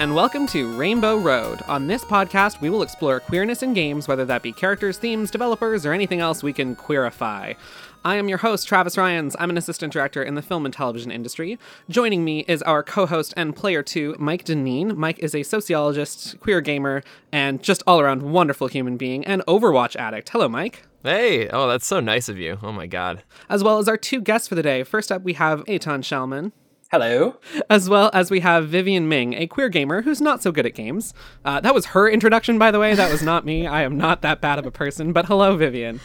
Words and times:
And 0.00 0.14
welcome 0.14 0.46
to 0.46 0.74
Rainbow 0.78 1.18
Road. 1.18 1.60
On 1.68 1.86
this 1.86 2.06
podcast, 2.06 2.62
we 2.62 2.70
will 2.70 2.82
explore 2.82 3.20
queerness 3.20 3.62
in 3.62 3.74
games, 3.74 4.08
whether 4.08 4.24
that 4.24 4.42
be 4.42 4.50
characters, 4.50 4.96
themes, 4.96 5.30
developers, 5.30 5.84
or 5.84 5.92
anything 5.92 6.20
else 6.20 6.42
we 6.42 6.54
can 6.54 6.74
queerify. 6.74 7.54
I 8.02 8.16
am 8.16 8.26
your 8.26 8.38
host, 8.38 8.66
Travis 8.66 8.96
Ryans. 8.96 9.36
I'm 9.38 9.50
an 9.50 9.58
assistant 9.58 9.92
director 9.92 10.22
in 10.22 10.36
the 10.36 10.40
film 10.40 10.64
and 10.64 10.72
television 10.72 11.10
industry. 11.10 11.58
Joining 11.90 12.24
me 12.24 12.46
is 12.48 12.62
our 12.62 12.82
co 12.82 13.04
host 13.04 13.34
and 13.36 13.54
player 13.54 13.82
two, 13.82 14.16
Mike 14.18 14.46
Deneen. 14.46 14.96
Mike 14.96 15.18
is 15.18 15.34
a 15.34 15.42
sociologist, 15.42 16.40
queer 16.40 16.62
gamer, 16.62 17.02
and 17.30 17.62
just 17.62 17.82
all 17.86 18.00
around 18.00 18.22
wonderful 18.22 18.68
human 18.68 18.96
being 18.96 19.22
and 19.26 19.44
Overwatch 19.46 19.96
addict. 19.96 20.30
Hello, 20.30 20.48
Mike. 20.48 20.80
Hey, 21.02 21.46
oh, 21.50 21.68
that's 21.68 21.86
so 21.86 22.00
nice 22.00 22.30
of 22.30 22.38
you. 22.38 22.56
Oh 22.62 22.72
my 22.72 22.86
god. 22.86 23.22
As 23.50 23.62
well 23.62 23.76
as 23.76 23.86
our 23.86 23.98
two 23.98 24.22
guests 24.22 24.48
for 24.48 24.54
the 24.54 24.62
day. 24.62 24.82
First 24.82 25.12
up, 25.12 25.20
we 25.20 25.34
have 25.34 25.62
Eitan 25.66 26.00
Shalman. 26.00 26.52
Hello. 26.90 27.36
As 27.70 27.88
well 27.88 28.10
as 28.12 28.32
we 28.32 28.40
have 28.40 28.66
Vivian 28.66 29.08
Ming, 29.08 29.34
a 29.34 29.46
queer 29.46 29.68
gamer 29.68 30.02
who's 30.02 30.20
not 30.20 30.42
so 30.42 30.50
good 30.50 30.66
at 30.66 30.74
games. 30.74 31.14
Uh, 31.44 31.60
that 31.60 31.72
was 31.72 31.86
her 31.86 32.10
introduction, 32.10 32.58
by 32.58 32.72
the 32.72 32.80
way. 32.80 32.96
That 32.96 33.12
was 33.12 33.22
not 33.22 33.44
me. 33.44 33.64
I 33.64 33.82
am 33.82 33.96
not 33.96 34.22
that 34.22 34.40
bad 34.40 34.58
of 34.58 34.66
a 34.66 34.72
person. 34.72 35.12
But 35.12 35.26
hello, 35.26 35.56
Vivian. 35.56 36.00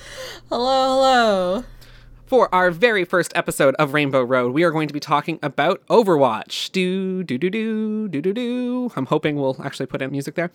Hello, 0.48 0.94
hello. 0.94 1.64
For 2.28 2.54
our 2.54 2.70
very 2.70 3.04
first 3.04 3.32
episode 3.36 3.74
of 3.80 3.96
Rainbow 3.96 4.22
Road, 4.22 4.54
we 4.54 4.64
are 4.64 4.70
going 4.70 4.88
to 4.88 4.94
be 4.94 5.00
talking 5.00 5.40
about 5.42 5.84
Overwatch. 5.88 6.72
Do, 6.72 7.24
do, 7.24 7.40
do, 7.40 7.50
do, 7.50 8.08
do, 8.08 8.22
do, 8.22 8.32
do. 8.32 8.92
I'm 8.96 9.08
hoping 9.08 9.38
we'll 9.38 9.60
actually 9.64 9.88
put 9.88 10.04
in 10.04 10.12
music 10.12 10.36
there. 10.36 10.52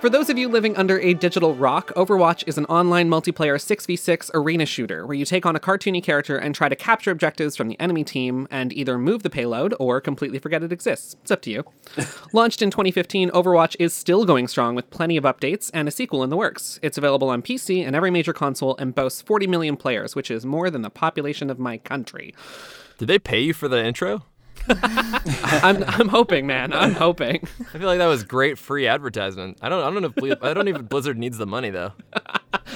For 0.00 0.08
those 0.08 0.30
of 0.30 0.38
you 0.38 0.48
living 0.48 0.78
under 0.78 0.98
a 0.98 1.12
digital 1.12 1.54
rock, 1.54 1.92
Overwatch 1.94 2.42
is 2.46 2.56
an 2.56 2.64
online 2.66 3.10
multiplayer 3.10 3.56
6v6 3.56 4.30
arena 4.32 4.64
shooter 4.64 5.06
where 5.06 5.14
you 5.14 5.26
take 5.26 5.44
on 5.44 5.54
a 5.54 5.60
cartoony 5.60 6.02
character 6.02 6.38
and 6.38 6.54
try 6.54 6.70
to 6.70 6.74
capture 6.74 7.10
objectives 7.10 7.54
from 7.54 7.68
the 7.68 7.78
enemy 7.78 8.02
team 8.02 8.48
and 8.50 8.72
either 8.72 8.96
move 8.96 9.22
the 9.22 9.28
payload 9.28 9.74
or 9.78 10.00
completely 10.00 10.38
forget 10.38 10.62
it 10.62 10.72
exists. 10.72 11.16
It's 11.20 11.30
up 11.30 11.42
to 11.42 11.50
you. 11.50 11.64
Launched 12.32 12.62
in 12.62 12.70
2015, 12.70 13.28
Overwatch 13.32 13.76
is 13.78 13.92
still 13.92 14.24
going 14.24 14.48
strong 14.48 14.74
with 14.74 14.88
plenty 14.88 15.18
of 15.18 15.24
updates 15.24 15.70
and 15.74 15.86
a 15.86 15.90
sequel 15.90 16.22
in 16.22 16.30
the 16.30 16.36
works. 16.38 16.80
It's 16.82 16.96
available 16.96 17.28
on 17.28 17.42
PC 17.42 17.86
and 17.86 17.94
every 17.94 18.10
major 18.10 18.32
console 18.32 18.78
and 18.78 18.94
boasts 18.94 19.20
40 19.20 19.48
million 19.48 19.76
players, 19.76 20.16
which 20.16 20.30
is 20.30 20.46
more 20.46 20.70
than 20.70 20.80
the 20.80 20.88
population 20.88 21.50
of 21.50 21.58
my 21.58 21.76
country. 21.76 22.34
Did 22.96 23.08
they 23.08 23.18
pay 23.18 23.40
you 23.40 23.52
for 23.52 23.68
the 23.68 23.84
intro? 23.84 24.22
I'm, 24.68 25.82
I'm 25.86 26.08
hoping, 26.08 26.46
man. 26.46 26.72
I'm 26.72 26.94
hoping. 26.94 27.46
I 27.74 27.78
feel 27.78 27.86
like 27.86 27.98
that 27.98 28.06
was 28.06 28.24
great 28.24 28.58
free 28.58 28.86
advertisement. 28.86 29.58
I 29.62 29.68
don't 29.68 29.82
I 29.82 29.90
don't 29.90 30.02
know 30.02 30.08
if 30.08 30.14
Ble- 30.14 30.46
I 30.48 30.54
don't 30.54 30.68
even 30.68 30.84
Blizzard 30.86 31.18
needs 31.18 31.38
the 31.38 31.46
money 31.46 31.70
though. 31.70 31.92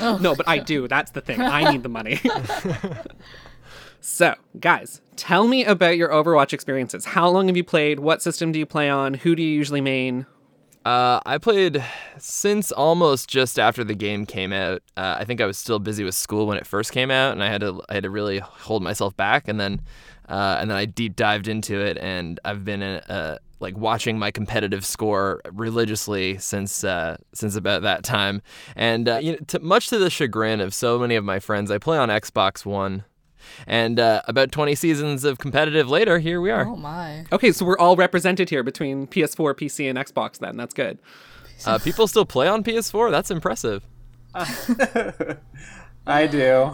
No, 0.00 0.34
but 0.34 0.48
I 0.48 0.58
do. 0.58 0.88
That's 0.88 1.12
the 1.12 1.20
thing. 1.20 1.40
I 1.40 1.70
need 1.70 1.82
the 1.82 1.88
money. 1.88 2.20
so, 4.00 4.34
guys, 4.60 5.00
tell 5.16 5.46
me 5.46 5.64
about 5.64 5.96
your 5.96 6.08
Overwatch 6.10 6.52
experiences. 6.52 7.04
How 7.04 7.28
long 7.28 7.46
have 7.46 7.56
you 7.56 7.64
played? 7.64 8.00
What 8.00 8.22
system 8.22 8.52
do 8.52 8.58
you 8.58 8.66
play 8.66 8.90
on? 8.90 9.14
Who 9.14 9.34
do 9.36 9.42
you 9.42 9.48
usually 9.48 9.80
main? 9.80 10.26
Uh, 10.84 11.20
I 11.24 11.38
played 11.38 11.82
since 12.18 12.70
almost 12.70 13.28
just 13.28 13.58
after 13.58 13.84
the 13.84 13.94
game 13.94 14.26
came 14.26 14.52
out. 14.52 14.82
Uh, 14.96 15.16
I 15.18 15.24
think 15.24 15.40
I 15.40 15.46
was 15.46 15.56
still 15.56 15.78
busy 15.78 16.04
with 16.04 16.14
school 16.14 16.46
when 16.46 16.58
it 16.58 16.66
first 16.66 16.92
came 16.92 17.10
out, 17.10 17.32
and 17.32 17.42
I 17.42 17.48
had 17.48 17.62
to 17.62 17.80
I 17.88 17.94
had 17.94 18.02
to 18.02 18.10
really 18.10 18.38
hold 18.38 18.82
myself 18.82 19.16
back. 19.16 19.48
And 19.48 19.58
then 19.58 19.80
uh, 20.28 20.58
and 20.60 20.70
then 20.70 20.76
I 20.76 20.84
deep 20.84 21.16
dived 21.16 21.48
into 21.48 21.80
it, 21.80 21.98
and 21.98 22.40
I've 22.44 22.64
been 22.64 22.82
uh, 22.82 23.38
like 23.60 23.76
watching 23.76 24.18
my 24.18 24.30
competitive 24.30 24.84
score 24.84 25.40
religiously 25.52 26.38
since 26.38 26.84
uh, 26.84 27.16
since 27.32 27.56
about 27.56 27.82
that 27.82 28.04
time. 28.04 28.42
And 28.76 29.08
uh, 29.08 29.18
you 29.18 29.32
know, 29.32 29.38
to, 29.48 29.58
much 29.60 29.88
to 29.88 29.98
the 29.98 30.10
chagrin 30.10 30.60
of 30.60 30.72
so 30.74 30.98
many 30.98 31.16
of 31.16 31.24
my 31.24 31.40
friends, 31.40 31.70
I 31.70 31.78
play 31.78 31.98
on 31.98 32.08
Xbox 32.08 32.64
One. 32.64 33.04
And 33.66 34.00
uh, 34.00 34.22
about 34.26 34.52
20 34.52 34.74
seasons 34.74 35.22
of 35.22 35.38
competitive 35.38 35.86
later, 35.86 36.18
here 36.18 36.40
we 36.40 36.50
are. 36.50 36.66
Oh 36.66 36.76
my. 36.76 37.26
Okay, 37.30 37.52
so 37.52 37.66
we're 37.66 37.76
all 37.76 37.94
represented 37.94 38.48
here 38.48 38.62
between 38.62 39.06
PS4, 39.06 39.52
PC, 39.52 39.88
and 39.88 39.98
Xbox 39.98 40.38
then. 40.38 40.56
That's 40.56 40.72
good. 40.72 40.98
Uh, 41.66 41.78
people 41.78 42.06
still 42.08 42.24
play 42.24 42.48
on 42.48 42.64
PS4. 42.64 43.10
That's 43.10 43.30
impressive. 43.30 43.84
I 46.06 46.26
do. 46.26 46.70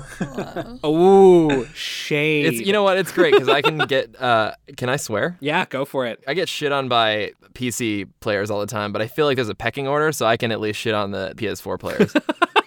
Ooh, 0.85 1.65
shade. 1.75 2.47
It's 2.47 2.61
you 2.67 2.73
know 2.73 2.83
what? 2.83 2.99
It's 2.99 3.13
great 3.13 3.33
because 3.33 3.49
I 3.49 3.63
can 3.63 3.79
get. 3.79 4.11
Uh, 4.21 4.53
can 4.77 4.89
I 4.89 4.97
swear? 4.97 5.37
yeah, 5.41 5.65
go 5.67 5.85
for 5.85 6.07
it. 6.07 6.23
I 6.27 6.35
get 6.35 6.49
shit 6.49 6.73
on 6.73 6.89
by 6.89 7.33
PC 7.55 8.07
players 8.21 8.51
all 8.51 8.61
the 8.61 8.67
time, 8.67 8.93
but 8.93 9.01
I 9.01 9.07
feel 9.07 9.25
like 9.25 9.37
there's 9.37 9.49
a 9.49 9.55
pecking 9.55 9.89
order, 9.89 10.13
so 10.13 10.27
I 10.27 10.37
can 10.37 10.53
at 10.53 10.61
least 10.61 10.79
shit 10.79 10.95
on 10.95 11.11
the 11.11 11.33
PS4 11.37 11.79
players. 11.81 12.13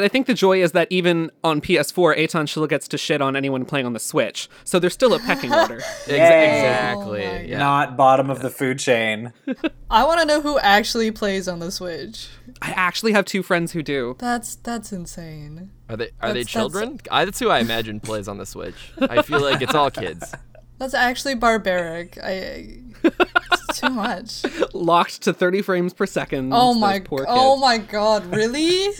But 0.00 0.06
I 0.06 0.08
think 0.08 0.26
the 0.26 0.32
joy 0.32 0.62
is 0.62 0.72
that 0.72 0.86
even 0.88 1.30
on 1.44 1.60
PS4, 1.60 2.16
Eitan 2.16 2.48
still 2.48 2.66
gets 2.66 2.88
to 2.88 2.96
shit 2.96 3.20
on 3.20 3.36
anyone 3.36 3.66
playing 3.66 3.84
on 3.84 3.92
the 3.92 3.98
Switch. 4.00 4.48
So 4.64 4.78
there's 4.78 4.94
still 4.94 5.12
a 5.12 5.18
pecking 5.18 5.52
order. 5.52 5.76
Ex- 5.80 6.08
Yay. 6.08 6.14
exactly. 6.14 7.26
Oh 7.26 7.40
yeah. 7.42 7.58
Not 7.58 7.98
bottom 7.98 8.30
of 8.30 8.40
the 8.40 8.48
food 8.48 8.78
chain. 8.78 9.34
I 9.90 10.04
want 10.04 10.20
to 10.20 10.26
know 10.26 10.40
who 10.40 10.58
actually 10.60 11.10
plays 11.10 11.48
on 11.48 11.58
the 11.58 11.70
Switch. 11.70 12.30
I 12.62 12.70
actually 12.70 13.12
have 13.12 13.26
two 13.26 13.42
friends 13.42 13.72
who 13.72 13.82
do. 13.82 14.16
That's 14.18 14.54
that's 14.56 14.90
insane. 14.90 15.70
Are 15.90 15.98
they 15.98 16.04
are 16.22 16.32
they 16.32 16.44
That's- 16.44 16.46
that's- 16.46 16.46
children? 16.46 16.98
I, 17.10 17.26
that's 17.26 17.38
who 17.38 17.50
I 17.50 17.58
imagine 17.58 18.00
plays 18.08 18.26
on 18.26 18.38
the 18.38 18.46
Switch. 18.46 18.94
I 19.02 19.20
feel 19.20 19.42
like 19.42 19.60
it's 19.60 19.74
all 19.74 19.90
kids. 19.90 20.34
That's 20.78 20.94
actually 20.94 21.34
barbaric. 21.34 22.16
I 22.24 22.78
it's 23.04 23.80
too 23.80 23.90
much. 23.90 24.44
Locked 24.72 25.20
to 25.24 25.34
30 25.34 25.60
frames 25.60 25.92
per 25.92 26.06
second. 26.06 26.52
Oh 26.54 26.72
my 26.72 27.00
poor 27.00 27.26
Oh 27.28 27.58
my 27.58 27.76
god, 27.76 28.24
really? 28.34 28.94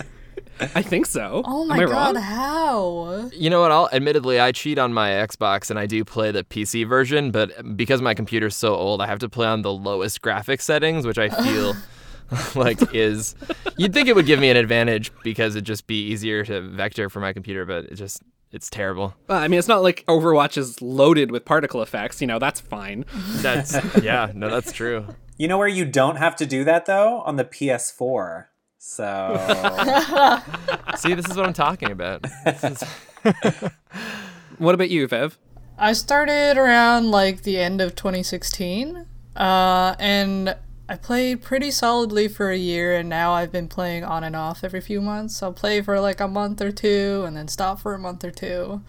I 0.74 0.82
think 0.82 1.06
so. 1.06 1.42
Oh 1.44 1.64
my 1.64 1.76
Am 1.76 1.80
I 1.80 1.84
god, 1.86 2.14
wrong? 2.14 2.22
how? 2.22 3.30
You 3.32 3.50
know 3.50 3.60
what? 3.60 3.70
I'll 3.72 3.88
admittedly 3.92 4.40
I 4.40 4.52
cheat 4.52 4.78
on 4.78 4.92
my 4.92 5.10
Xbox 5.10 5.70
and 5.70 5.78
I 5.78 5.86
do 5.86 6.04
play 6.04 6.30
the 6.30 6.44
PC 6.44 6.86
version, 6.88 7.30
but 7.30 7.76
because 7.76 8.02
my 8.02 8.14
computer's 8.14 8.56
so 8.56 8.74
old, 8.74 9.00
I 9.00 9.06
have 9.06 9.18
to 9.20 9.28
play 9.28 9.46
on 9.46 9.62
the 9.62 9.72
lowest 9.72 10.22
graphics 10.22 10.62
settings, 10.62 11.06
which 11.06 11.18
I 11.18 11.28
feel 11.44 11.74
like 12.54 12.94
is 12.94 13.34
you'd 13.76 13.92
think 13.92 14.08
it 14.08 14.14
would 14.14 14.26
give 14.26 14.38
me 14.38 14.50
an 14.50 14.56
advantage 14.56 15.10
because 15.24 15.56
it'd 15.56 15.66
just 15.66 15.86
be 15.86 16.06
easier 16.08 16.44
to 16.44 16.60
vector 16.60 17.08
for 17.08 17.20
my 17.20 17.32
computer, 17.32 17.64
but 17.64 17.86
it 17.86 17.94
just 17.94 18.22
it's 18.52 18.68
terrible. 18.68 19.14
Well, 19.28 19.38
I 19.38 19.46
mean, 19.48 19.58
it's 19.58 19.68
not 19.68 19.82
like 19.82 20.04
Overwatch 20.08 20.56
is 20.58 20.82
loaded 20.82 21.30
with 21.30 21.44
particle 21.44 21.82
effects. 21.82 22.20
You 22.20 22.26
know, 22.26 22.38
that's 22.38 22.60
fine. 22.60 23.04
That's 23.36 23.76
yeah, 24.02 24.32
no, 24.34 24.50
that's 24.50 24.72
true. 24.72 25.06
You 25.38 25.48
know 25.48 25.56
where 25.56 25.68
you 25.68 25.84
don't 25.84 26.16
have 26.16 26.36
to 26.36 26.46
do 26.46 26.64
that 26.64 26.86
though? 26.86 27.20
On 27.22 27.36
the 27.36 27.44
PS4. 27.44 28.46
So 28.82 29.36
See, 30.96 31.12
this 31.12 31.28
is 31.28 31.36
what 31.36 31.46
I'm 31.46 31.52
talking 31.52 31.90
about. 31.92 32.24
Is- 32.46 32.82
What 34.58 34.74
about 34.74 34.88
you, 34.90 35.06
Viv? 35.06 35.38
I 35.78 35.92
started 35.92 36.56
around 36.58 37.10
like 37.10 37.42
the 37.42 37.58
end 37.58 37.80
of 37.82 37.94
2016, 37.94 39.06
uh, 39.36 39.94
and 39.98 40.56
I 40.88 40.96
played 40.96 41.40
pretty 41.42 41.70
solidly 41.70 42.26
for 42.28 42.50
a 42.50 42.56
year, 42.56 42.96
and 42.96 43.08
now 43.08 43.32
I've 43.32 43.52
been 43.52 43.68
playing 43.68 44.04
on 44.04 44.24
and 44.24 44.34
off 44.36 44.64
every 44.64 44.80
few 44.82 45.00
months. 45.00 45.42
I'll 45.42 45.52
play 45.52 45.80
for 45.82 45.98
like 46.00 46.20
a 46.20 46.28
month 46.28 46.60
or 46.60 46.72
two, 46.72 47.24
and 47.26 47.36
then 47.36 47.48
stop 47.48 47.80
for 47.80 47.94
a 47.94 47.98
month 47.98 48.22
or 48.24 48.30
two, 48.30 48.82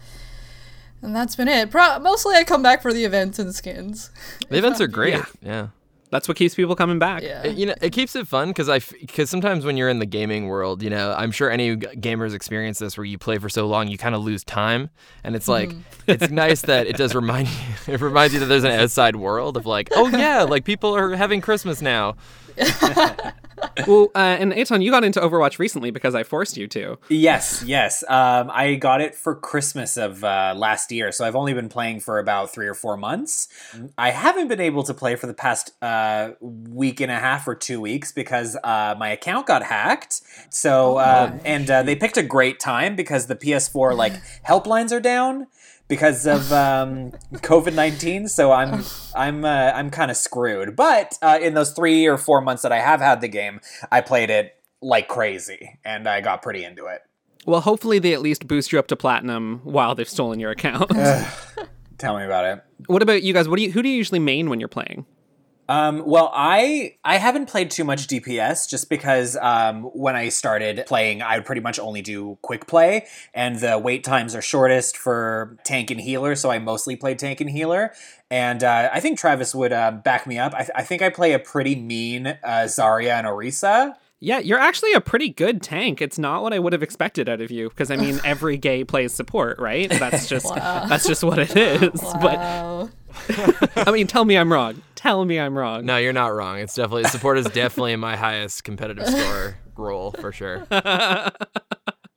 and 1.02 1.14
that's 1.16 1.36
been 1.36 1.48
it. 1.48 1.70
Pro- 1.70 1.98
mostly, 1.98 2.34
I 2.34 2.44
come 2.44 2.62
back 2.62 2.80
for 2.82 2.92
the 2.92 3.04
events 3.04 3.38
and 3.38 3.54
skins. 3.54 4.10
the 4.48 4.56
events 4.58 4.80
are 4.80 4.86
great. 4.88 5.14
Yeah. 5.14 5.24
yeah. 5.42 5.66
That's 6.12 6.28
what 6.28 6.36
keeps 6.36 6.54
people 6.54 6.76
coming 6.76 6.98
back. 6.98 7.22
Yeah. 7.22 7.42
It- 7.42 7.56
you 7.56 7.64
know, 7.64 7.74
it 7.80 7.90
keeps 7.90 8.14
it 8.14 8.28
fun 8.28 8.48
because 8.48 8.68
I 8.68 8.80
because 8.80 9.30
sometimes 9.30 9.64
when 9.64 9.78
you're 9.78 9.88
in 9.88 9.98
the 9.98 10.06
gaming 10.06 10.46
world, 10.46 10.82
you 10.82 10.90
know, 10.90 11.14
I'm 11.16 11.32
sure 11.32 11.50
any 11.50 11.74
g- 11.74 11.86
gamers 11.86 12.34
experience 12.34 12.78
this 12.78 12.98
where 12.98 13.06
you 13.06 13.16
play 13.16 13.38
for 13.38 13.48
so 13.48 13.66
long, 13.66 13.88
you 13.88 13.96
kind 13.96 14.14
of 14.14 14.22
lose 14.22 14.44
time, 14.44 14.90
and 15.24 15.34
it's 15.34 15.48
like 15.48 15.70
mm-hmm. 15.70 16.10
it's 16.10 16.28
nice 16.30 16.60
that 16.62 16.86
it 16.86 16.96
does 16.96 17.14
remind 17.14 17.48
you. 17.48 17.54
It 17.94 18.00
reminds 18.00 18.34
you 18.34 18.40
that 18.40 18.46
there's 18.46 18.64
an 18.64 18.72
outside 18.72 19.16
world 19.16 19.56
of 19.56 19.64
like, 19.64 19.88
oh 19.92 20.06
yeah, 20.08 20.42
like 20.42 20.64
people 20.64 20.94
are 20.94 21.16
having 21.16 21.40
Christmas 21.40 21.80
now. 21.80 22.16
Well, 23.86 24.10
uh, 24.14 24.18
and 24.18 24.52
Eitan, 24.52 24.82
you 24.82 24.90
got 24.90 25.04
into 25.04 25.20
Overwatch 25.20 25.58
recently 25.58 25.90
because 25.90 26.14
I 26.14 26.22
forced 26.22 26.56
you 26.56 26.66
to. 26.68 26.98
yes, 27.08 27.62
yes. 27.66 28.04
Um, 28.08 28.50
I 28.52 28.74
got 28.74 29.00
it 29.00 29.14
for 29.14 29.34
Christmas 29.34 29.96
of 29.96 30.22
uh, 30.24 30.54
last 30.56 30.92
year, 30.92 31.12
so 31.12 31.24
I've 31.24 31.36
only 31.36 31.54
been 31.54 31.68
playing 31.68 32.00
for 32.00 32.18
about 32.18 32.52
three 32.52 32.66
or 32.66 32.74
four 32.74 32.96
months. 32.96 33.48
I 33.96 34.10
haven't 34.10 34.48
been 34.48 34.60
able 34.60 34.82
to 34.84 34.94
play 34.94 35.16
for 35.16 35.26
the 35.26 35.34
past 35.34 35.72
uh, 35.82 36.32
week 36.40 37.00
and 37.00 37.10
a 37.10 37.18
half 37.18 37.46
or 37.48 37.54
two 37.54 37.80
weeks 37.80 38.12
because 38.12 38.56
uh, 38.62 38.94
my 38.98 39.10
account 39.10 39.46
got 39.46 39.62
hacked. 39.62 40.20
So 40.50 40.96
uh, 40.98 41.38
and 41.44 41.70
uh, 41.70 41.82
they 41.82 41.96
picked 41.96 42.16
a 42.16 42.22
great 42.22 42.60
time 42.60 42.96
because 42.96 43.26
the 43.26 43.36
PS4 43.36 43.96
like 43.96 44.14
helplines 44.46 44.92
are 44.92 45.00
down 45.00 45.46
because 45.92 46.26
of 46.26 46.50
um, 46.54 47.10
COVID 47.34 47.74
nineteen. 47.74 48.26
So 48.26 48.50
I'm 48.50 48.82
I'm 49.14 49.44
uh, 49.44 49.72
I'm 49.74 49.90
kind 49.90 50.10
of 50.10 50.16
screwed. 50.16 50.74
But 50.74 51.18
uh, 51.20 51.38
in 51.42 51.52
those 51.52 51.72
three 51.72 52.06
or 52.06 52.16
four 52.16 52.40
months 52.40 52.62
that 52.62 52.72
I 52.72 52.78
have 52.78 53.02
had 53.02 53.20
the 53.20 53.28
game, 53.28 53.60
I 53.90 54.00
played 54.00 54.30
it 54.30 54.54
like 54.80 55.06
crazy, 55.06 55.78
and 55.84 56.08
I 56.08 56.22
got 56.22 56.40
pretty 56.40 56.64
into 56.64 56.86
it. 56.86 57.02
Well, 57.44 57.60
hopefully 57.60 57.98
they 57.98 58.14
at 58.14 58.22
least 58.22 58.48
boost 58.48 58.72
you 58.72 58.78
up 58.78 58.86
to 58.86 58.96
platinum 58.96 59.60
while 59.64 59.94
they've 59.94 60.08
stolen 60.08 60.40
your 60.40 60.50
account. 60.50 60.88
Tell 61.98 62.16
me 62.16 62.24
about 62.24 62.46
it. 62.46 62.64
What 62.86 63.02
about 63.02 63.22
you 63.22 63.34
guys? 63.34 63.46
What 63.46 63.58
do 63.58 63.62
you 63.62 63.70
who 63.70 63.82
do 63.82 63.90
you 63.90 63.96
usually 63.96 64.18
main 64.18 64.48
when 64.48 64.60
you're 64.60 64.70
playing? 64.70 65.04
Um, 65.72 66.02
well, 66.04 66.30
I 66.34 66.96
I 67.02 67.16
haven't 67.16 67.46
played 67.46 67.70
too 67.70 67.82
much 67.82 68.06
DPS 68.06 68.68
just 68.68 68.90
because 68.90 69.38
um, 69.40 69.84
when 69.84 70.14
I 70.14 70.28
started 70.28 70.84
playing, 70.86 71.22
I 71.22 71.38
would 71.38 71.46
pretty 71.46 71.62
much 71.62 71.78
only 71.78 72.02
do 72.02 72.36
quick 72.42 72.66
play, 72.66 73.06
and 73.32 73.58
the 73.58 73.78
wait 73.78 74.04
times 74.04 74.34
are 74.34 74.42
shortest 74.42 74.98
for 74.98 75.56
tank 75.64 75.90
and 75.90 75.98
healer. 75.98 76.34
So 76.34 76.50
I 76.50 76.58
mostly 76.58 76.94
played 76.94 77.18
tank 77.18 77.40
and 77.40 77.48
healer, 77.48 77.94
and 78.30 78.62
uh, 78.62 78.90
I 78.92 79.00
think 79.00 79.18
Travis 79.18 79.54
would 79.54 79.72
uh, 79.72 79.92
back 79.92 80.26
me 80.26 80.38
up. 80.38 80.52
I, 80.52 80.58
th- 80.58 80.70
I, 80.74 80.82
think 80.82 81.00
I 81.00 81.08
play 81.08 81.32
a 81.32 81.38
pretty 81.38 81.74
mean 81.74 82.26
uh, 82.26 82.66
Zarya 82.66 83.12
and 83.12 83.26
Orisa. 83.26 83.94
Yeah, 84.24 84.38
you're 84.38 84.60
actually 84.60 84.92
a 84.92 85.00
pretty 85.00 85.30
good 85.30 85.62
tank. 85.62 86.00
It's 86.00 86.16
not 86.16 86.44
what 86.44 86.52
I 86.52 86.60
would 86.60 86.72
have 86.72 86.82
expected 86.82 87.28
out 87.28 87.40
of 87.40 87.50
you 87.50 87.68
because 87.68 87.90
I 87.90 87.96
mean 87.96 88.20
every 88.24 88.56
gay 88.56 88.84
plays 88.84 89.12
support, 89.12 89.58
right? 89.58 89.90
That's 89.90 90.28
just 90.28 90.46
wow. 90.46 90.86
that's 90.86 91.04
just 91.08 91.24
what 91.24 91.40
it 91.40 91.56
is. 91.56 92.00
Wow. 92.00 92.88
But 93.26 93.88
I 93.88 93.90
mean, 93.90 94.06
tell 94.06 94.24
me 94.24 94.38
I'm 94.38 94.52
wrong. 94.52 94.80
Tell 94.94 95.24
me 95.24 95.40
I'm 95.40 95.58
wrong. 95.58 95.84
No, 95.86 95.96
you're 95.96 96.12
not 96.12 96.28
wrong. 96.28 96.60
It's 96.60 96.76
definitely 96.76 97.10
support 97.10 97.36
is 97.36 97.46
definitely 97.46 97.96
my 97.96 98.14
highest 98.14 98.62
competitive 98.62 99.08
score 99.08 99.56
role 99.76 100.12
for 100.12 100.30
sure. 100.30 100.68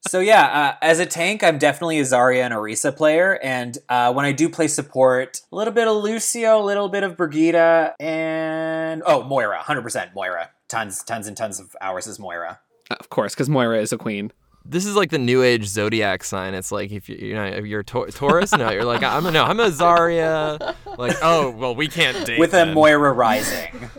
so 0.08 0.20
yeah, 0.20 0.44
uh, 0.44 0.76
as 0.84 1.00
a 1.00 1.08
tank, 1.08 1.44
I'm 1.44 1.58
definitely 1.58 1.98
a 1.98 2.04
Zarya 2.04 2.44
and 2.44 2.54
Orisa 2.54 2.96
player, 2.96 3.40
and 3.42 3.80
uh, 3.90 4.14
when 4.14 4.26
I 4.26 4.32
do 4.32 4.48
play 4.48 4.68
support, 4.68 5.42
a 5.52 5.56
little 5.56 5.74
bit 5.74 5.88
of 5.88 6.04
Lucio, 6.04 6.62
a 6.62 6.64
little 6.64 6.88
bit 6.88 7.02
of 7.02 7.18
Brigitte, 7.18 7.96
and 8.00 9.02
oh 9.08 9.24
Moira, 9.24 9.58
hundred 9.58 9.82
percent 9.82 10.12
Moira 10.14 10.52
tons, 10.68 11.04
tons 11.04 11.28
and 11.28 11.38
tons 11.38 11.60
of 11.60 11.76
hours 11.82 12.08
as 12.08 12.20
Moira. 12.20 12.60
Of 12.92 13.10
course, 13.10 13.34
because 13.34 13.50
Moira 13.50 13.80
is 13.80 13.92
a 13.92 13.98
queen. 13.98 14.32
This 14.68 14.86
is 14.86 14.96
like 14.96 15.12
the 15.12 15.20
new 15.20 15.44
age 15.44 15.66
zodiac 15.66 16.24
sign. 16.24 16.56
It's 16.56 16.72
like 16.72 16.92
if 16.92 17.08
you 17.08 17.18
you 17.18 17.36
know 17.36 17.46
if 17.46 17.66
you're 17.66 17.82
a 17.82 17.84
Taurus, 17.84 18.52
no, 18.52 18.72
you're 18.72 18.84
like 18.84 19.04
I'm 19.04 19.26
a 19.26 19.32
no, 19.32 19.44
I'm 19.44 19.60
a 19.60 19.70
Zarya. 19.70 20.76
Like 20.98 21.16
oh 21.22 21.52
well, 21.52 21.76
we 21.76 21.88
can't 21.88 22.26
date 22.26 22.40
with 22.40 22.52
then. 22.52 22.70
a 22.70 22.74
Moira 22.74 23.14
rising. 23.14 23.72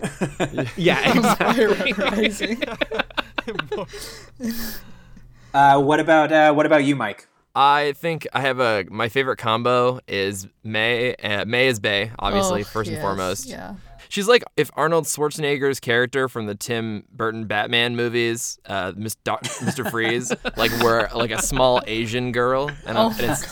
yeah, 0.76 1.12
exactly. 1.16 1.92
rising. 1.92 2.62
uh, 5.54 5.80
what 5.80 6.00
about 6.00 6.32
uh, 6.32 6.52
what 6.52 6.66
about 6.66 6.84
you, 6.84 6.96
Mike? 6.96 7.28
I 7.54 7.94
think 7.96 8.26
I 8.32 8.40
have 8.40 8.58
a 8.58 8.86
my 8.90 9.08
favorite 9.08 9.36
combo 9.36 10.00
is 10.08 10.48
Mei. 10.64 11.14
Uh, 11.14 11.44
Mei 11.44 11.68
is 11.68 11.78
Bay, 11.78 12.10
obviously, 12.18 12.62
oh, 12.62 12.64
first 12.64 12.90
yes, 12.90 12.96
and 12.96 13.02
foremost. 13.02 13.46
Yeah. 13.46 13.76
She's 14.08 14.28
like 14.28 14.44
if 14.56 14.70
Arnold 14.74 15.04
Schwarzenegger's 15.04 15.80
character 15.80 16.28
from 16.28 16.46
the 16.46 16.54
Tim 16.54 17.04
Burton 17.12 17.46
Batman 17.46 17.96
movies, 17.96 18.58
uh, 18.66 18.92
Mr. 18.92 19.90
Freeze, 19.90 20.32
like 20.56 20.72
were 20.82 21.08
like 21.14 21.30
a 21.30 21.42
small 21.42 21.82
Asian 21.86 22.32
girl, 22.32 22.70
and, 22.86 22.98
oh 22.98 23.14
and, 23.18 23.46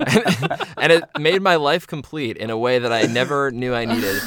and, 0.00 0.68
and 0.78 0.92
it 0.92 1.04
made 1.18 1.42
my 1.42 1.56
life 1.56 1.86
complete 1.86 2.36
in 2.36 2.50
a 2.50 2.58
way 2.58 2.78
that 2.78 2.92
I 2.92 3.02
never 3.02 3.50
knew 3.50 3.74
I 3.74 3.84
needed. 3.84 4.20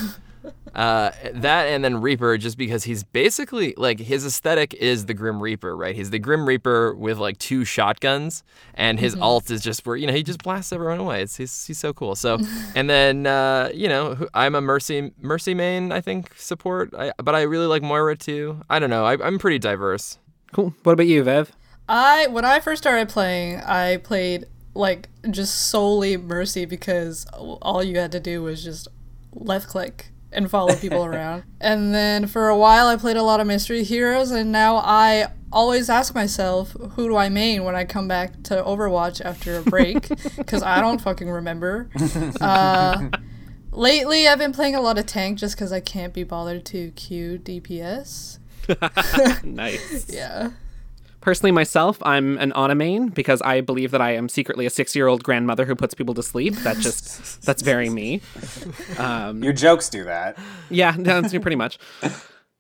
Uh, 0.77 1.09
that 1.33 1.65
and 1.65 1.83
then 1.83 1.99
Reaper, 2.01 2.37
just 2.37 2.55
because 2.55 2.83
he's 2.83 3.03
basically 3.03 3.73
like 3.77 3.99
his 3.99 4.23
aesthetic 4.23 4.75
is 4.75 5.07
the 5.07 5.15
Grim 5.15 5.41
Reaper, 5.41 5.75
right? 5.75 5.95
He's 5.95 6.11
the 6.11 6.19
Grim 6.19 6.47
Reaper 6.47 6.93
with 6.93 7.17
like 7.17 7.39
two 7.39 7.65
shotguns, 7.65 8.43
and 8.75 8.99
his 8.99 9.15
mm-hmm. 9.15 9.23
alt 9.23 9.49
is 9.49 9.63
just 9.63 9.83
where 9.87 9.95
you 9.95 10.05
know 10.05 10.13
he 10.13 10.21
just 10.21 10.43
blasts 10.43 10.71
everyone 10.71 10.99
away. 10.99 11.23
It's 11.23 11.35
he's, 11.35 11.65
he's 11.65 11.79
so 11.79 11.93
cool. 11.93 12.13
So, 12.13 12.37
and 12.75 12.87
then 12.87 13.25
uh, 13.25 13.71
you 13.73 13.89
know 13.89 14.27
I'm 14.35 14.53
a 14.53 14.61
Mercy 14.61 15.11
Mercy 15.19 15.55
main, 15.55 15.91
I 15.91 15.99
think 15.99 16.35
support, 16.37 16.93
I, 16.95 17.11
but 17.17 17.33
I 17.33 17.41
really 17.41 17.65
like 17.65 17.81
Moira 17.81 18.15
too. 18.15 18.61
I 18.69 18.77
don't 18.77 18.91
know. 18.91 19.03
I, 19.03 19.13
I'm 19.13 19.39
pretty 19.39 19.57
diverse. 19.57 20.19
Cool. 20.53 20.75
What 20.83 20.93
about 20.93 21.07
you, 21.07 21.23
Vev? 21.23 21.49
I 21.89 22.27
when 22.27 22.45
I 22.45 22.59
first 22.59 22.83
started 22.83 23.09
playing, 23.09 23.61
I 23.61 23.97
played 23.97 24.45
like 24.75 25.09
just 25.31 25.55
solely 25.69 26.17
Mercy 26.17 26.65
because 26.65 27.25
all 27.33 27.81
you 27.81 27.97
had 27.97 28.11
to 28.11 28.19
do 28.19 28.43
was 28.43 28.63
just 28.63 28.87
left 29.33 29.67
click 29.67 30.11
and 30.31 30.49
follow 30.49 30.75
people 30.75 31.05
around. 31.11 31.43
And 31.59 31.93
then 31.93 32.27
for 32.27 32.49
a 32.49 32.57
while, 32.57 32.87
I 32.87 32.95
played 32.95 33.17
a 33.17 33.23
lot 33.23 33.39
of 33.39 33.47
mystery 33.47 33.83
heroes, 33.83 34.31
and 34.31 34.51
now 34.51 34.77
I 34.77 35.31
always 35.51 35.89
ask 35.89 36.13
myself, 36.13 36.73
who 36.95 37.07
do 37.07 37.15
I 37.15 37.29
main 37.29 37.63
when 37.63 37.75
I 37.75 37.85
come 37.85 38.07
back 38.07 38.43
to 38.43 38.61
Overwatch 38.63 39.23
after 39.23 39.57
a 39.57 39.61
break? 39.61 40.07
Because 40.37 40.61
I 40.63 40.81
don't 40.81 41.01
fucking 41.01 41.29
remember. 41.29 41.89
Uh, 42.41 43.09
lately, 43.71 44.27
I've 44.27 44.37
been 44.37 44.53
playing 44.53 44.75
a 44.75 44.81
lot 44.81 44.97
of 44.97 45.05
tank 45.05 45.39
just 45.39 45.55
because 45.55 45.71
I 45.71 45.79
can't 45.79 46.13
be 46.13 46.23
bothered 46.23 46.65
to 46.67 46.91
queue 46.91 47.39
DPS. 47.39 48.39
nice. 49.43 50.11
yeah. 50.11 50.51
Personally, 51.27 51.51
myself, 51.51 52.01
I'm 52.03 52.37
an 52.37 52.53
main 52.77 53.09
because 53.09 53.41
I 53.41 53.59
believe 53.59 53.91
that 53.91 53.99
I 53.99 54.11
am 54.15 54.29
secretly 54.29 54.65
a 54.65 54.69
six-year-old 54.69 55.25
grandmother 55.25 55.65
who 55.65 55.75
puts 55.75 55.93
people 55.93 56.13
to 56.13 56.23
sleep. 56.23 56.55
That 56.59 56.77
just 56.77 57.41
that's 57.45 57.61
very 57.61 57.89
me. 57.89 58.21
Um, 58.97 59.43
Your 59.43 59.51
jokes 59.51 59.89
do 59.89 60.05
that. 60.05 60.37
Yeah, 60.69 60.95
that's 60.97 61.33
me 61.33 61.39
pretty 61.39 61.57
much. 61.57 61.79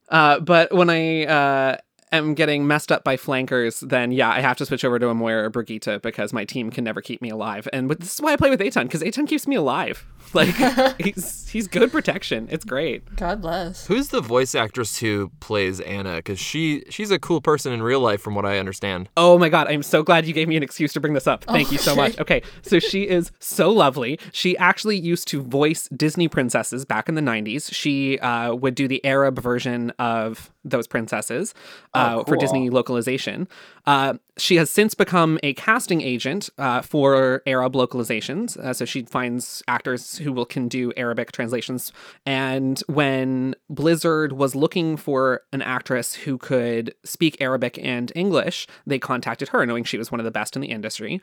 Uh, 0.09 0.41
but 0.41 0.73
when 0.73 0.89
I 0.89 1.23
uh, 1.23 1.77
am 2.11 2.33
getting 2.33 2.67
messed 2.67 2.91
up 2.91 3.05
by 3.05 3.15
flankers, 3.15 3.79
then 3.79 4.11
yeah, 4.11 4.31
I 4.31 4.41
have 4.41 4.57
to 4.57 4.65
switch 4.65 4.83
over 4.83 4.99
to 4.99 5.07
a 5.07 5.13
Moira 5.13 5.45
or 5.45 5.49
Brigitte 5.49 6.01
because 6.01 6.33
my 6.33 6.43
team 6.43 6.69
can 6.69 6.83
never 6.83 7.01
keep 7.01 7.21
me 7.21 7.29
alive. 7.29 7.69
And 7.71 7.89
this 7.89 8.15
is 8.15 8.21
why 8.21 8.33
I 8.33 8.35
play 8.35 8.49
with 8.49 8.59
Eitan 8.59 8.83
because 8.83 9.01
Eitan 9.01 9.29
keeps 9.29 9.47
me 9.47 9.55
alive. 9.55 10.05
Like 10.37 10.55
he's 10.99 11.49
he's 11.49 11.67
good 11.67 11.91
protection. 11.91 12.47
It's 12.51 12.65
great. 12.65 13.15
God 13.15 13.41
bless. 13.41 13.87
Who's 13.87 14.09
the 14.09 14.21
voice 14.21 14.53
actress 14.53 14.99
who 14.99 15.31
plays 15.39 15.79
Ana? 15.79 16.17
Because 16.17 16.37
she 16.37 16.83
she's 16.89 17.11
a 17.11 17.17
cool 17.17 17.41
person 17.41 17.73
in 17.73 17.81
real 17.81 18.01
life, 18.01 18.21
from 18.21 18.35
what 18.35 18.45
I 18.45 18.59
understand. 18.59 19.09
Oh 19.17 19.39
my 19.39 19.49
god, 19.49 19.67
I'm 19.67 19.83
so 19.83 20.03
glad 20.03 20.25
you 20.27 20.33
gave 20.33 20.47
me 20.47 20.55
an 20.55 20.63
excuse 20.63 20.93
to 20.93 20.99
bring 20.99 21.13
this 21.13 21.27
up. 21.27 21.43
Thank 21.45 21.71
you 21.71 21.77
so 21.77 21.95
much. 21.95 22.19
Okay, 22.19 22.43
so 22.61 22.79
she 22.79 23.07
is 23.07 23.31
so 23.39 23.71
lovely. 23.71 24.19
She 24.31 24.57
actually 24.57 24.97
used 24.97 25.27
to 25.29 25.41
voice 25.41 25.87
Disney 25.89 26.27
princesses 26.27 26.85
back 26.85 27.09
in 27.09 27.15
the 27.15 27.21
90s. 27.21 27.73
She 27.73 28.19
uh, 28.19 28.53
would 28.53 28.75
do 28.75 28.87
the 28.87 29.03
Arab 29.05 29.39
version 29.39 29.91
of 29.97 30.51
those 30.63 30.87
princesses 30.87 31.53
uh, 31.93 32.09
oh, 32.11 32.15
cool. 32.15 32.25
for 32.25 32.37
Disney 32.37 32.69
localization. 32.69 33.47
Uh, 33.85 34.15
she 34.37 34.55
has 34.57 34.69
since 34.69 34.93
become 34.93 35.39
a 35.43 35.53
casting 35.53 36.01
agent 36.01 36.49
uh, 36.57 36.81
for 36.81 37.41
Arab 37.45 37.73
localizations. 37.73 38.57
Uh, 38.57 38.73
so 38.73 38.85
she 38.85 39.03
finds 39.03 39.63
actors 39.67 40.17
who 40.17 40.31
will 40.31 40.45
can 40.45 40.67
do 40.67 40.93
Arabic 40.95 41.31
translations. 41.31 41.91
And 42.25 42.81
when 42.87 43.55
Blizzard 43.69 44.33
was 44.33 44.55
looking 44.55 44.97
for 44.97 45.41
an 45.51 45.61
actress 45.61 46.13
who 46.13 46.37
could 46.37 46.93
speak 47.03 47.41
Arabic 47.41 47.79
and 47.81 48.11
English, 48.15 48.67
they 48.85 48.99
contacted 48.99 49.49
her, 49.49 49.65
knowing 49.65 49.83
she 49.83 49.97
was 49.97 50.11
one 50.11 50.19
of 50.19 50.25
the 50.25 50.31
best 50.31 50.55
in 50.55 50.61
the 50.61 50.69
industry. 50.69 51.21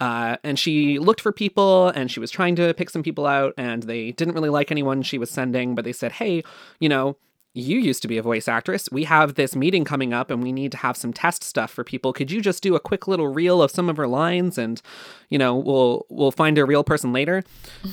Uh, 0.00 0.36
and 0.44 0.58
she 0.58 0.98
looked 0.98 1.20
for 1.20 1.32
people 1.32 1.88
and 1.88 2.10
she 2.10 2.20
was 2.20 2.30
trying 2.30 2.56
to 2.56 2.74
pick 2.74 2.90
some 2.90 3.02
people 3.02 3.26
out, 3.26 3.54
and 3.56 3.84
they 3.84 4.12
didn't 4.12 4.34
really 4.34 4.50
like 4.50 4.70
anyone 4.70 5.02
she 5.02 5.18
was 5.18 5.30
sending, 5.30 5.74
but 5.74 5.84
they 5.84 5.92
said, 5.92 6.12
hey, 6.12 6.42
you 6.80 6.88
know, 6.88 7.16
you 7.56 7.78
used 7.78 8.02
to 8.02 8.08
be 8.08 8.18
a 8.18 8.22
voice 8.22 8.48
actress. 8.48 8.90
We 8.92 9.04
have 9.04 9.34
this 9.34 9.56
meeting 9.56 9.84
coming 9.84 10.12
up 10.12 10.30
and 10.30 10.42
we 10.42 10.52
need 10.52 10.72
to 10.72 10.78
have 10.78 10.96
some 10.96 11.12
test 11.12 11.42
stuff 11.42 11.70
for 11.70 11.84
people. 11.84 12.12
Could 12.12 12.30
you 12.30 12.42
just 12.42 12.62
do 12.62 12.74
a 12.74 12.80
quick 12.80 13.08
little 13.08 13.28
reel 13.28 13.62
of 13.62 13.70
some 13.70 13.88
of 13.88 13.96
her 13.96 14.06
lines 14.06 14.58
and, 14.58 14.82
you 15.30 15.38
know, 15.38 15.56
we'll 15.56 16.04
we'll 16.10 16.30
find 16.30 16.58
a 16.58 16.66
real 16.66 16.84
person 16.84 17.14
later? 17.14 17.42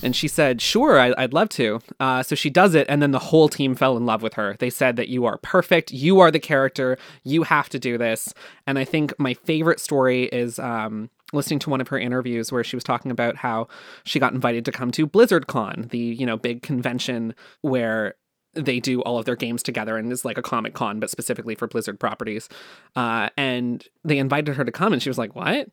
And 0.01 0.15
she 0.15 0.27
said, 0.27 0.62
sure, 0.62 1.00
I, 1.00 1.13
would 1.17 1.34
love 1.34 1.48
to. 1.50 1.79
Uh, 1.98 2.24
so 2.24 2.36
she 2.36 2.50
does 2.50 2.75
it 2.75 2.86
and 2.89 3.01
then 3.01 3.12
the 3.12 3.20
whole 3.20 3.48
team 3.48 3.74
fell 3.74 3.96
in 3.96 4.05
love 4.05 4.22
with 4.22 4.34
her. 4.34 4.58
They 4.60 4.70
said 4.70 4.98
that 4.98 5.08
you 5.08 5.24
are 5.25 5.38
perfect. 5.38 5.91
You 5.93 6.20
are 6.20 6.29
the 6.29 6.39
character. 6.39 6.98
You 7.24 7.43
have 7.43 7.70
to 7.70 7.79
do 7.79 7.98
this. 7.98 8.34
And 8.67 8.77
I 8.77 8.84
think 8.84 9.17
my 9.17 9.34
favorite 9.34 9.79
story 9.79 10.24
is 10.25 10.60
um, 10.60 11.10
listening 11.32 11.60
to 11.60 11.70
one 11.70 11.79
of 11.79 11.88
her 11.88 11.98
interviews 11.98 12.51
where 12.51 12.65
she 12.65 12.75
was 12.75 12.84
talking 12.84 13.12
about 13.12 13.38
how 13.38 13.70
she 14.03 14.20
got 14.20 14.34
invited 14.34 14.65
to 14.65 14.74
come 14.74 14.91
to 14.91 15.08
BlizzardCon, 15.08 15.89
the, 15.89 15.98
you 15.98 16.25
know, 16.25 16.36
big 16.36 16.62
convention 16.62 17.34
where 17.62 18.15
they 18.53 18.79
do 18.79 19.01
all 19.01 19.17
of 19.17 19.25
their 19.25 19.36
games 19.36 19.63
together 19.63 19.98
and 19.98 20.12
is 20.12 20.25
like 20.25 20.38
a 20.38 20.41
comic 20.41 20.74
con 20.74 21.00
but 21.00 21.10
specifically 21.10 21.55
for 21.55 21.67
blizzard 21.67 22.00
properties 22.00 22.50
uh, 22.95 23.29
and 23.38 23.88
they 24.03 24.17
invited 24.17 24.55
her 24.55 24.63
to 24.63 24.72
come 24.72 24.93
and 24.93 25.01
she 25.01 25.10
was 25.10 25.17
like 25.17 25.36
what 25.36 25.69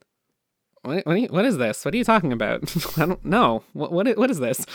what, 0.83 1.05
what, 1.05 1.19
you, 1.19 1.27
what 1.27 1.45
is 1.45 1.57
this? 1.57 1.85
What 1.85 1.93
are 1.93 1.97
you 1.97 2.03
talking 2.03 2.33
about? 2.33 2.63
I 2.97 3.05
don't 3.05 3.23
know. 3.23 3.63
What, 3.73 3.91
what, 3.91 4.17
what 4.17 4.31
is 4.31 4.39
this? 4.39 4.65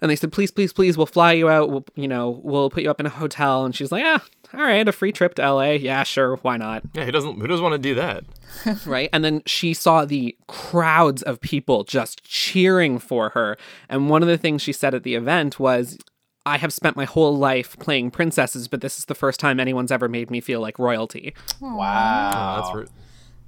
And 0.00 0.10
they 0.10 0.16
said, 0.16 0.30
please, 0.30 0.50
please, 0.50 0.72
please, 0.72 0.96
we'll 0.96 1.06
fly 1.06 1.32
you 1.32 1.48
out. 1.48 1.70
We'll, 1.70 1.84
you 1.96 2.06
know, 2.06 2.40
we'll 2.44 2.70
put 2.70 2.84
you 2.84 2.90
up 2.90 3.00
in 3.00 3.06
a 3.06 3.10
hotel. 3.10 3.64
And 3.64 3.74
she's 3.74 3.90
like, 3.90 4.04
ah, 4.06 4.24
all 4.54 4.60
right, 4.60 4.86
a 4.86 4.92
free 4.92 5.10
trip 5.10 5.34
to 5.34 5.52
LA. 5.52 5.70
Yeah, 5.72 6.04
sure. 6.04 6.36
Why 6.36 6.56
not? 6.56 6.84
Yeah, 6.94 7.04
who 7.04 7.10
doesn't, 7.10 7.40
who 7.40 7.46
doesn't 7.48 7.64
want 7.64 7.72
to 7.72 7.78
do 7.78 7.94
that? 7.96 8.24
right. 8.86 9.10
And 9.12 9.24
then 9.24 9.42
she 9.44 9.74
saw 9.74 10.04
the 10.04 10.36
crowds 10.46 11.22
of 11.22 11.40
people 11.40 11.82
just 11.82 12.22
cheering 12.22 13.00
for 13.00 13.30
her. 13.30 13.58
And 13.88 14.08
one 14.08 14.22
of 14.22 14.28
the 14.28 14.38
things 14.38 14.62
she 14.62 14.72
said 14.72 14.94
at 14.94 15.02
the 15.02 15.16
event 15.16 15.58
was, 15.58 15.98
I 16.46 16.58
have 16.58 16.72
spent 16.72 16.96
my 16.96 17.04
whole 17.04 17.36
life 17.36 17.76
playing 17.80 18.12
princesses, 18.12 18.68
but 18.68 18.80
this 18.80 18.98
is 18.98 19.06
the 19.06 19.16
first 19.16 19.40
time 19.40 19.58
anyone's 19.58 19.90
ever 19.90 20.08
made 20.08 20.30
me 20.30 20.40
feel 20.40 20.60
like 20.60 20.78
royalty. 20.78 21.34
Wow. 21.60 21.72
Oh, 22.32 22.62
that's 22.62 22.76
re- 22.76 22.96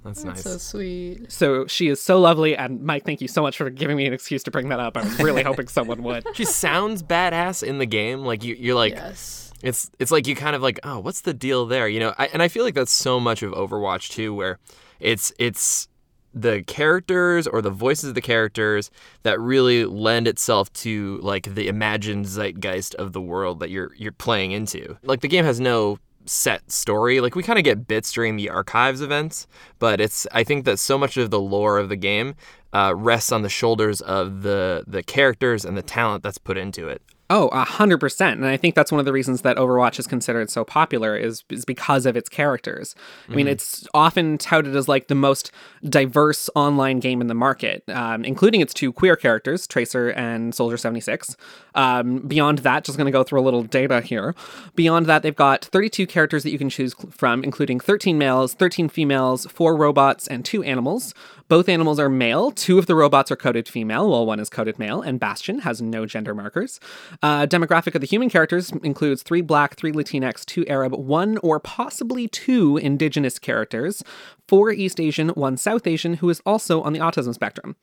that's, 0.03 0.23
that's 0.23 0.45
nice. 0.45 0.53
so 0.53 0.57
sweet. 0.57 1.31
So 1.31 1.65
she 1.65 1.87
is 1.87 2.01
so 2.01 2.19
lovely, 2.19 2.57
and 2.57 2.81
Mike, 2.83 3.05
thank 3.05 3.21
you 3.21 3.29
so 3.29 3.41
much 3.41 3.55
for 3.55 3.69
giving 3.69 3.95
me 3.95 4.05
an 4.05 4.11
excuse 4.11 4.43
to 4.43 4.51
bring 4.51 4.67
that 4.69 4.81
up. 4.81 4.97
I 4.97 5.03
was 5.03 5.17
really 5.19 5.43
hoping 5.49 5.69
someone 5.69 6.03
would. 6.03 6.25
She 6.33 6.43
sounds 6.43 7.01
badass 7.01 7.63
in 7.63 7.77
the 7.77 7.85
game. 7.85 8.25
Like 8.25 8.43
you, 8.43 8.55
you're 8.55 8.75
like, 8.75 8.95
yes. 8.95 9.53
it's 9.63 9.89
it's 9.97 10.11
like 10.11 10.27
you 10.27 10.35
kind 10.35 10.55
of 10.55 10.61
like, 10.61 10.79
oh, 10.83 10.99
what's 10.99 11.21
the 11.21 11.33
deal 11.33 11.65
there? 11.65 11.87
You 11.87 12.01
know, 12.01 12.13
I, 12.17 12.27
and 12.27 12.41
I 12.41 12.49
feel 12.49 12.65
like 12.65 12.75
that's 12.75 12.91
so 12.91 13.17
much 13.17 13.43
of 13.43 13.53
Overwatch 13.53 14.09
too, 14.09 14.33
where 14.33 14.59
it's 14.99 15.31
it's 15.39 15.87
the 16.33 16.63
characters 16.63 17.47
or 17.47 17.61
the 17.61 17.69
voices 17.69 18.09
of 18.09 18.15
the 18.15 18.21
characters 18.21 18.91
that 19.23 19.39
really 19.39 19.85
lend 19.85 20.27
itself 20.27 20.71
to 20.73 21.19
like 21.21 21.53
the 21.55 21.67
imagined 21.67 22.25
zeitgeist 22.25 22.95
of 22.95 23.13
the 23.13 23.21
world 23.21 23.59
that 23.59 23.69
you're 23.69 23.93
you're 23.95 24.11
playing 24.11 24.51
into. 24.51 24.97
Like 25.03 25.21
the 25.21 25.27
game 25.27 25.45
has 25.45 25.59
no 25.59 25.97
set 26.25 26.69
story. 26.71 27.19
Like 27.21 27.35
we 27.35 27.43
kind 27.43 27.59
of 27.59 27.65
get 27.65 27.87
bits 27.87 28.11
during 28.11 28.35
the 28.35 28.49
archives 28.49 29.01
events, 29.01 29.47
but 29.79 29.99
it's 29.99 30.27
I 30.31 30.43
think 30.43 30.65
that 30.65 30.79
so 30.79 30.97
much 30.97 31.17
of 31.17 31.31
the 31.31 31.39
lore 31.39 31.77
of 31.77 31.89
the 31.89 31.95
game 31.95 32.35
uh, 32.73 32.93
rests 32.95 33.31
on 33.31 33.41
the 33.41 33.49
shoulders 33.49 34.01
of 34.01 34.43
the 34.43 34.83
the 34.87 35.03
characters 35.03 35.65
and 35.65 35.75
the 35.75 35.81
talent 35.81 36.23
that's 36.23 36.37
put 36.37 36.57
into 36.57 36.87
it. 36.87 37.01
Oh, 37.31 37.47
a 37.49 37.63
hundred 37.63 37.99
percent. 37.99 38.39
And 38.39 38.47
I 38.47 38.57
think 38.57 38.73
that's 38.73 38.91
one 38.91 38.97
of 38.99 39.05
the 39.05 39.13
reasons 39.13 39.43
that 39.43 39.57
Overwatch 39.57 39.99
is 39.99 40.07
considered 40.07 40.49
so 40.49 40.65
popular 40.65 41.15
is, 41.15 41.43
is 41.49 41.63
because 41.63 42.07
of 42.07 42.17
its 42.17 42.27
characters. 42.27 42.95
I 43.29 43.35
mean, 43.35 43.47
it's 43.47 43.87
often 43.93 44.39
touted 44.39 44.75
as 44.75 44.87
like 44.87 45.07
the 45.07 45.15
most 45.15 45.51
diverse 45.87 46.49
online 46.55 46.99
game 46.99 47.21
in 47.21 47.27
the 47.27 47.35
market, 47.35 47.83
um, 47.89 48.25
including 48.25 48.61
its 48.61 48.73
two 48.73 48.91
queer 48.91 49.15
characters, 49.15 49.67
Tracer 49.67 50.09
and 50.09 50.55
Soldier 50.55 50.77
76. 50.77 51.37
Um, 51.75 52.19
beyond 52.21 52.59
that, 52.59 52.83
just 52.83 52.97
going 52.97 53.05
to 53.05 53.11
go 53.11 53.23
through 53.23 53.41
a 53.41 53.43
little 53.43 53.63
data 53.63 54.01
here. 54.01 54.33
Beyond 54.75 55.05
that, 55.05 55.21
they've 55.21 55.35
got 55.35 55.63
32 55.65 56.07
characters 56.07 56.41
that 56.43 56.49
you 56.49 56.57
can 56.57 56.69
choose 56.69 56.95
from, 57.11 57.43
including 57.43 57.79
13 57.79 58.17
males, 58.17 58.55
13 58.55 58.89
females, 58.89 59.45
four 59.45 59.75
robots, 59.75 60.27
and 60.27 60.43
two 60.43 60.63
animals. 60.63 61.13
Both 61.49 61.67
animals 61.67 61.99
are 61.99 62.09
male. 62.09 62.51
Two 62.51 62.77
of 62.77 62.85
the 62.85 62.93
robots 62.93 63.31
are 63.31 63.35
coded 63.35 63.67
female, 63.67 64.07
while 64.07 64.23
one 64.23 64.39
is 64.39 64.49
coded 64.49 64.77
male, 64.77 65.01
and 65.01 65.19
Bastion 65.19 65.59
has 65.59 65.81
no 65.81 66.05
gender 66.05 66.35
markers. 66.35 66.79
Uh, 67.23 67.47
demographic 67.47 67.95
of 67.95 68.01
the 68.01 68.07
human 68.07 68.29
characters 68.29 68.71
includes 68.83 69.23
three 69.23 69.41
black, 69.41 69.75
three 69.75 69.91
Latinx, 69.91 70.45
two 70.45 70.63
Arab, 70.67 70.93
one 70.93 71.39
or 71.39 71.59
possibly 71.59 72.27
two 72.27 72.77
indigenous 72.77 73.39
characters, 73.39 74.03
four 74.47 74.71
East 74.71 74.99
Asian, 74.99 75.29
one 75.29 75.57
South 75.57 75.87
Asian, 75.87 76.15
who 76.15 76.29
is 76.29 76.39
also 76.45 76.83
on 76.83 76.93
the 76.93 76.99
autism 76.99 77.33
spectrum. 77.33 77.75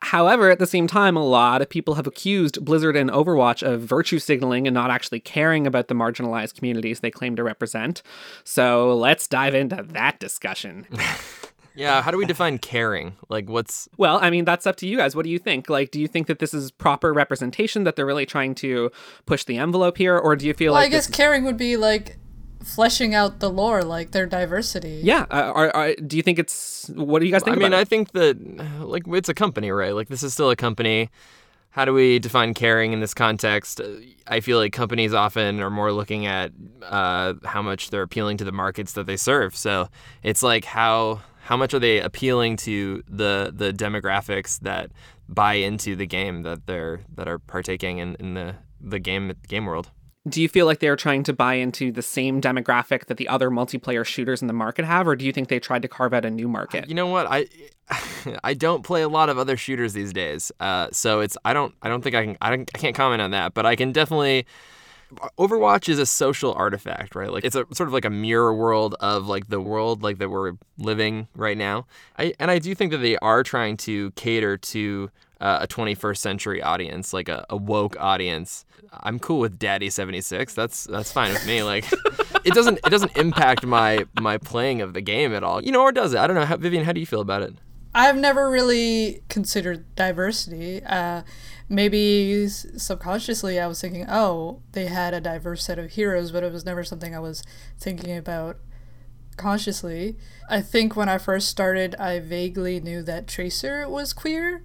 However, 0.00 0.50
at 0.50 0.60
the 0.60 0.66
same 0.66 0.86
time, 0.86 1.16
a 1.16 1.24
lot 1.24 1.62
of 1.62 1.68
people 1.68 1.94
have 1.94 2.06
accused 2.06 2.64
Blizzard 2.64 2.94
and 2.94 3.10
Overwatch 3.10 3.66
of 3.66 3.80
virtue 3.80 4.20
signaling 4.20 4.68
and 4.68 4.74
not 4.74 4.90
actually 4.90 5.18
caring 5.18 5.66
about 5.66 5.88
the 5.88 5.94
marginalized 5.94 6.54
communities 6.54 7.00
they 7.00 7.10
claim 7.10 7.34
to 7.34 7.42
represent. 7.42 8.02
So 8.44 8.94
let's 8.96 9.26
dive 9.26 9.54
into 9.54 9.82
that 9.82 10.20
discussion. 10.20 10.86
Yeah, 11.74 12.02
how 12.02 12.10
do 12.10 12.18
we 12.18 12.24
define 12.26 12.58
caring? 12.58 13.16
Like 13.28 13.48
what's 13.48 13.88
Well, 13.96 14.18
I 14.22 14.30
mean, 14.30 14.44
that's 14.44 14.66
up 14.66 14.76
to 14.76 14.86
you 14.86 14.96
guys. 14.96 15.16
What 15.16 15.24
do 15.24 15.30
you 15.30 15.38
think? 15.38 15.68
Like, 15.68 15.90
do 15.90 16.00
you 16.00 16.06
think 16.08 16.26
that 16.28 16.38
this 16.38 16.54
is 16.54 16.70
proper 16.70 17.12
representation, 17.12 17.84
that 17.84 17.96
they're 17.96 18.06
really 18.06 18.26
trying 18.26 18.54
to 18.56 18.90
push 19.26 19.44
the 19.44 19.58
envelope 19.58 19.98
here? 19.98 20.16
Or 20.16 20.36
do 20.36 20.46
you 20.46 20.54
feel 20.54 20.72
like 20.72 20.78
Well, 20.78 20.82
like. 20.84 20.92
I 20.92 20.96
guess 20.96 21.06
this- 21.06 21.16
caring 21.16 21.44
would 21.44 21.56
be 21.56 21.76
like 21.76 22.16
fleshing 22.62 23.14
out 23.14 23.40
the 23.40 23.50
lore, 23.50 23.82
like 23.82 24.12
their 24.12 24.26
diversity. 24.26 25.00
yeah. 25.02 25.26
Uh, 25.30 25.52
are, 25.54 25.76
are, 25.76 25.94
do 25.96 26.16
you 26.16 26.22
think 26.22 26.38
it's. 26.38 26.88
What 26.94 27.18
do 27.20 27.26
you 27.26 27.32
guys 27.32 27.42
think 27.42 27.56
I 27.56 27.58
mean, 27.58 27.68
about 27.68 27.80
I 27.80 27.84
think 27.84 28.12
that 28.12 28.80
like 28.80 29.02
it's 29.08 29.28
a 29.28 29.34
company, 29.34 29.70
right? 29.70 29.94
Like 29.94 30.08
this 30.08 30.22
is 30.22 30.32
still 30.32 30.50
a 30.50 30.56
company. 30.56 31.10
How 31.70 31.84
do 31.84 31.92
we 31.92 32.20
define 32.20 32.54
caring 32.54 32.92
in 32.92 33.00
this 33.00 33.14
context? 33.14 33.80
Uh, 33.80 33.88
I 34.28 34.38
feel 34.38 34.58
like 34.58 34.72
companies 34.72 35.12
often 35.12 35.58
are 35.60 35.70
more 35.70 35.90
looking 35.90 36.24
at 36.24 36.52
uh, 36.84 37.34
how 37.44 37.62
much 37.62 37.90
they're 37.90 38.02
appealing 38.02 38.36
to 38.36 38.44
the 38.44 38.52
markets 38.52 38.92
that 38.92 39.06
they 39.06 39.16
serve. 39.16 39.56
So 39.56 39.88
it's 40.22 40.40
like 40.42 40.64
how 40.64 41.20
how 41.44 41.56
much 41.58 41.74
are 41.74 41.78
they 41.78 42.00
appealing 42.00 42.56
to 42.56 43.02
the 43.08 43.52
the 43.54 43.72
demographics 43.72 44.58
that 44.60 44.90
buy 45.28 45.54
into 45.54 45.94
the 45.94 46.06
game 46.06 46.42
that 46.42 46.66
they're 46.66 47.00
that 47.14 47.28
are 47.28 47.38
partaking 47.38 47.98
in, 47.98 48.16
in 48.16 48.34
the 48.34 48.56
the 48.80 48.98
game 48.98 49.32
game 49.48 49.66
world. 49.66 49.90
Do 50.26 50.40
you 50.40 50.48
feel 50.48 50.64
like 50.64 50.78
they're 50.78 50.96
trying 50.96 51.22
to 51.24 51.34
buy 51.34 51.54
into 51.54 51.92
the 51.92 52.00
same 52.00 52.40
demographic 52.40 53.06
that 53.06 53.18
the 53.18 53.28
other 53.28 53.50
multiplayer 53.50 54.06
shooters 54.06 54.40
in 54.40 54.48
the 54.48 54.54
market 54.54 54.86
have? 54.86 55.06
Or 55.06 55.14
do 55.14 55.26
you 55.26 55.32
think 55.32 55.48
they 55.48 55.60
tried 55.60 55.82
to 55.82 55.88
carve 55.88 56.14
out 56.14 56.24
a 56.24 56.30
new 56.30 56.48
market? 56.48 56.88
You 56.88 56.94
know 56.94 57.08
what? 57.08 57.26
I 57.28 57.46
I 58.44 58.54
don't 58.54 58.82
play 58.82 59.02
a 59.02 59.08
lot 59.08 59.28
of 59.28 59.36
other 59.36 59.58
shooters 59.58 59.92
these 59.92 60.14
days, 60.14 60.50
uh, 60.60 60.88
so 60.92 61.20
it's 61.20 61.36
I 61.44 61.52
don't 61.52 61.74
I 61.82 61.88
don't 61.88 62.02
think 62.02 62.14
I 62.14 62.24
can 62.24 62.38
I, 62.40 62.50
don't, 62.50 62.70
I 62.74 62.78
can't 62.78 62.96
comment 62.96 63.20
on 63.20 63.32
that, 63.32 63.52
but 63.52 63.66
I 63.66 63.76
can 63.76 63.92
definitely. 63.92 64.46
Overwatch 65.38 65.88
is 65.88 65.98
a 65.98 66.06
social 66.06 66.52
artifact, 66.52 67.14
right? 67.14 67.30
Like 67.30 67.44
it's 67.44 67.56
a 67.56 67.66
sort 67.72 67.88
of 67.88 67.92
like 67.92 68.04
a 68.04 68.10
mirror 68.10 68.54
world 68.54 68.94
of 69.00 69.26
like 69.26 69.48
the 69.48 69.60
world 69.60 70.02
like 70.02 70.18
that 70.18 70.28
we're 70.28 70.52
living 70.78 71.28
right 71.34 71.56
now. 71.56 71.86
I 72.18 72.34
and 72.38 72.50
I 72.50 72.58
do 72.58 72.74
think 72.74 72.92
that 72.92 72.98
they 72.98 73.16
are 73.18 73.42
trying 73.42 73.76
to 73.78 74.10
cater 74.12 74.56
to 74.56 75.10
uh, 75.40 75.58
a 75.62 75.66
21st 75.66 76.16
century 76.16 76.62
audience, 76.62 77.12
like 77.12 77.28
a, 77.28 77.44
a 77.50 77.56
woke 77.56 77.96
audience. 77.98 78.64
I'm 79.02 79.18
cool 79.18 79.40
with 79.40 79.58
Daddy 79.58 79.90
76. 79.90 80.54
That's 80.54 80.84
that's 80.84 81.12
fine 81.12 81.32
with 81.32 81.46
me. 81.46 81.62
Like 81.62 81.84
it 82.44 82.54
doesn't 82.54 82.78
it 82.78 82.90
doesn't 82.90 83.16
impact 83.16 83.66
my 83.66 84.06
my 84.20 84.38
playing 84.38 84.80
of 84.80 84.94
the 84.94 85.00
game 85.00 85.34
at 85.34 85.42
all. 85.42 85.62
You 85.62 85.72
know, 85.72 85.82
or 85.82 85.92
does 85.92 86.14
it? 86.14 86.18
I 86.18 86.26
don't 86.26 86.36
know. 86.36 86.44
How, 86.44 86.56
Vivian, 86.56 86.84
how 86.84 86.92
do 86.92 87.00
you 87.00 87.06
feel 87.06 87.20
about 87.20 87.42
it? 87.42 87.54
I've 87.94 88.16
never 88.16 88.50
really 88.50 89.22
considered 89.28 89.84
diversity. 89.94 90.82
Uh, 90.82 91.22
maybe 91.68 92.46
subconsciously 92.48 93.58
I 93.58 93.66
was 93.66 93.80
thinking, 93.80 94.06
oh, 94.08 94.60
they 94.72 94.86
had 94.86 95.14
a 95.14 95.20
diverse 95.20 95.64
set 95.64 95.78
of 95.78 95.92
heroes, 95.92 96.32
but 96.32 96.42
it 96.44 96.52
was 96.52 96.64
never 96.64 96.84
something 96.84 97.14
I 97.14 97.20
was 97.20 97.42
thinking 97.78 98.16
about 98.16 98.58
consciously. 99.36 100.16
I 100.48 100.60
think 100.60 100.96
when 100.96 101.08
I 101.08 101.18
first 101.18 101.48
started, 101.48 101.94
I 101.96 102.20
vaguely 102.20 102.80
knew 102.80 103.02
that 103.02 103.26
Tracer 103.26 103.88
was 103.88 104.12
queer. 104.12 104.62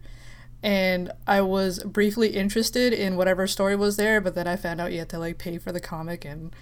And 0.62 1.12
I 1.26 1.42
was 1.42 1.82
briefly 1.84 2.30
interested 2.30 2.92
in 2.92 3.16
whatever 3.16 3.48
story 3.48 3.78
was 3.78 3.96
there, 3.96 4.20
but 4.20 4.36
then 4.36 4.46
I 4.46 4.58
found 4.58 4.82
out 4.82 4.92
you 4.92 5.00
had 5.00 5.10
to 5.10 5.20
like 5.20 5.38
pay 5.38 5.58
for 5.58 5.72
the 5.72 5.80
comic, 5.80 6.26
and 6.26 6.54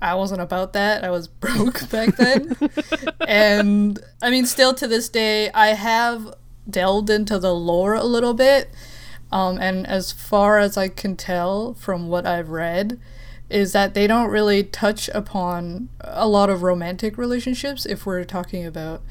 I 0.00 0.14
wasn't 0.14 0.40
about 0.40 0.72
that. 0.72 1.04
I 1.04 1.10
was 1.10 1.28
broke 1.28 1.88
back 1.90 2.16
then. 2.16 2.56
and 3.28 3.98
I 4.22 4.30
mean, 4.30 4.46
still 4.46 4.72
to 4.74 4.86
this 4.86 5.10
day, 5.10 5.50
I 5.50 5.68
have 5.68 6.34
delved 6.68 7.10
into 7.10 7.38
the 7.38 7.54
lore 7.54 7.94
a 7.94 8.04
little 8.04 8.32
bit. 8.32 8.70
Um, 9.32 9.58
and 9.58 9.86
as 9.86 10.12
far 10.12 10.58
as 10.58 10.76
I 10.76 10.88
can 10.88 11.16
tell 11.16 11.74
from 11.74 12.08
what 12.08 12.26
I've 12.26 12.50
read, 12.50 13.00
is 13.48 13.72
that 13.72 13.94
they 13.94 14.06
don't 14.06 14.30
really 14.30 14.62
touch 14.62 15.08
upon 15.10 15.88
a 16.00 16.28
lot 16.28 16.50
of 16.50 16.62
romantic 16.62 17.18
relationships 17.18 17.84
if 17.86 18.06
we're 18.06 18.24
talking 18.24 18.64
about 18.64 19.02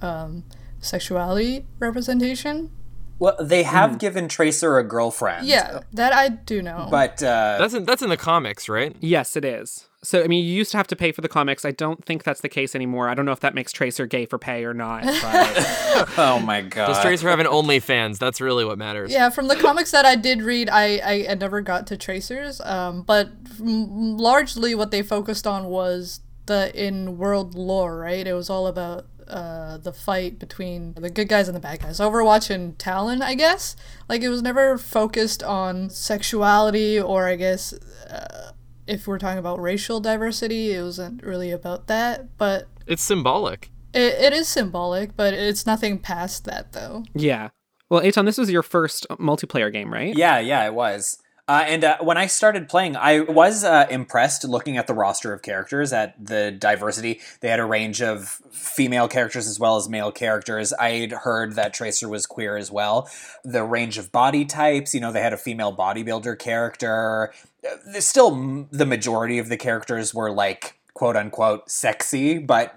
um, 0.00 0.44
sexuality 0.80 1.66
representation. 1.78 2.70
Well, 3.18 3.36
they 3.40 3.62
have 3.62 3.98
given 3.98 4.26
Tracer 4.28 4.78
a 4.78 4.84
girlfriend. 4.84 5.46
Yeah, 5.46 5.80
that 5.92 6.12
I 6.12 6.28
do 6.28 6.60
know. 6.60 6.88
But 6.90 7.22
uh, 7.22 7.56
That's 7.58 7.74
in, 7.74 7.84
that's 7.84 8.02
in 8.02 8.08
the 8.10 8.16
comics, 8.16 8.68
right? 8.68 8.96
Yes, 9.00 9.36
it 9.36 9.44
is. 9.44 9.86
So, 10.04 10.22
I 10.22 10.28
mean, 10.28 10.44
you 10.44 10.52
used 10.52 10.70
to 10.72 10.76
have 10.76 10.86
to 10.88 10.96
pay 10.96 11.12
for 11.12 11.20
the 11.20 11.28
comics. 11.28 11.64
I 11.64 11.70
don't 11.70 12.04
think 12.04 12.22
that's 12.22 12.40
the 12.40 12.48
case 12.48 12.74
anymore. 12.74 13.08
I 13.08 13.14
don't 13.14 13.24
know 13.24 13.32
if 13.32 13.40
that 13.40 13.54
makes 13.54 13.72
Tracer 13.72 14.06
gay 14.06 14.26
for 14.26 14.38
pay 14.38 14.64
or 14.64 14.74
not. 14.74 15.04
But 15.24 16.08
oh 16.18 16.38
my 16.44 16.60
god. 16.60 16.88
Does 16.88 17.00
Tracer 17.00 17.28
have 17.30 17.40
an 17.40 17.46
OnlyFans? 17.46 18.18
That's 18.18 18.40
really 18.40 18.64
what 18.64 18.78
matters. 18.78 19.10
Yeah, 19.10 19.30
from 19.30 19.48
the 19.48 19.56
comics 19.56 19.90
that 19.92 20.04
I 20.04 20.16
did 20.16 20.42
read, 20.42 20.68
I, 20.68 20.98
I, 20.98 21.26
I 21.30 21.34
never 21.34 21.60
got 21.60 21.86
to 21.88 21.96
Tracers, 21.96 22.60
um, 22.60 23.02
but 23.02 23.30
m- 23.58 24.18
largely 24.18 24.74
what 24.74 24.90
they 24.90 25.02
focused 25.02 25.46
on 25.46 25.66
was 25.66 26.20
the 26.46 26.70
in 26.74 27.16
world 27.16 27.54
lore, 27.54 27.98
right? 27.98 28.26
It 28.26 28.34
was 28.34 28.50
all 28.50 28.66
about 28.66 29.06
uh, 29.28 29.78
the 29.78 29.92
fight 29.92 30.38
between 30.38 30.94
the 30.94 31.08
good 31.10 31.28
guys 31.28 31.48
and 31.48 31.56
the 31.56 31.60
bad 31.60 31.80
guys. 31.80 31.98
Overwatch 31.98 32.50
and 32.50 32.78
Talon, 32.78 33.22
I 33.22 33.34
guess. 33.34 33.76
Like, 34.08 34.22
it 34.22 34.28
was 34.28 34.42
never 34.42 34.76
focused 34.76 35.42
on 35.42 35.88
sexuality 35.90 37.00
or, 37.00 37.26
I 37.26 37.36
guess, 37.36 37.72
uh, 38.10 38.50
if 38.86 39.06
we're 39.06 39.18
talking 39.18 39.38
about 39.38 39.60
racial 39.60 40.00
diversity, 40.00 40.72
it 40.72 40.82
wasn't 40.82 41.22
really 41.22 41.50
about 41.50 41.86
that, 41.86 42.36
but. 42.38 42.66
It's 42.86 43.02
symbolic. 43.02 43.70
It, 43.92 44.14
it 44.14 44.32
is 44.32 44.48
symbolic, 44.48 45.16
but 45.16 45.34
it's 45.34 45.66
nothing 45.66 45.98
past 45.98 46.44
that, 46.44 46.72
though. 46.72 47.04
yeah. 47.14 47.50
Well, 47.90 48.00
Eitan, 48.02 48.24
this 48.24 48.38
was 48.38 48.50
your 48.50 48.62
first 48.62 49.06
multiplayer 49.10 49.72
game, 49.72 49.92
right? 49.92 50.16
Yeah, 50.16 50.38
yeah, 50.40 50.64
it 50.66 50.74
was. 50.74 51.18
Uh, 51.46 51.62
and 51.66 51.84
uh, 51.84 51.98
when 52.00 52.16
I 52.16 52.26
started 52.26 52.70
playing, 52.70 52.96
I 52.96 53.20
was 53.20 53.64
uh, 53.64 53.86
impressed 53.90 54.44
looking 54.44 54.78
at 54.78 54.86
the 54.86 54.94
roster 54.94 55.34
of 55.34 55.42
characters, 55.42 55.92
at 55.92 56.14
the 56.18 56.50
diversity. 56.50 57.20
They 57.40 57.48
had 57.48 57.60
a 57.60 57.66
range 57.66 58.00
of 58.00 58.40
female 58.50 59.08
characters 59.08 59.46
as 59.46 59.60
well 59.60 59.76
as 59.76 59.86
male 59.86 60.10
characters. 60.10 60.72
I'd 60.72 61.12
heard 61.12 61.56
that 61.56 61.74
Tracer 61.74 62.08
was 62.08 62.24
queer 62.24 62.56
as 62.56 62.70
well. 62.70 63.10
The 63.44 63.62
range 63.62 63.98
of 63.98 64.10
body 64.10 64.46
types, 64.46 64.94
you 64.94 65.00
know, 65.00 65.12
they 65.12 65.20
had 65.20 65.34
a 65.34 65.38
female 65.38 65.76
bodybuilder 65.76 66.38
character. 66.38 67.34
Uh, 67.64 67.76
there's 67.86 68.06
still 68.06 68.32
m- 68.32 68.68
the 68.70 68.86
majority 68.86 69.38
of 69.38 69.48
the 69.48 69.56
characters 69.56 70.14
were 70.14 70.30
like 70.30 70.78
quote 70.94 71.16
unquote 71.16 71.70
sexy, 71.70 72.38
but 72.38 72.74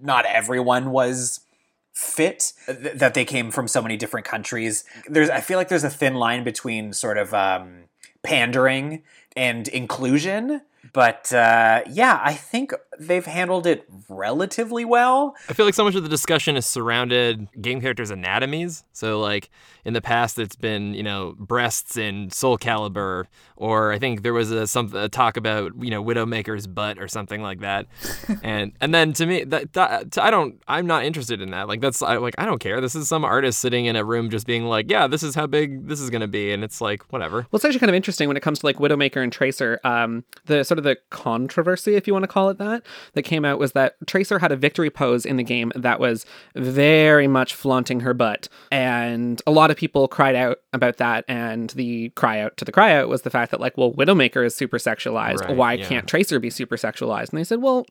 not 0.00 0.26
everyone 0.26 0.90
was 0.90 1.40
fit 1.92 2.52
th- 2.66 2.94
that 2.96 3.14
they 3.14 3.24
came 3.24 3.50
from 3.50 3.68
so 3.68 3.82
many 3.82 3.96
different 3.96 4.26
countries. 4.26 4.84
There's 5.08 5.30
i 5.30 5.40
feel 5.40 5.58
like 5.58 5.68
there's 5.68 5.84
a 5.84 5.90
thin 5.90 6.14
line 6.14 6.42
between 6.44 6.92
sort 6.92 7.18
of 7.18 7.32
um 7.34 7.84
pandering 8.22 9.02
and 9.36 9.68
inclusion 9.68 10.62
But 10.92 11.32
uh, 11.32 11.82
yeah, 11.88 12.20
I 12.22 12.34
think 12.34 12.72
they've 12.98 13.24
handled 13.24 13.66
it 13.66 13.86
relatively 14.08 14.84
well. 14.84 15.36
I 15.48 15.52
feel 15.52 15.64
like 15.64 15.74
so 15.74 15.84
much 15.84 15.94
of 15.94 16.02
the 16.02 16.08
discussion 16.08 16.56
is 16.56 16.66
surrounded 16.66 17.48
game 17.60 17.80
characters' 17.80 18.10
anatomies. 18.10 18.84
So, 18.92 19.20
like 19.20 19.50
in 19.84 19.94
the 19.94 20.00
past, 20.00 20.38
it's 20.38 20.56
been 20.56 20.94
you 20.94 21.02
know 21.02 21.34
breasts 21.38 21.96
in 21.96 22.30
Soul 22.30 22.58
Calibur, 22.58 23.26
or 23.56 23.92
I 23.92 23.98
think 23.98 24.22
there 24.22 24.32
was 24.32 24.50
a 24.50 24.66
some 24.66 24.94
a 24.94 25.08
talk 25.08 25.36
about 25.36 25.72
you 25.80 25.90
know 25.90 26.02
Widowmaker's 26.02 26.66
butt 26.66 26.98
or 26.98 27.06
something 27.06 27.42
like 27.42 27.60
that. 27.60 27.86
and 28.42 28.72
and 28.80 28.92
then 28.92 29.12
to 29.14 29.26
me, 29.26 29.44
that, 29.44 29.72
that 29.74 30.18
I 30.18 30.30
don't, 30.30 30.60
I'm 30.66 30.86
not 30.86 31.04
interested 31.04 31.40
in 31.40 31.52
that. 31.52 31.68
Like 31.68 31.80
that's 31.80 32.02
I, 32.02 32.16
like 32.16 32.34
I 32.38 32.44
don't 32.44 32.60
care. 32.60 32.80
This 32.80 32.96
is 32.96 33.08
some 33.08 33.24
artist 33.24 33.60
sitting 33.60 33.86
in 33.86 33.94
a 33.94 34.04
room 34.04 34.30
just 34.30 34.46
being 34.46 34.64
like, 34.64 34.90
yeah, 34.90 35.06
this 35.06 35.22
is 35.22 35.34
how 35.34 35.46
big 35.46 35.86
this 35.86 36.00
is 36.00 36.10
gonna 36.10 36.28
be, 36.28 36.52
and 36.52 36.64
it's 36.64 36.80
like 36.80 37.04
whatever. 37.12 37.46
Well, 37.50 37.56
it's 37.56 37.64
actually 37.64 37.80
kind 37.80 37.90
of 37.90 37.94
interesting 37.94 38.26
when 38.26 38.36
it 38.36 38.42
comes 38.42 38.58
to 38.60 38.66
like 38.66 38.76
Widowmaker 38.76 39.22
and 39.22 39.32
Tracer. 39.32 39.80
Um, 39.84 40.24
the 40.46 40.64
sort 40.72 40.78
of 40.78 40.84
the 40.84 40.96
controversy, 41.10 41.96
if 41.96 42.06
you 42.06 42.14
want 42.14 42.22
to 42.22 42.28
call 42.28 42.48
it 42.48 42.56
that, 42.56 42.82
that 43.12 43.24
came 43.24 43.44
out 43.44 43.58
was 43.58 43.72
that 43.72 43.94
Tracer 44.06 44.38
had 44.38 44.50
a 44.50 44.56
victory 44.56 44.88
pose 44.88 45.26
in 45.26 45.36
the 45.36 45.42
game 45.42 45.70
that 45.74 46.00
was 46.00 46.24
very 46.54 47.28
much 47.28 47.54
flaunting 47.54 48.00
her 48.00 48.14
butt, 48.14 48.48
and 48.70 49.42
a 49.46 49.50
lot 49.50 49.70
of 49.70 49.76
people 49.76 50.08
cried 50.08 50.34
out 50.34 50.60
about 50.72 50.96
that. 50.96 51.26
And 51.28 51.68
the 51.70 52.08
cry 52.10 52.40
out 52.40 52.56
to 52.56 52.64
the 52.64 52.72
cry 52.72 52.94
out 52.94 53.10
was 53.10 53.20
the 53.20 53.28
fact 53.28 53.50
that 53.50 53.60
like, 53.60 53.76
well, 53.76 53.92
Widowmaker 53.92 54.46
is 54.46 54.54
super 54.54 54.78
sexualized. 54.78 55.40
Right, 55.42 55.56
Why 55.56 55.72
yeah. 55.74 55.86
can't 55.86 56.08
Tracer 56.08 56.40
be 56.40 56.48
super 56.48 56.78
sexualized? 56.78 57.28
And 57.30 57.38
they 57.38 57.44
said, 57.44 57.60
well. 57.60 57.84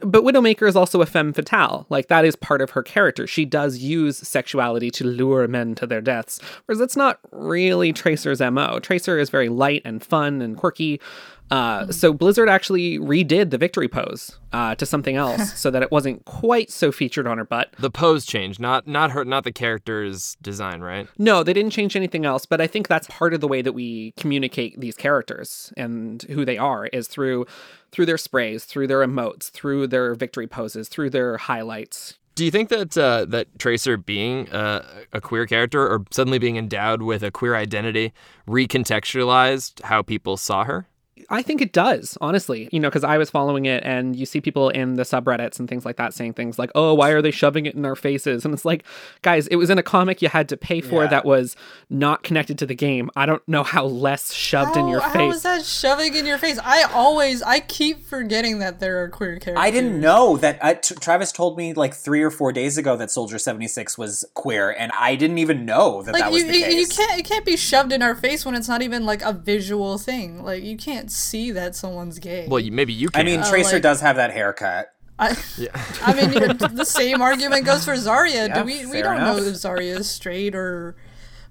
But 0.00 0.24
Widowmaker 0.24 0.68
is 0.68 0.76
also 0.76 1.00
a 1.00 1.06
femme 1.06 1.32
fatale. 1.32 1.86
Like, 1.88 2.08
that 2.08 2.26
is 2.26 2.36
part 2.36 2.60
of 2.60 2.72
her 2.72 2.82
character. 2.82 3.26
She 3.26 3.46
does 3.46 3.78
use 3.78 4.18
sexuality 4.18 4.90
to 4.90 5.06
lure 5.06 5.48
men 5.48 5.74
to 5.76 5.86
their 5.86 6.02
deaths. 6.02 6.38
Whereas 6.66 6.78
that's 6.78 6.96
not 6.96 7.18
really 7.32 7.94
Tracer's 7.94 8.42
MO. 8.42 8.78
Tracer 8.78 9.18
is 9.18 9.30
very 9.30 9.48
light 9.48 9.80
and 9.86 10.04
fun 10.04 10.42
and 10.42 10.54
quirky. 10.54 11.00
Uh, 11.50 11.90
so 11.92 12.12
Blizzard 12.12 12.48
actually 12.48 12.98
redid 12.98 13.50
the 13.50 13.58
victory 13.58 13.88
pose 13.88 14.38
uh, 14.52 14.74
to 14.74 14.86
something 14.86 15.16
else 15.16 15.52
so 15.58 15.70
that 15.70 15.82
it 15.82 15.92
wasn't 15.92 16.24
quite 16.24 16.70
so 16.70 16.90
featured 16.90 17.26
on 17.26 17.38
her 17.38 17.44
butt. 17.44 17.72
The 17.78 17.90
pose 17.90 18.26
changed, 18.26 18.60
not 18.60 18.86
not 18.86 19.12
her, 19.12 19.24
not 19.24 19.44
the 19.44 19.52
character's 19.52 20.36
design, 20.42 20.80
right? 20.80 21.08
No, 21.18 21.42
they 21.42 21.52
didn't 21.52 21.70
change 21.70 21.94
anything 21.96 22.24
else, 22.24 22.46
but 22.46 22.60
I 22.60 22.66
think 22.66 22.88
that's 22.88 23.06
part 23.08 23.34
of 23.34 23.40
the 23.40 23.48
way 23.48 23.62
that 23.62 23.72
we 23.72 24.12
communicate 24.16 24.80
these 24.80 24.96
characters 24.96 25.72
and 25.76 26.22
who 26.22 26.44
they 26.44 26.58
are 26.58 26.86
is 26.86 27.08
through 27.08 27.46
through 27.92 28.06
their 28.06 28.18
sprays, 28.18 28.64
through 28.64 28.88
their 28.88 29.06
emotes, 29.06 29.50
through 29.50 29.86
their 29.86 30.14
victory 30.14 30.46
poses, 30.46 30.88
through 30.88 31.10
their 31.10 31.38
highlights. 31.38 32.18
Do 32.34 32.44
you 32.44 32.50
think 32.50 32.68
that 32.68 32.98
uh, 32.98 33.24
that 33.26 33.58
Tracer 33.58 33.96
being 33.96 34.50
uh, 34.50 34.84
a 35.12 35.22
queer 35.22 35.46
character 35.46 35.80
or 35.80 36.04
suddenly 36.10 36.38
being 36.38 36.56
endowed 36.56 37.00
with 37.00 37.22
a 37.22 37.30
queer 37.30 37.54
identity 37.54 38.12
recontextualized 38.46 39.82
how 39.82 40.02
people 40.02 40.36
saw 40.36 40.64
her? 40.64 40.86
I 41.30 41.42
think 41.42 41.60
it 41.60 41.72
does, 41.72 42.16
honestly. 42.20 42.68
You 42.72 42.80
know, 42.80 42.88
because 42.88 43.02
I 43.04 43.18
was 43.18 43.30
following 43.30 43.66
it 43.66 43.82
and 43.84 44.14
you 44.14 44.26
see 44.26 44.40
people 44.40 44.68
in 44.68 44.94
the 44.94 45.02
subreddits 45.02 45.58
and 45.58 45.68
things 45.68 45.84
like 45.84 45.96
that 45.96 46.14
saying 46.14 46.34
things 46.34 46.58
like, 46.58 46.70
oh, 46.74 46.94
why 46.94 47.10
are 47.10 47.22
they 47.22 47.30
shoving 47.30 47.66
it 47.66 47.74
in 47.74 47.84
our 47.84 47.96
faces? 47.96 48.44
And 48.44 48.52
it's 48.54 48.64
like, 48.64 48.84
guys, 49.22 49.46
it 49.48 49.56
was 49.56 49.70
in 49.70 49.78
a 49.78 49.82
comic 49.82 50.20
you 50.22 50.28
had 50.28 50.48
to 50.50 50.56
pay 50.56 50.80
for 50.80 51.04
Yeah. 51.04 51.10
that 51.10 51.24
was 51.24 51.56
not 51.90 52.22
connected 52.22 52.58
to 52.58 52.66
the 52.66 52.74
game. 52.74 53.10
I 53.16 53.26
don't 53.26 53.46
know 53.48 53.62
how 53.62 53.84
less 53.86 54.32
shoved 54.32 54.76
in 54.76 54.88
your 54.88 55.00
How- 55.00 55.10
face. 55.12 55.20
How 55.20 55.30
is 55.30 55.42
that 55.42 55.64
shoving 55.64 56.14
in 56.14 56.26
your 56.26 56.38
face? 56.38 56.58
I 56.62 56.82
always, 56.92 57.42
I 57.42 57.60
keep 57.60 58.04
forgetting 58.06 58.58
that 58.60 58.78
there 58.80 59.02
are 59.02 59.08
queer 59.08 59.38
characters. 59.38 59.54
I 59.64 59.70
didn't 59.70 60.00
know 60.00 60.36
that. 60.36 60.58
Uh, 60.62 60.74
t- 60.74 60.94
Travis 60.96 61.32
told 61.32 61.56
me 61.56 61.72
like 61.74 61.94
three 61.94 62.22
or 62.22 62.30
four 62.30 62.52
days 62.52 62.76
ago 62.78 62.96
that 62.96 63.10
Soldier 63.10 63.38
seventy 63.38 63.68
six 63.68 63.96
was 63.98 64.24
queer, 64.34 64.70
and 64.70 64.92
I 64.92 65.16
didn't 65.16 65.38
even 65.38 65.64
know 65.64 66.02
that 66.02 66.12
Like 66.12 66.22
that 66.22 66.32
was 66.32 66.42
you, 66.42 66.48
the 66.52 66.58
you, 66.58 66.64
case. 66.64 66.74
you 66.98 67.04
can't, 67.06 67.20
it 67.20 67.24
can't 67.24 67.44
be 67.44 67.56
shoved 67.56 67.92
in 67.92 68.02
our 68.02 68.14
face 68.14 68.44
when 68.44 68.54
it's 68.54 68.68
not 68.68 68.82
even 68.82 69.04
like 69.06 69.22
a 69.22 69.32
visual 69.32 69.98
thing. 69.98 70.42
Like 70.42 70.62
you 70.62 70.76
can't 70.76 71.05
see 71.10 71.50
that 71.52 71.74
someone's 71.74 72.18
gay. 72.18 72.46
Well, 72.48 72.60
you, 72.60 72.72
maybe 72.72 72.92
you 72.92 73.08
can. 73.10 73.20
I 73.20 73.24
mean, 73.24 73.40
Uh, 73.40 73.48
Tracer 73.48 73.74
like- 73.74 73.82
does 73.82 74.00
have 74.00 74.16
that 74.16 74.32
haircut. 74.32 74.88
I, 75.18 75.28
I 76.02 76.12
mean, 76.12 76.58
the 76.74 76.84
same 76.84 77.22
argument 77.22 77.64
goes 77.64 77.84
for 77.86 77.94
Zarya. 77.94 78.48
Yeah, 78.48 78.58
Do 78.60 78.64
we? 78.64 78.84
We 78.84 78.92
fair 78.92 79.02
don't 79.04 79.20
know 79.20 79.36
if 79.38 79.54
Zarya 79.54 79.98
is 79.98 80.10
straight 80.10 80.54
or 80.54 80.94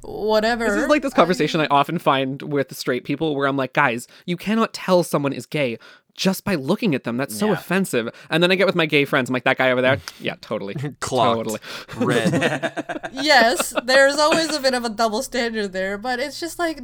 whatever. 0.01 0.65
This 0.65 0.83
is 0.83 0.87
like 0.87 1.01
this 1.01 1.13
conversation 1.13 1.59
I 1.61 1.67
often 1.67 1.97
find 1.97 2.41
with 2.43 2.75
straight 2.77 3.03
people 3.05 3.35
where 3.35 3.47
I'm 3.47 3.57
like, 3.57 3.73
guys, 3.73 4.07
you 4.25 4.37
cannot 4.37 4.73
tell 4.73 5.01
someone 5.03 5.33
is 5.33 5.45
gay 5.47 5.79
just 6.15 6.43
by 6.43 6.55
looking 6.55 6.95
at 6.95 7.03
them. 7.03 7.17
That's 7.17 7.37
so 7.37 7.47
Yeah. 7.47 7.53
offensive. 7.53 8.09
And 8.29 8.41
then 8.41 8.51
I 8.51 8.55
get 8.55 8.65
with 8.65 8.75
my 8.75 8.85
gay 8.85 9.05
friends. 9.05 9.29
I'm 9.29 9.33
like, 9.33 9.43
that 9.43 9.57
guy 9.57 9.71
over 9.71 9.81
there? 9.81 9.99
Yeah, 10.19 10.35
totally. 10.41 10.73
Totally. 11.01 11.59
red. 11.97 13.09
yes, 13.13 13.73
there's 13.83 14.15
always 14.17 14.53
a 14.55 14.59
bit 14.59 14.73
of 14.73 14.83
a 14.85 14.89
double 14.89 15.21
standard 15.21 15.73
there, 15.73 15.97
but 15.97 16.19
it's 16.19 16.39
just 16.39 16.57
like 16.59 16.79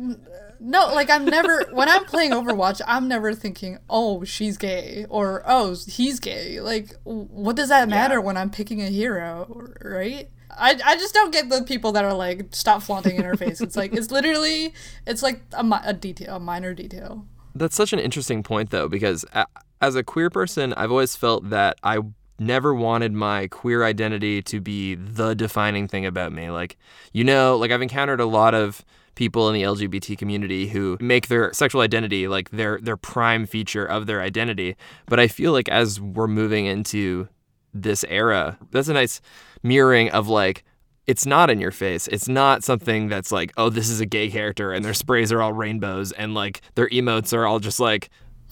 no, 0.59 0.93
like 0.93 1.09
I'm 1.09 1.25
never 1.25 1.65
when 1.71 1.89
I'm 1.89 2.05
playing 2.05 2.31
Overwatch, 2.31 2.81
I'm 2.85 3.07
never 3.07 3.33
thinking, 3.33 3.79
"Oh, 3.89 4.23
she's 4.23 4.57
gay" 4.57 5.05
or 5.09 5.41
"Oh, 5.47 5.75
he's 5.87 6.19
gay." 6.19 6.59
Like 6.61 6.93
what 7.03 7.55
does 7.55 7.69
that 7.69 7.89
matter 7.89 8.21
when 8.21 8.37
I'm 8.37 8.49
picking 8.51 8.81
a 8.81 8.87
hero, 8.87 9.69
right? 9.81 10.29
I, 10.55 10.77
I 10.85 10.97
just 10.97 11.13
don't 11.13 11.31
get 11.31 11.49
the 11.49 11.63
people 11.63 11.93
that 11.93 12.03
are 12.03 12.13
like 12.13 12.47
stop 12.51 12.83
flaunting 12.83 13.15
in 13.15 13.23
her 13.23 13.35
face. 13.37 13.61
It's 13.61 13.75
like 13.77 13.93
it's 13.93 14.11
literally 14.11 14.73
it's 15.07 15.23
like 15.23 15.41
a, 15.53 15.65
a 15.85 15.93
detail, 15.93 16.35
a 16.35 16.39
minor 16.39 16.73
detail. 16.73 17.25
That's 17.55 17.75
such 17.75 17.93
an 17.93 17.99
interesting 17.99 18.43
point, 18.43 18.69
though, 18.69 18.87
because 18.87 19.25
as 19.81 19.95
a 19.95 20.03
queer 20.03 20.29
person, 20.29 20.73
I've 20.73 20.91
always 20.91 21.15
felt 21.15 21.49
that 21.49 21.77
I 21.83 21.99
never 22.39 22.73
wanted 22.73 23.13
my 23.13 23.47
queer 23.47 23.83
identity 23.83 24.41
to 24.41 24.59
be 24.59 24.95
the 24.95 25.35
defining 25.35 25.87
thing 25.87 26.05
about 26.05 26.33
me. 26.33 26.49
Like, 26.49 26.77
you 27.13 27.23
know, 27.23 27.57
like 27.57 27.71
I've 27.71 27.81
encountered 27.81 28.19
a 28.19 28.25
lot 28.25 28.55
of 28.55 28.83
people 29.15 29.47
in 29.49 29.53
the 29.53 29.63
LGBT 29.63 30.17
community 30.17 30.67
who 30.67 30.97
make 30.99 31.27
their 31.27 31.53
sexual 31.53 31.81
identity 31.81 32.27
like 32.27 32.49
their 32.51 32.79
their 32.81 32.97
prime 32.97 33.45
feature 33.45 33.85
of 33.85 34.07
their 34.07 34.21
identity. 34.21 34.75
But 35.05 35.19
I 35.19 35.27
feel 35.27 35.51
like 35.51 35.69
as 35.69 35.99
we're 35.99 36.27
moving 36.27 36.65
into 36.65 37.27
this 37.73 38.03
era, 38.05 38.57
that's 38.71 38.87
a 38.87 38.93
nice 38.93 39.21
mirroring 39.63 40.09
of 40.09 40.27
like 40.27 40.63
it's 41.07 41.25
not 41.25 41.49
in 41.49 41.59
your 41.59 41.71
face. 41.71 42.07
It's 42.07 42.27
not 42.27 42.63
something 42.63 43.07
that's 43.09 43.31
like, 43.31 43.51
oh, 43.57 43.69
this 43.69 43.89
is 43.89 43.99
a 43.99 44.05
gay 44.05 44.29
character 44.29 44.71
and 44.71 44.83
their 44.85 44.93
sprays 44.93 45.31
are 45.31 45.41
all 45.41 45.53
rainbows 45.53 46.11
and 46.11 46.33
like 46.33 46.61
their 46.75 46.89
emotes 46.89 47.33
are 47.33 47.45
all 47.45 47.59
just 47.59 47.79
like, 47.79 48.09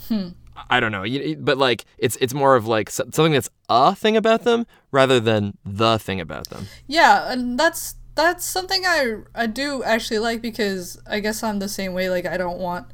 hmm. 0.08 0.30
I 0.70 0.80
don't 0.80 0.92
know. 0.92 1.06
But 1.40 1.58
like, 1.58 1.86
it's 1.98 2.18
it's 2.18 2.34
more 2.34 2.56
of 2.56 2.68
like 2.68 2.90
something 2.90 3.32
that's 3.32 3.50
a 3.70 3.96
thing 3.96 4.18
about 4.18 4.44
them 4.44 4.66
rather 4.92 5.20
than 5.20 5.58
the 5.64 5.98
thing 5.98 6.20
about 6.20 6.50
them. 6.50 6.68
Yeah, 6.88 7.32
and 7.32 7.58
that's 7.58 7.96
that's 8.16 8.44
something 8.44 8.86
I 8.86 9.18
I 9.34 9.48
do 9.48 9.84
actually 9.84 10.20
like 10.20 10.42
because 10.42 11.00
I 11.08 11.22
guess 11.22 11.44
I'm 11.44 11.60
the 11.60 11.70
same 11.70 11.94
way. 11.94 12.10
Like 12.10 12.26
I 12.26 12.36
don't 12.38 12.60
want 12.60 12.88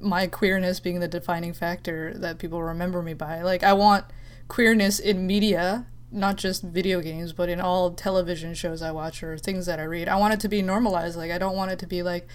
my 0.00 0.26
queerness 0.26 0.80
being 0.80 1.00
the 1.00 1.08
defining 1.08 1.52
factor 1.52 2.12
that 2.18 2.38
people 2.38 2.62
remember 2.62 3.02
me 3.02 3.14
by. 3.14 3.42
Like 3.42 3.62
I 3.62 3.72
want 3.72 4.06
queerness 4.48 4.98
in 4.98 5.26
media, 5.26 5.86
not 6.10 6.36
just 6.36 6.62
video 6.62 7.00
games, 7.00 7.32
but 7.32 7.48
in 7.48 7.60
all 7.60 7.90
television 7.90 8.54
shows 8.54 8.80
I 8.82 8.90
watch 8.92 9.22
or 9.22 9.36
things 9.38 9.66
that 9.66 9.78
I 9.80 9.84
read. 9.84 10.08
I 10.08 10.16
want 10.16 10.34
it 10.34 10.40
to 10.40 10.48
be 10.48 10.62
normalized. 10.62 11.16
Like 11.16 11.30
I 11.30 11.38
don't 11.38 11.56
want 11.56 11.70
it 11.72 11.78
to 11.80 11.86
be 11.86 12.02
like 12.02 12.28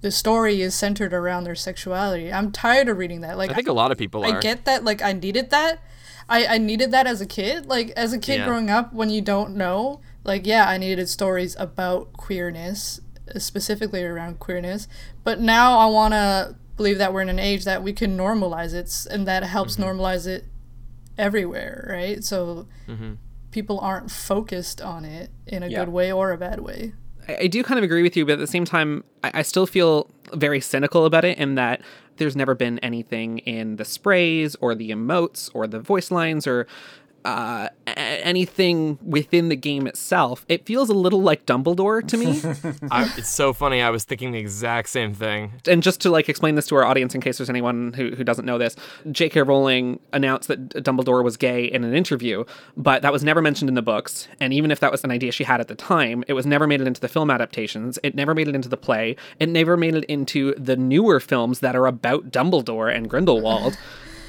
the 0.00 0.10
story 0.10 0.60
is 0.60 0.74
centered 0.74 1.12
around 1.14 1.44
their 1.44 1.54
sexuality. 1.54 2.32
I'm 2.32 2.50
tired 2.50 2.88
of 2.88 2.98
reading 2.98 3.20
that. 3.20 3.38
Like 3.38 3.50
I 3.50 3.54
think 3.54 3.68
a 3.68 3.72
lot 3.72 3.92
of 3.92 3.98
people 3.98 4.24
are. 4.24 4.36
I 4.36 4.40
get 4.40 4.64
that. 4.64 4.82
Like 4.84 5.00
I 5.02 5.12
needed 5.12 5.50
that. 5.50 5.78
I 6.28 6.46
I 6.46 6.58
needed 6.58 6.90
that 6.90 7.06
as 7.06 7.20
a 7.20 7.26
kid. 7.26 7.66
Like 7.66 7.90
as 7.90 8.12
a 8.12 8.18
kid 8.18 8.38
Yeah. 8.40 8.46
growing 8.46 8.70
up, 8.70 8.92
when 8.92 9.10
you 9.10 9.20
don't 9.22 9.54
know, 9.56 10.00
like 10.24 10.46
yeah, 10.46 10.68
I 10.68 10.76
needed 10.78 11.08
stories 11.08 11.54
about 11.58 12.12
queerness, 12.14 13.00
uh, 13.34 13.38
specifically 13.38 14.02
around 14.02 14.40
queerness. 14.40 14.88
But 15.24 15.40
now 15.40 15.78
I 15.78 15.86
want 15.86 16.14
to 16.14 16.56
believe 16.76 16.98
that 16.98 17.12
we're 17.12 17.20
in 17.22 17.28
an 17.28 17.38
age 17.38 17.64
that 17.64 17.82
we 17.84 17.92
can 17.92 18.16
normalize 18.16 18.74
it, 18.74 19.06
and 19.12 19.26
that 19.28 19.44
helps 19.44 19.76
Mm-hmm. 19.76 19.84
normalize 20.00 20.26
it 20.26 20.46
everywhere, 21.22 21.86
right? 21.88 22.22
So 22.24 22.66
Mm-hmm. 22.88 23.12
people 23.50 23.78
aren't 23.80 24.10
focused 24.10 24.80
on 24.80 25.04
it 25.04 25.30
in 25.46 25.62
a 25.62 25.68
Yeah. 25.68 25.84
good 25.84 25.88
way 25.92 26.12
or 26.12 26.32
a 26.32 26.38
bad 26.38 26.60
way. 26.60 26.92
I 27.28 27.36
I 27.42 27.46
do 27.46 27.62
kind 27.62 27.78
of 27.78 27.84
agree 27.84 28.02
with 28.02 28.16
you, 28.16 28.26
but 28.26 28.32
at 28.32 28.38
the 28.40 28.46
same 28.56 28.64
time, 28.64 29.04
I, 29.22 29.30
I 29.40 29.42
still 29.42 29.66
feel 29.66 30.10
very 30.34 30.60
cynical 30.60 31.04
about 31.06 31.24
it 31.24 31.38
in 31.38 31.54
that 31.54 31.80
there's 32.16 32.34
never 32.36 32.54
been 32.54 32.78
anything 32.80 33.38
in 33.56 33.76
the 33.76 33.84
sprays 33.84 34.56
or 34.60 34.74
the 34.74 34.90
emotes 34.90 35.48
or 35.54 35.66
the 35.66 35.80
voice 35.80 36.10
lines 36.10 36.46
or 36.46 36.66
uh, 37.24 37.68
anything 37.86 38.98
within 39.04 39.48
the 39.48 39.56
game 39.56 39.86
itself. 39.86 40.44
It 40.48 40.66
feels 40.66 40.88
a 40.88 40.94
little 40.94 41.22
like 41.22 41.46
Dumbledore 41.46 42.06
to 42.08 42.16
me. 42.16 42.40
I, 42.90 43.10
it's 43.16 43.28
so 43.28 43.52
funny. 43.52 43.82
I 43.82 43.90
was 43.90 44.04
thinking 44.04 44.32
the 44.32 44.38
exact 44.38 44.88
same 44.88 45.14
thing. 45.14 45.52
and 45.68 45.82
just 45.82 46.00
to 46.02 46.10
like 46.10 46.28
explain 46.28 46.54
this 46.54 46.66
to 46.68 46.76
our 46.76 46.84
audience 46.84 47.14
in 47.14 47.20
case 47.20 47.38
there's 47.38 47.50
anyone 47.50 47.92
who, 47.92 48.10
who 48.14 48.24
doesn't 48.24 48.44
know 48.44 48.58
this 48.58 48.76
j.k 49.10 49.42
rowling 49.42 50.00
announced 50.12 50.48
that 50.48 50.70
dumbledore 50.70 51.22
was 51.22 51.36
gay 51.36 51.64
in 51.64 51.84
an 51.84 51.94
interview 51.94 52.44
but 52.76 53.02
that 53.02 53.12
was 53.12 53.22
never 53.24 53.40
mentioned 53.42 53.68
in 53.68 53.74
the 53.74 53.82
books 53.82 54.28
and 54.40 54.52
even 54.52 54.70
if 54.70 54.80
that 54.80 54.90
was 54.90 55.04
an 55.04 55.10
idea 55.10 55.32
she 55.32 55.44
had 55.44 55.60
at 55.60 55.68
the 55.68 55.74
time 55.74 56.24
it 56.28 56.32
was 56.32 56.46
never 56.46 56.66
made 56.66 56.80
it 56.80 56.86
into 56.86 57.00
the 57.00 57.08
film 57.08 57.30
adaptations 57.30 57.98
it 58.02 58.14
never 58.14 58.34
made 58.34 58.48
it 58.48 58.54
into 58.54 58.68
the 58.68 58.76
play 58.76 59.16
it 59.38 59.48
never 59.48 59.76
made 59.76 59.94
it 59.94 60.04
into 60.04 60.54
the 60.56 60.76
newer 60.76 61.20
films 61.20 61.60
that 61.60 61.76
are 61.76 61.86
about 61.86 62.30
dumbledore 62.30 62.94
and 62.94 63.08
grindelwald 63.08 63.76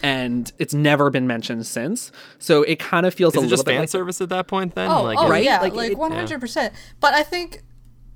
and 0.04 0.52
it's 0.60 0.74
never 0.74 1.10
been 1.10 1.26
mentioned 1.26 1.66
since 1.66 2.12
so 2.38 2.62
it 2.63 2.78
kind 2.78 3.06
of 3.06 3.13
feels 3.13 3.34
Is 3.34 3.38
a 3.38 3.39
it 3.39 3.44
little 3.44 3.58
just 3.58 3.66
bit 3.66 3.72
fan 3.72 3.80
like 3.80 3.89
service 3.89 4.22
at 4.22 4.30
that 4.30 4.48
point 4.48 4.76
then? 4.76 4.92
Oh, 4.92 5.02
like, 5.04 5.18
oh 5.18 5.30
right? 5.30 5.44
yeah, 5.44 5.62
Like, 5.62 5.74
like 5.74 5.98
one 5.98 6.12
hundred 6.12 6.39
percent. 6.42 6.74
But 7.00 7.13
I 7.13 7.24
think, 7.24 7.63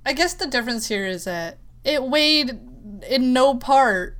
I 0.05 0.13
guess 0.13 0.33
the 0.33 0.47
difference 0.47 0.89
here 0.89 1.05
is 1.05 1.23
that 1.23 1.57
it 1.83 2.03
weighed 2.03 2.59
in 3.09 3.33
no 3.33 3.55
part 3.55 4.17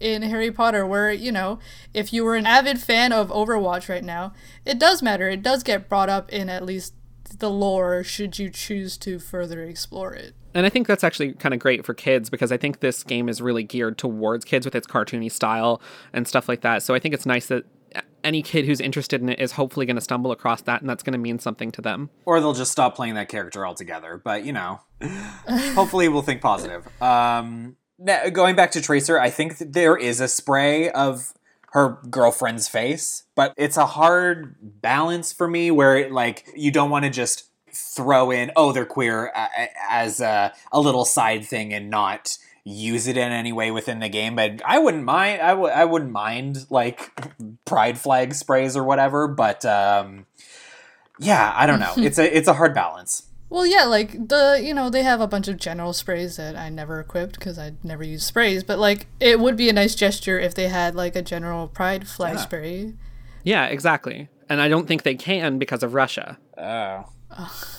in 0.00 0.22
Harry 0.22 0.50
Potter, 0.50 0.86
where, 0.86 1.12
you 1.12 1.30
know, 1.30 1.58
if 1.92 2.10
you 2.10 2.24
were 2.24 2.36
an 2.36 2.46
avid 2.46 2.80
fan 2.80 3.12
of 3.12 3.28
Overwatch 3.28 3.90
right 3.90 4.02
now, 4.02 4.32
it 4.64 4.78
does 4.78 5.02
matter. 5.02 5.28
It 5.28 5.42
does 5.42 5.62
get 5.62 5.90
brought 5.90 6.08
up 6.08 6.30
in 6.30 6.48
at 6.48 6.64
least 6.64 6.94
the 7.38 7.50
lore, 7.50 8.02
should 8.02 8.38
you 8.38 8.48
choose 8.48 8.96
to 8.98 9.18
further 9.18 9.62
explore 9.62 10.14
it. 10.14 10.34
And 10.54 10.66
I 10.66 10.68
think 10.68 10.86
that's 10.86 11.04
actually 11.04 11.34
kind 11.34 11.54
of 11.54 11.60
great 11.60 11.84
for 11.84 11.94
kids 11.94 12.28
because 12.28 12.50
I 12.50 12.56
think 12.56 12.80
this 12.80 13.02
game 13.04 13.28
is 13.28 13.40
really 13.40 13.62
geared 13.62 13.98
towards 13.98 14.44
kids 14.44 14.66
with 14.66 14.74
its 14.74 14.86
cartoony 14.86 15.30
style 15.30 15.80
and 16.12 16.26
stuff 16.26 16.48
like 16.48 16.62
that. 16.62 16.82
So 16.82 16.94
I 16.94 16.98
think 16.98 17.14
it's 17.14 17.26
nice 17.26 17.46
that 17.46 17.64
any 18.22 18.42
kid 18.42 18.66
who's 18.66 18.80
interested 18.80 19.20
in 19.22 19.28
it 19.28 19.38
is 19.38 19.52
hopefully 19.52 19.86
going 19.86 19.96
to 19.96 20.02
stumble 20.02 20.32
across 20.32 20.62
that 20.62 20.80
and 20.80 20.90
that's 20.90 21.02
going 21.02 21.12
to 21.12 21.18
mean 21.18 21.38
something 21.38 21.70
to 21.72 21.82
them. 21.82 22.10
Or 22.24 22.40
they'll 22.40 22.54
just 22.54 22.72
stop 22.72 22.96
playing 22.96 23.14
that 23.14 23.28
character 23.28 23.66
altogether. 23.66 24.20
But, 24.22 24.44
you 24.44 24.52
know, 24.52 24.80
hopefully 25.48 26.08
we'll 26.08 26.22
think 26.22 26.40
positive. 26.40 26.86
Um, 27.02 27.76
now, 27.98 28.28
going 28.30 28.56
back 28.56 28.72
to 28.72 28.80
Tracer, 28.80 29.18
I 29.18 29.30
think 29.30 29.58
there 29.58 29.96
is 29.96 30.20
a 30.20 30.28
spray 30.28 30.90
of 30.90 31.32
her 31.72 31.98
girlfriend's 32.10 32.66
face, 32.66 33.24
but 33.36 33.54
it's 33.56 33.76
a 33.76 33.86
hard 33.86 34.56
balance 34.60 35.32
for 35.32 35.46
me 35.46 35.70
where, 35.70 35.96
it, 35.96 36.10
like, 36.10 36.48
you 36.56 36.72
don't 36.72 36.90
want 36.90 37.04
to 37.04 37.10
just 37.10 37.49
throw 37.74 38.30
in, 38.30 38.50
oh, 38.56 38.72
they're 38.72 38.84
queer 38.86 39.32
as 39.90 40.20
a, 40.20 40.52
a 40.72 40.80
little 40.80 41.04
side 41.04 41.44
thing 41.44 41.72
and 41.72 41.90
not 41.90 42.36
use 42.64 43.06
it 43.06 43.16
in 43.16 43.32
any 43.32 43.52
way 43.52 43.70
within 43.70 44.00
the 44.00 44.08
game 44.08 44.36
but 44.36 44.60
i 44.66 44.78
wouldn't 44.78 45.02
mind 45.02 45.40
I 45.40 45.48
w- 45.50 45.70
I 45.72 45.86
wouldn't 45.86 46.12
mind 46.12 46.66
like 46.68 47.10
pride 47.64 47.98
flag 47.98 48.34
sprays 48.34 48.76
or 48.76 48.84
whatever 48.84 49.26
but 49.26 49.64
um 49.64 50.26
yeah 51.18 51.52
i 51.56 51.66
don't 51.66 51.80
know 51.80 51.94
it's 51.96 52.18
a 52.18 52.36
it's 52.36 52.46
a 52.48 52.52
hard 52.52 52.74
balance 52.74 53.22
well 53.48 53.64
yeah 53.64 53.84
like 53.84 54.12
the 54.28 54.60
you 54.62 54.74
know 54.74 54.90
they 54.90 55.02
have 55.02 55.22
a 55.22 55.26
bunch 55.26 55.48
of 55.48 55.56
general 55.56 55.94
sprays 55.94 56.36
that 56.36 56.54
i 56.54 56.68
never 56.68 57.00
equipped 57.00 57.38
because 57.38 57.58
i 57.58 57.72
never 57.82 58.04
use 58.04 58.24
sprays 58.24 58.62
but 58.62 58.78
like 58.78 59.06
it 59.20 59.40
would 59.40 59.56
be 59.56 59.70
a 59.70 59.72
nice 59.72 59.94
gesture 59.94 60.38
if 60.38 60.54
they 60.54 60.68
had 60.68 60.94
like 60.94 61.16
a 61.16 61.22
general 61.22 61.66
pride 61.66 62.06
flag 62.06 62.34
Yeah. 62.34 62.40
spray 62.42 62.92
Yeah, 63.42 63.66
exactly. 63.66 64.28
And 64.50 64.60
I 64.60 64.68
don't 64.68 64.86
think 64.86 65.02
they 65.02 65.14
can 65.14 65.58
because 65.58 65.82
of 65.82 65.94
Russia. 65.94 66.36
oh 66.58 67.04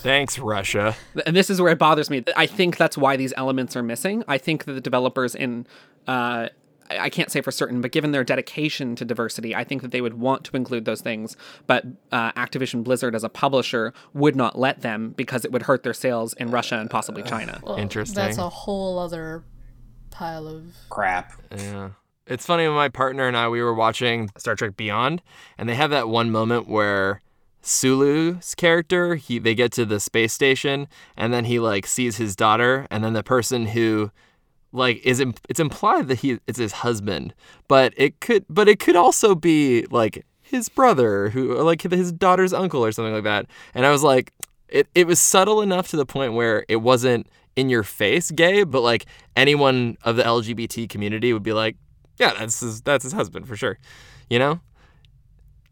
Thanks, 0.01 0.39
Russia. 0.39 0.95
and 1.25 1.35
this 1.35 1.49
is 1.49 1.61
where 1.61 1.71
it 1.71 1.79
bothers 1.79 2.09
me. 2.09 2.23
I 2.35 2.45
think 2.45 2.77
that's 2.77 2.97
why 2.97 3.15
these 3.17 3.33
elements 3.37 3.75
are 3.75 3.83
missing. 3.83 4.23
I 4.27 4.37
think 4.37 4.65
that 4.65 4.73
the 4.73 4.81
developers 4.81 5.35
in 5.35 5.67
uh, 6.07 6.47
I 6.89 6.99
I 6.99 7.09
can't 7.09 7.31
say 7.31 7.41
for 7.41 7.51
certain, 7.51 7.79
but 7.81 7.91
given 7.91 8.11
their 8.11 8.23
dedication 8.23 8.95
to 8.97 9.05
diversity, 9.05 9.55
I 9.55 9.63
think 9.63 9.81
that 9.81 9.91
they 9.91 10.01
would 10.01 10.15
want 10.15 10.43
to 10.45 10.57
include 10.57 10.85
those 10.85 11.01
things. 11.01 11.37
But 11.65 11.85
uh, 12.11 12.33
Activision 12.33 12.83
Blizzard, 12.83 13.15
as 13.15 13.23
a 13.23 13.29
publisher, 13.29 13.93
would 14.13 14.35
not 14.35 14.59
let 14.59 14.81
them 14.81 15.13
because 15.15 15.45
it 15.45 15.51
would 15.51 15.63
hurt 15.63 15.83
their 15.83 15.93
sales 15.93 16.33
in 16.33 16.51
Russia 16.51 16.75
and 16.79 16.89
possibly 16.89 17.23
China. 17.23 17.61
Well, 17.63 17.77
Interesting. 17.77 18.15
that's 18.15 18.37
a 18.37 18.49
whole 18.49 18.99
other 18.99 19.43
pile 20.09 20.47
of 20.47 20.63
crap 20.89 21.31
Yeah. 21.55 21.91
It's 22.27 22.45
funny 22.45 22.67
when 22.67 22.75
my 22.75 22.89
partner 22.89 23.27
and 23.27 23.35
I 23.35 23.47
we 23.47 23.61
were 23.61 23.73
watching 23.73 24.29
Star 24.37 24.55
Trek 24.55 24.75
Beyond 24.75 25.21
and 25.57 25.67
they 25.69 25.75
have 25.75 25.89
that 25.91 26.09
one 26.09 26.29
moment 26.31 26.67
where 26.67 27.21
Sulu's 27.61 28.55
character, 28.55 29.15
he 29.15 29.39
they 29.39 29.55
get 29.55 29.71
to 29.73 29.85
the 29.85 29.99
space 29.99 30.33
station 30.33 30.87
and 31.15 31.33
then 31.33 31.45
he 31.45 31.59
like 31.59 31.85
sees 31.85 32.17
his 32.17 32.35
daughter 32.35 32.87
and 32.89 33.03
then 33.03 33.13
the 33.13 33.23
person 33.23 33.67
who 33.67 34.11
like 34.71 35.05
is 35.05 35.19
imp- 35.19 35.45
it's 35.49 35.59
implied 35.59 36.07
that 36.07 36.19
he 36.19 36.39
it's 36.47 36.59
his 36.59 36.71
husband, 36.73 37.33
but 37.67 37.93
it 37.97 38.19
could 38.19 38.45
but 38.49 38.67
it 38.67 38.79
could 38.79 38.95
also 38.95 39.35
be 39.35 39.85
like 39.91 40.25
his 40.41 40.69
brother 40.69 41.29
who 41.29 41.55
like 41.61 41.81
his 41.83 42.11
daughter's 42.11 42.53
uncle 42.53 42.83
or 42.83 42.91
something 42.91 43.13
like 43.13 43.23
that. 43.23 43.45
And 43.73 43.85
I 43.85 43.91
was 43.91 44.03
like 44.03 44.33
it 44.67 44.87
it 44.95 45.05
was 45.05 45.19
subtle 45.19 45.61
enough 45.61 45.89
to 45.89 45.97
the 45.97 46.05
point 46.05 46.33
where 46.33 46.65
it 46.67 46.77
wasn't 46.77 47.27
in 47.55 47.69
your 47.69 47.83
face 47.83 48.31
gay, 48.31 48.63
but 48.63 48.81
like 48.81 49.05
anyone 49.35 49.97
of 50.03 50.15
the 50.15 50.23
LGBT 50.23 50.89
community 50.89 51.33
would 51.33 51.43
be 51.43 51.53
like, 51.53 51.75
yeah, 52.17 52.33
that's 52.37 52.59
his 52.59 52.81
that's 52.81 53.03
his 53.03 53.13
husband 53.13 53.47
for 53.47 53.55
sure. 53.55 53.77
You 54.29 54.39
know? 54.39 54.61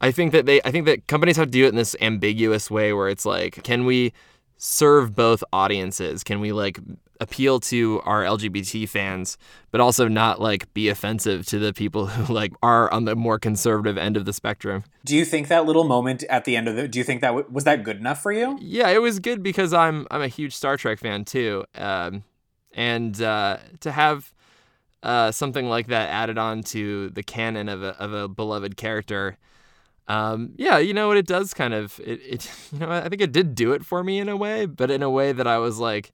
I 0.02 0.12
think 0.12 0.32
that 0.32 0.46
they 0.46 0.62
I 0.64 0.72
think 0.72 0.86
that 0.86 1.08
companies 1.08 1.38
have 1.38 1.48
to 1.48 1.52
do 1.52 1.66
it 1.66 1.70
in 1.70 1.76
this 1.76 1.96
ambiguous 2.02 2.72
way 2.72 2.94
where 2.94 3.10
it's 3.10 3.26
like, 3.26 3.64
can 3.64 3.86
we 3.86 4.14
serve 4.58 5.16
both 5.16 5.44
audiences? 5.54 6.24
Can 6.24 6.40
we 6.40 6.52
like 6.52 6.80
appeal 7.22 7.60
to 7.60 8.02
our 8.06 8.24
LGBT 8.24 8.88
fans, 8.88 9.38
but 9.72 9.82
also 9.82 10.08
not 10.08 10.40
like 10.40 10.74
be 10.74 10.88
offensive 10.88 11.46
to 11.48 11.60
the 11.60 11.74
people 11.74 12.08
who 12.08 12.34
like 12.42 12.54
are 12.64 12.92
on 12.94 13.06
the 13.06 13.16
more 13.16 13.38
conservative 13.38 13.98
end 13.98 14.16
of 14.16 14.26
the 14.26 14.34
spectrum? 14.34 14.84
do 15.06 15.16
you 15.16 15.26
think 15.26 15.48
that 15.48 15.66
little 15.66 15.86
moment 15.86 16.24
at 16.24 16.46
the 16.46 16.56
end 16.56 16.68
of 16.68 16.76
the 16.76 16.88
do 16.88 17.00
you 17.00 17.06
think 17.06 17.22
that 17.22 17.30
w- 17.30 17.48
was 17.50 17.64
that 17.64 17.84
good 17.84 17.98
enough 17.98 18.22
for 18.22 18.32
you 18.32 18.58
Yeah, 18.62 18.90
it 18.90 19.02
was 19.02 19.20
good 19.20 19.42
because 19.44 19.74
I'm 19.74 20.08
I'm 20.12 20.22
a 20.22 20.28
huge 20.28 20.56
Star 20.56 20.78
Trek 20.78 21.00
fan 21.00 21.26
too, 21.26 21.66
um, 21.76 22.24
and 22.74 23.22
uh, 23.22 23.58
to 23.82 23.92
have 23.92 24.32
uh, 25.04 25.32
something 25.32 25.68
like 25.70 25.88
that 25.88 26.10
added 26.10 26.38
on 26.38 26.62
to 26.62 27.10
the 27.10 27.24
canon 27.24 27.70
of 27.70 27.82
a 27.84 27.98
of 27.98 28.14
a 28.14 28.28
beloved 28.28 28.76
character, 28.78 29.38
um, 30.10 30.54
yeah, 30.58 30.80
you 30.80 30.94
know 30.94 31.08
what 31.08 31.18
it 31.18 31.28
does 31.28 31.54
kind 31.54 31.74
of 31.74 32.00
it, 32.04 32.20
it 32.26 32.52
you 32.74 32.80
know 32.80 32.90
I 32.90 33.08
think 33.08 33.22
it 33.22 33.32
did 33.32 33.56
do 33.56 33.72
it 33.74 33.86
for 33.86 34.04
me 34.04 34.20
in 34.20 34.28
a 34.28 34.36
way, 34.36 34.66
but 34.66 34.92
in 34.92 35.04
a 35.04 35.10
way 35.10 35.32
that 35.32 35.48
I 35.48 35.60
was 35.60 35.78
like, 35.78 36.12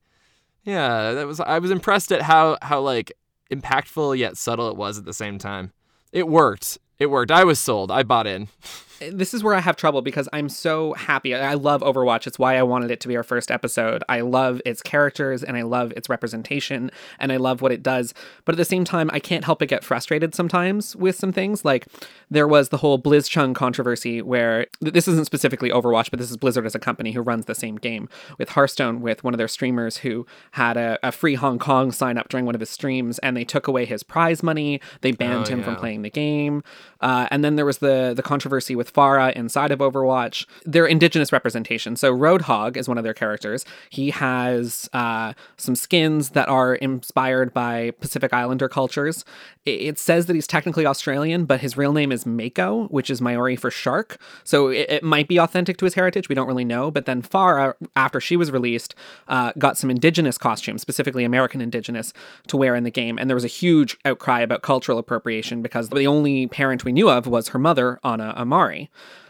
yeah, 0.63 1.13
that 1.13 1.25
was 1.25 1.39
I 1.39 1.60
was 1.60 1.71
impressed 1.71 2.12
at 2.12 2.21
how 2.21 2.58
how 2.62 2.81
like 2.81 3.13
impactful 3.51 4.17
yet 4.17 4.38
subtle 4.38 4.69
it 4.69 4.75
was 4.75 4.97
at 4.97 5.05
the 5.05 5.13
same 5.13 5.38
time. 5.38 5.71
It 6.12 6.27
worked. 6.27 6.77
It 6.99 7.08
worked. 7.08 7.31
I 7.31 7.43
was 7.43 7.58
sold. 7.60 7.89
I 7.89 8.03
bought 8.03 8.27
in. 8.27 8.49
this 9.12 9.34
is 9.34 9.43
where 9.43 9.53
I 9.53 9.60
have 9.60 9.75
trouble 9.75 10.01
because 10.01 10.29
I'm 10.31 10.49
so 10.49 10.93
happy. 10.93 11.36
I 11.36 11.53
love 11.55 11.81
Overwatch. 11.81 12.27
It's 12.27 12.39
why 12.39 12.58
I 12.58 12.63
wanted 12.63 12.91
it 12.91 12.99
to 13.01 13.08
be 13.08 13.17
our 13.17 13.23
first 13.23 13.51
episode. 13.51 14.03
I 14.08 14.21
love 14.21 14.62
its 14.65 14.81
characters 14.81 15.43
and 15.43 15.58
I 15.58 15.63
love 15.63 15.91
its 15.95 16.10
representation 16.10 16.91
and 17.19 17.31
I 17.31 17.38
love 17.38 17.62
what 17.62 17.71
it 17.71 17.84
does. 17.84 18.13
But 18.45 18.55
at 18.55 18.58
the 18.58 18.65
same 18.65 18.86
time, 18.86 19.10
I 19.13 19.19
can't 19.19 19.43
help 19.43 19.60
but 19.60 19.67
get 19.67 19.84
frustrated 19.84 20.34
sometimes 20.34 20.95
with 20.95 21.15
some 21.15 21.31
things. 21.34 21.65
Like 21.65 21.88
there 22.29 22.47
was 22.47 22.69
the 22.69 22.77
whole 22.77 22.97
Blitzchung 22.99 23.53
controversy 23.53 24.21
where 24.21 24.67
this 24.81 25.08
isn't 25.08 25.25
specifically 25.25 25.69
Overwatch, 25.69 26.10
but 26.10 26.19
this 26.19 26.31
is 26.31 26.38
Blizzard 26.38 26.65
as 26.65 26.75
a 26.75 26.79
company 26.79 27.12
who 27.12 27.21
runs 27.21 27.45
the 27.45 27.55
same 27.55 27.75
game 27.75 28.08
with 28.38 28.49
Hearthstone 28.49 29.01
with 29.01 29.23
one 29.23 29.34
of 29.34 29.38
their 29.38 29.47
streamers 29.47 29.97
who 29.97 30.25
had 30.51 30.77
a, 30.77 30.97
a 31.03 31.12
free 31.12 31.36
Hong 31.36 31.60
Kong 31.60 31.91
sign 31.91 32.17
up 32.17 32.29
during 32.29 32.45
one 32.45 32.55
of 32.55 32.62
his 32.62 32.69
streams 32.69 33.19
and 33.19 33.36
they 33.36 33.43
took 33.43 33.67
away 33.67 33.86
his 33.86 34.03
prize 34.03 34.41
money. 34.43 34.79
They 35.01 35.12
banned 35.12 35.47
Oh, 35.47 35.49
him 35.49 35.63
from 35.63 35.75
playing 35.75 36.03
the 36.03 36.10
game. 36.10 36.63
Uh, 37.01 37.27
and 37.29 37.43
then 37.43 37.55
there 37.55 37.65
was 37.65 37.79
the 37.79 38.13
the 38.15 38.23
controversy 38.23 38.75
with 38.75 38.85
Pharah 38.93 39.34
inside 39.34 39.71
of 39.71 39.80
Overwatch. 39.80 40.45
Their 40.65 40.86
indigenous 40.86 41.32
representation. 41.32 41.95
So 41.95 42.15
Roadhog 42.15 42.78
is 42.78 42.88
one 42.88 42.98
of 42.98 43.04
their 43.04 43.13
characters. 43.13 43.65
He 43.89 44.12
has 44.12 44.89
uh, 44.93 45.34
some 45.58 45.76
skins 45.76 46.30
that 46.32 46.48
are 46.50 46.76
inspired 46.76 47.54
by 47.54 47.91
Pacific 48.00 48.34
Islander 48.34 48.69
cultures. 48.69 49.26
It, 49.65 49.82
it 49.82 50.00
says 50.00 50.26
that 50.26 50.36
he's 50.36 50.48
technically 50.48 50.86
Australian, 50.86 51.45
but 51.45 51.62
his 51.62 51.78
real 51.78 51.93
name 51.93 52.12
is 52.12 52.26
Mako, 52.26 52.88
which 52.88 53.10
is 53.10 53.21
Maori 53.21 53.56
for 53.56 53.71
shark. 53.71 54.17
So 54.43 54.69
it, 54.69 54.89
it 54.89 55.04
might 55.04 55.28
be 55.28 55.38
authentic 55.38 55.78
to 55.78 55.86
his 55.86 55.93
heritage. 55.95 56.30
We 56.30 56.36
don't 56.36 56.48
really 56.48 56.65
know. 56.65 56.91
But 56.91 57.06
then 57.06 57.21
Pharah, 57.21 57.74
after 57.95 58.19
she 58.19 58.38
was 58.38 58.52
released, 58.52 58.95
uh, 59.28 59.52
got 59.58 59.78
some 59.78 59.89
indigenous 59.89 60.38
costumes, 60.38 60.82
specifically 60.82 61.24
American 61.24 61.62
indigenous, 61.62 62.13
to 62.48 62.58
wear 62.58 62.76
in 62.76 62.84
the 62.84 62.91
game. 62.91 63.17
And 63.17 63.30
there 63.30 63.36
was 63.36 63.45
a 63.45 63.60
huge 63.62 63.98
outcry 64.06 64.41
about 64.41 64.62
cultural 64.62 64.98
appropriation 64.98 65.62
because 65.62 65.89
the 65.89 66.08
only 66.08 66.48
parent 66.48 66.84
we 66.84 66.91
knew 66.91 67.10
of 67.10 67.28
was 67.28 67.50
her 67.50 67.60
mother, 67.60 68.00
Ana 68.04 68.34
Amari. 68.38 68.74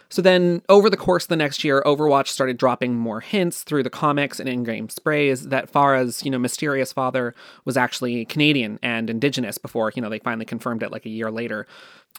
So 0.09 0.21
then, 0.21 0.61
over 0.69 0.89
the 0.89 0.97
course 0.97 1.25
of 1.25 1.29
the 1.29 1.35
next 1.35 1.63
year, 1.63 1.81
Overwatch 1.85 2.27
started 2.27 2.57
dropping 2.57 2.95
more 2.95 3.21
hints 3.21 3.63
through 3.63 3.83
the 3.83 3.89
comics 3.89 4.39
and 4.39 4.47
in-game 4.47 4.87
sprays 4.89 5.47
that 5.49 5.71
Pharah's, 5.71 6.23
you 6.23 6.29
know, 6.29 6.37
mysterious 6.37 6.93
father 6.93 7.33
was 7.65 7.75
actually 7.75 8.23
Canadian 8.25 8.79
and 8.83 9.09
Indigenous 9.09 9.57
before, 9.57 9.91
you 9.95 10.01
know, 10.01 10.09
they 10.09 10.19
finally 10.19 10.45
confirmed 10.45 10.83
it 10.83 10.91
like 10.91 11.05
a 11.05 11.09
year 11.09 11.31
later. 11.31 11.65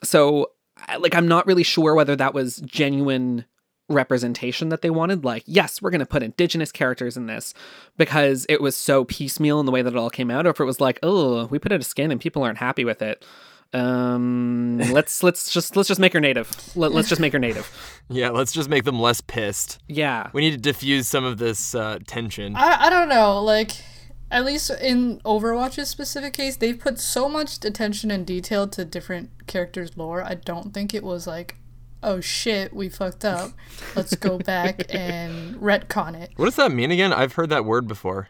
So, 0.03 0.51
like, 0.99 1.15
I'm 1.15 1.29
not 1.29 1.47
really 1.47 1.63
sure 1.63 1.95
whether 1.95 2.17
that 2.17 2.35
was 2.35 2.57
genuine 2.67 3.45
representation 3.89 4.69
that 4.71 4.83
they 4.83 4.91
wanted. 4.91 5.25
Like, 5.25 5.45
yes, 5.47 5.81
we're 5.81 5.91
going 5.91 6.01
to 6.01 6.07
put 6.07 6.25
Indigenous 6.25 6.73
characters 6.73 7.17
in 7.17 7.27
this 7.27 7.55
because 7.97 8.47
it 8.49 8.61
was 8.61 8.77
so 8.77 9.05
piecemeal 9.05 9.61
in 9.61 9.67
the 9.67 9.73
way 9.73 9.83
that 9.83 9.93
it 9.93 9.99
all 9.99 10.11
came 10.11 10.31
out, 10.31 10.47
or 10.47 10.51
if 10.51 10.61
it 10.61 10.65
was 10.65 10.81
like, 10.81 10.99
oh, 11.05 11.47
we 11.47 11.61
put 11.61 11.73
out 11.73 11.81
a 11.81 11.85
skin 11.85 12.11
and 12.11 12.21
people 12.21 12.43
aren't 12.43 12.59
happy 12.59 12.85
with 12.85 13.01
it. 13.01 13.25
Um, 13.73 14.79
let's 14.91 15.23
let's 15.23 15.51
just 15.51 15.77
let's 15.77 15.89
just 15.89 16.01
make 16.01 16.13
her 16.13 16.21
native. 16.21 16.49
Let, 16.77 16.93
let's 16.93 17.09
just 17.09 17.21
make 17.21 17.33
her 17.33 17.39
native. 17.39 17.71
Yeah, 18.09 18.31
let's 18.31 18.53
just 18.53 18.69
make 18.69 18.85
them 18.85 19.01
less 19.01 19.21
pissed. 19.21 19.79
Yeah. 19.89 20.31
We 20.33 20.43
need 20.43 20.53
to 20.53 20.59
diffuse 20.59 21.09
some 21.09 21.25
of 21.25 21.39
this 21.39 21.75
uh, 21.75 21.99
tension. 22.07 22.55
I, 22.57 22.87
I 22.87 22.91
don't 22.91 23.09
know, 23.09 23.43
like 23.43 23.73
at 24.31 24.45
least 24.45 24.71
in 24.71 25.21
Overwatch's 25.21 25.89
specific 25.89 26.33
case, 26.33 26.57
they've 26.57 26.79
put 26.79 26.99
so 26.99 27.29
much 27.29 27.65
attention 27.65 28.11
and 28.11 28.27
detail 28.27 28.67
to 28.69 28.85
different 28.85 29.47
characters' 29.47 29.97
lore. 29.97 30.23
I 30.25 30.35
don't 30.35 30.75
think 30.75 30.95
it 30.95 31.05
was 31.05 31.27
like, 31.27 31.57
oh 32.03 32.21
shit, 32.21 32.75
we 32.75 32.89
fucked 32.89 33.25
up. 33.25 33.53
Let's 33.95 34.15
go 34.17 34.39
back 34.55 34.83
and 34.93 35.57
retcon 35.57 36.21
it. 36.21 36.33
What 36.37 36.47
does 36.47 36.57
that 36.57 36.73
mean 36.73 36.91
again? 36.91 37.13
I've 37.13 37.35
heard 37.35 37.51
that 37.51 37.65
word 37.65 37.87
before. 37.87 38.29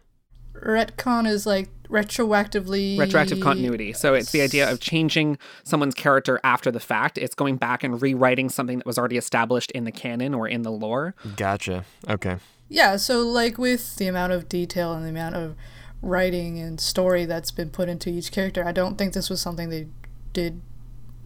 Retcon 0.55 1.27
is 1.27 1.47
like 1.47 1.69
retroactively 1.89 2.99
Retroactive 2.99 3.41
continuity. 3.41 3.93
So 3.93 4.15
it's 4.15 4.33
the 4.33 4.43
idea 4.43 4.71
of 4.71 4.81
changing 4.81 5.39
someone's 5.65 5.95
character 5.95 6.41
after 6.45 6.71
the 6.71 6.81
fact. 6.81 7.19
It's 7.19 7.35
going 7.35 7.57
back 7.57 7.83
and 7.85 8.01
rewriting 8.01 8.49
something 8.49 8.79
that 8.79 8.87
was 8.87 8.99
already 8.99 9.17
established 9.17 9.71
in 9.73 9.85
the 9.85 9.93
canon 9.93 10.35
or 10.35 10.49
in 10.49 10.63
the 10.63 10.73
lore. 10.73 11.15
Gotcha. 11.37 11.85
Okay. 12.09 12.37
Yeah, 12.69 12.97
so 12.97 13.21
like 13.21 13.59
with 13.59 13.97
the 13.97 14.09
amount 14.09 14.33
of 14.33 14.49
detail 14.49 14.93
and 14.93 15.05
the 15.05 15.11
amount 15.11 15.37
of 15.37 15.55
writing 16.03 16.59
and 16.59 16.81
story 16.81 17.25
that's 17.25 17.51
been 17.51 17.71
put 17.71 17.89
into 17.89 18.11
each 18.11 18.33
character, 18.33 18.67
I 18.67 18.73
don't 18.73 18.99
think 18.99 19.13
this 19.13 19.31
was 19.31 19.41
something 19.41 19.69
they 19.69 19.87
did 20.33 20.61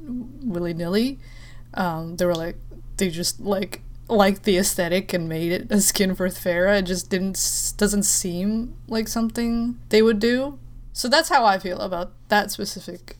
willy 0.00 0.74
nilly. 0.74 1.18
Um, 1.74 2.16
they 2.16 2.24
were 2.26 2.34
like 2.34 2.56
they 2.96 3.10
just 3.10 3.40
like 3.40 3.82
liked 4.10 4.44
the 4.44 4.58
aesthetic 4.58 5.12
and 5.12 5.28
made 5.28 5.52
it 5.52 5.70
a 5.70 5.80
skin 5.80 6.14
for 6.14 6.28
Pharah. 6.28 6.80
It 6.80 6.82
just 6.82 7.10
didn't 7.10 7.74
doesn't 7.76 8.02
seem 8.02 8.76
like 8.88 9.08
something 9.08 9.78
they 9.88 10.02
would 10.02 10.18
do. 10.18 10.58
So 10.92 11.08
that's 11.08 11.28
how 11.28 11.44
I 11.44 11.58
feel 11.58 11.78
about 11.78 12.12
that 12.28 12.50
specific 12.50 13.16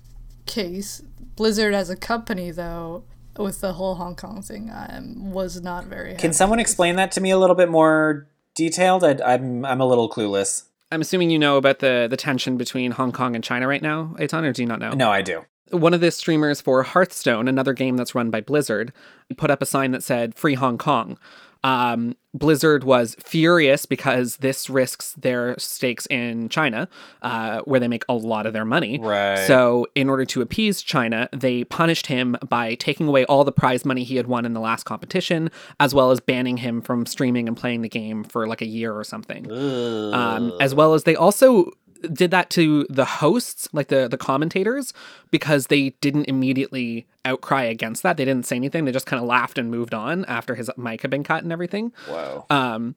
case. 0.47 1.03
Blizzard 1.37 1.73
as 1.73 1.89
a 1.89 1.97
company, 1.97 2.51
though, 2.51 3.05
with 3.39 3.61
the 3.61 3.75
whole 3.75 3.95
Hong 3.95 4.17
Kong 4.17 4.43
thing, 4.43 4.71
I 4.71 5.01
was 5.17 5.63
not 5.63 5.87
very. 5.87 6.15
Can 6.17 6.33
someone 6.33 6.59
explain 6.59 6.97
that 6.97 7.13
to 7.13 7.21
me 7.21 7.31
a 7.31 7.39
little 7.39 7.57
bit 7.57 7.71
more 7.71 8.27
detailed? 8.55 9.05
I, 9.05 9.19
I'm 9.25 9.65
I'm 9.65 9.81
a 9.81 9.87
little 9.87 10.11
clueless. 10.11 10.65
I'm 10.93 11.01
assuming 11.01 11.31
you 11.31 11.39
know 11.39 11.57
about 11.57 11.79
the 11.79 12.09
the 12.11 12.17
tension 12.17 12.57
between 12.57 12.91
Hong 12.93 13.13
Kong 13.13 13.35
and 13.35 13.45
China 13.45 13.69
right 13.69 13.83
now, 13.83 14.15
Eitan, 14.19 14.45
or 14.45 14.53
do 14.53 14.63
you 14.63 14.69
not 14.69 14.81
know? 14.81 14.91
No, 14.91 15.11
I 15.11 15.23
do. 15.23 15.45
One 15.71 15.95
of 15.95 16.01
the 16.01 16.11
streamers 16.11 16.61
for 16.61 16.83
Hearthstone, 16.83 17.49
another 17.49 17.73
game 17.73 17.97
that's 17.97 18.15
run 18.15 18.31
by 18.31 18.41
Blizzard, 18.41 18.93
put 19.37 19.51
up 19.51 19.63
a 19.63 19.67
sign 19.67 19.93
that 19.93 20.03
said 20.03 20.35
"Free 20.35 20.55
Hong 20.55 20.79
Kong." 20.79 21.19
Um, 21.63 22.17
Blizzard 22.33 22.85
was 22.85 23.17
furious 23.19 23.85
because 23.85 24.39
this 24.39 24.71
risks 24.71 25.15
their 25.15 25.59
stakes 25.59 26.07
in 26.07 26.49
China, 26.49 26.89
uh, 27.23 27.61
where 27.63 27.81
they 27.81 27.89
make 27.89 28.05
a 28.09 28.15
lot 28.15 28.47
of 28.47 28.53
their 28.53 28.65
money. 28.65 28.99
Right. 28.99 29.47
So, 29.47 29.87
in 29.95 30.09
order 30.09 30.25
to 30.27 30.41
appease 30.41 30.81
China, 30.81 31.29
they 31.33 31.65
punished 31.65 32.07
him 32.07 32.37
by 32.49 32.77
taking 32.77 33.09
away 33.09 33.25
all 33.27 33.45
the 33.45 33.53
prize 33.53 33.85
money 33.85 34.05
he 34.05 34.17
had 34.17 34.27
won 34.27 34.47
in 34.47 34.55
the 34.55 34.61
last 34.61 34.85
competition, 34.85 35.51
as 35.81 35.93
well 35.93 36.11
as 36.13 36.21
banning 36.21 36.57
him 36.57 36.81
from 36.81 37.05
streaming 37.05 37.49
and 37.49 37.57
playing 37.57 37.83
the 37.83 37.89
game 37.89 38.25
for 38.25 38.47
like 38.47 38.63
a 38.63 38.67
year 38.67 38.95
or 38.95 39.05
something. 39.05 39.51
Um, 39.51 40.53
as 40.61 40.75
well 40.75 40.95
as 40.95 41.05
they 41.05 41.17
also 41.17 41.73
did 42.13 42.31
that 42.31 42.51
to 42.51 42.87
the 42.89 43.05
hosts, 43.05 43.69
like 43.73 43.89
the 43.89 44.09
the 44.09 44.19
commentators, 44.19 44.93
because 45.31 45.67
they 45.67 45.91
didn't 46.01 46.25
immediately 46.25 47.07
outcry 47.25 47.65
against 47.65 48.03
that. 48.03 48.17
They 48.17 48.25
didn't 48.25 48.47
say 48.47 48.57
anything. 48.57 48.85
They 48.85 48.93
just 48.93 49.07
kind 49.07 49.23
of 49.23 49.29
laughed 49.29 49.59
and 49.59 49.71
moved 49.71 49.95
on 49.95 50.25
after 50.27 50.55
his 50.55 50.71
mic 50.77 51.03
had 51.03 51.11
been 51.11 51.25
cut 51.25 51.43
and 51.43 51.53
everything. 51.53 51.93
Wow. 52.09 52.47
Um, 52.51 52.95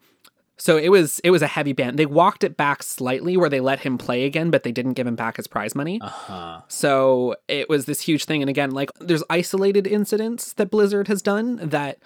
so 0.58 0.78
it 0.78 0.90
was 0.90 1.20
it 1.20 1.32
was 1.32 1.42
a 1.42 1.48
heavy 1.48 1.74
ban. 1.74 1.96
They 1.96 2.06
walked 2.06 2.44
it 2.44 2.56
back 2.56 2.84
slightly 2.84 3.36
where 3.36 3.50
they 3.50 3.60
let 3.60 3.80
him 3.80 3.98
play 3.98 4.24
again, 4.26 4.52
but 4.52 4.64
they 4.64 4.72
didn't 4.72 4.94
give 4.94 5.08
him 5.08 5.16
back 5.16 5.38
his 5.38 5.48
prize 5.48 5.76
money. 5.76 6.00
huh. 6.02 6.62
So 6.68 7.36
it 7.48 7.70
was 7.70 7.86
this 7.86 8.02
huge 8.02 8.26
thing. 8.26 8.42
And 8.42 8.50
again, 8.50 8.72
like 8.72 8.92
there's 9.00 9.24
isolated 9.30 9.88
incidents 9.88 10.54
that 10.54 10.70
Blizzard 10.70 11.08
has 11.08 11.22
done 11.22 11.58
that 11.58 11.98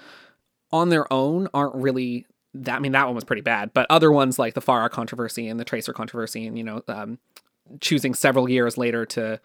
on 0.72 0.90
their 0.90 1.12
own 1.12 1.48
aren't 1.54 1.76
really 1.76 2.26
that. 2.66 2.76
I 2.76 2.80
mean, 2.80 2.92
that 2.94 3.06
one 3.06 3.16
was 3.16 3.24
pretty 3.24 3.42
bad, 3.42 3.74
but 3.74 3.88
other 3.90 4.12
ones 4.12 4.38
like 4.40 4.54
the 4.54 4.62
Pharah 4.62 4.90
controversy 4.90 5.48
and 5.48 5.60
the 5.60 5.66
Tracer 5.66 5.94
controversy, 5.94 6.48
and 6.48 6.58
you 6.58 6.64
know, 6.64 6.84
um, 6.88 7.20
choosing 7.82 8.14
several 8.14 8.50
years 8.50 8.78
later 8.78 9.06
to 9.08 9.40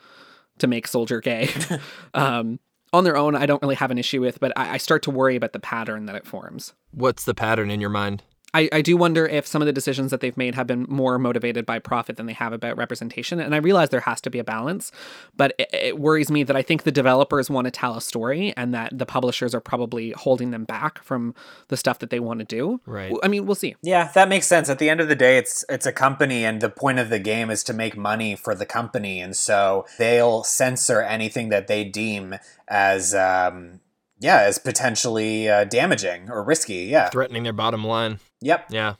to 0.58 0.66
make 0.66 0.86
Soldier 0.86 1.20
gay. 1.20 1.48
um, 2.14 2.58
on 2.92 3.04
their 3.04 3.16
own, 3.16 3.34
I 3.34 3.46
don't 3.46 3.62
really 3.62 3.74
have 3.76 3.90
an 3.90 3.98
issue 3.98 4.20
with, 4.20 4.38
but 4.38 4.52
I, 4.56 4.74
I 4.74 4.76
start 4.76 5.02
to 5.04 5.10
worry 5.10 5.34
about 5.34 5.52
the 5.52 5.60
pattern 5.60 6.06
that 6.06 6.16
it 6.16 6.26
forms. 6.26 6.74
What's 6.90 7.24
the 7.24 7.34
pattern 7.34 7.70
in 7.70 7.80
your 7.80 7.90
mind? 7.90 8.22
I, 8.54 8.68
I 8.72 8.82
do 8.82 8.96
wonder 8.96 9.26
if 9.26 9.46
some 9.46 9.62
of 9.62 9.66
the 9.66 9.72
decisions 9.72 10.10
that 10.10 10.20
they've 10.20 10.36
made 10.36 10.54
have 10.54 10.66
been 10.66 10.84
more 10.88 11.18
motivated 11.18 11.64
by 11.64 11.78
profit 11.78 12.16
than 12.16 12.26
they 12.26 12.32
have 12.34 12.52
about 12.52 12.76
representation. 12.76 13.40
And 13.40 13.54
I 13.54 13.58
realize 13.58 13.88
there 13.88 14.00
has 14.00 14.20
to 14.22 14.30
be 14.30 14.38
a 14.38 14.44
balance, 14.44 14.92
but 15.36 15.54
it, 15.58 15.70
it 15.72 15.98
worries 15.98 16.30
me 16.30 16.42
that 16.44 16.56
I 16.56 16.62
think 16.62 16.82
the 16.82 16.92
developers 16.92 17.48
want 17.48 17.64
to 17.66 17.70
tell 17.70 17.96
a 17.96 18.00
story 18.00 18.52
and 18.56 18.74
that 18.74 18.96
the 18.96 19.06
publishers 19.06 19.54
are 19.54 19.60
probably 19.60 20.10
holding 20.12 20.50
them 20.50 20.64
back 20.64 21.02
from 21.02 21.34
the 21.68 21.76
stuff 21.76 21.98
that 22.00 22.10
they 22.10 22.20
want 22.20 22.40
to 22.40 22.44
do. 22.44 22.80
Right. 22.84 23.12
I 23.22 23.28
mean, 23.28 23.46
we'll 23.46 23.54
see. 23.54 23.74
Yeah, 23.82 24.10
that 24.14 24.28
makes 24.28 24.46
sense. 24.46 24.68
At 24.68 24.78
the 24.78 24.90
end 24.90 25.00
of 25.00 25.08
the 25.08 25.16
day, 25.16 25.38
it's 25.38 25.64
it's 25.68 25.86
a 25.86 25.92
company, 25.92 26.44
and 26.44 26.60
the 26.60 26.68
point 26.68 26.98
of 26.98 27.08
the 27.08 27.18
game 27.18 27.50
is 27.50 27.64
to 27.64 27.72
make 27.72 27.96
money 27.96 28.36
for 28.36 28.54
the 28.54 28.66
company, 28.66 29.20
and 29.20 29.34
so 29.34 29.86
they'll 29.98 30.44
censor 30.44 31.00
anything 31.00 31.48
that 31.48 31.68
they 31.68 31.84
deem 31.84 32.36
as 32.68 33.14
um, 33.14 33.80
yeah 34.18 34.40
as 34.40 34.58
potentially 34.58 35.48
uh, 35.48 35.64
damaging 35.64 36.30
or 36.30 36.42
risky. 36.42 36.84
Yeah. 36.84 37.08
Threatening 37.08 37.44
their 37.44 37.52
bottom 37.52 37.84
line. 37.84 38.18
Yep. 38.42 38.66
Yeah. 38.70 38.94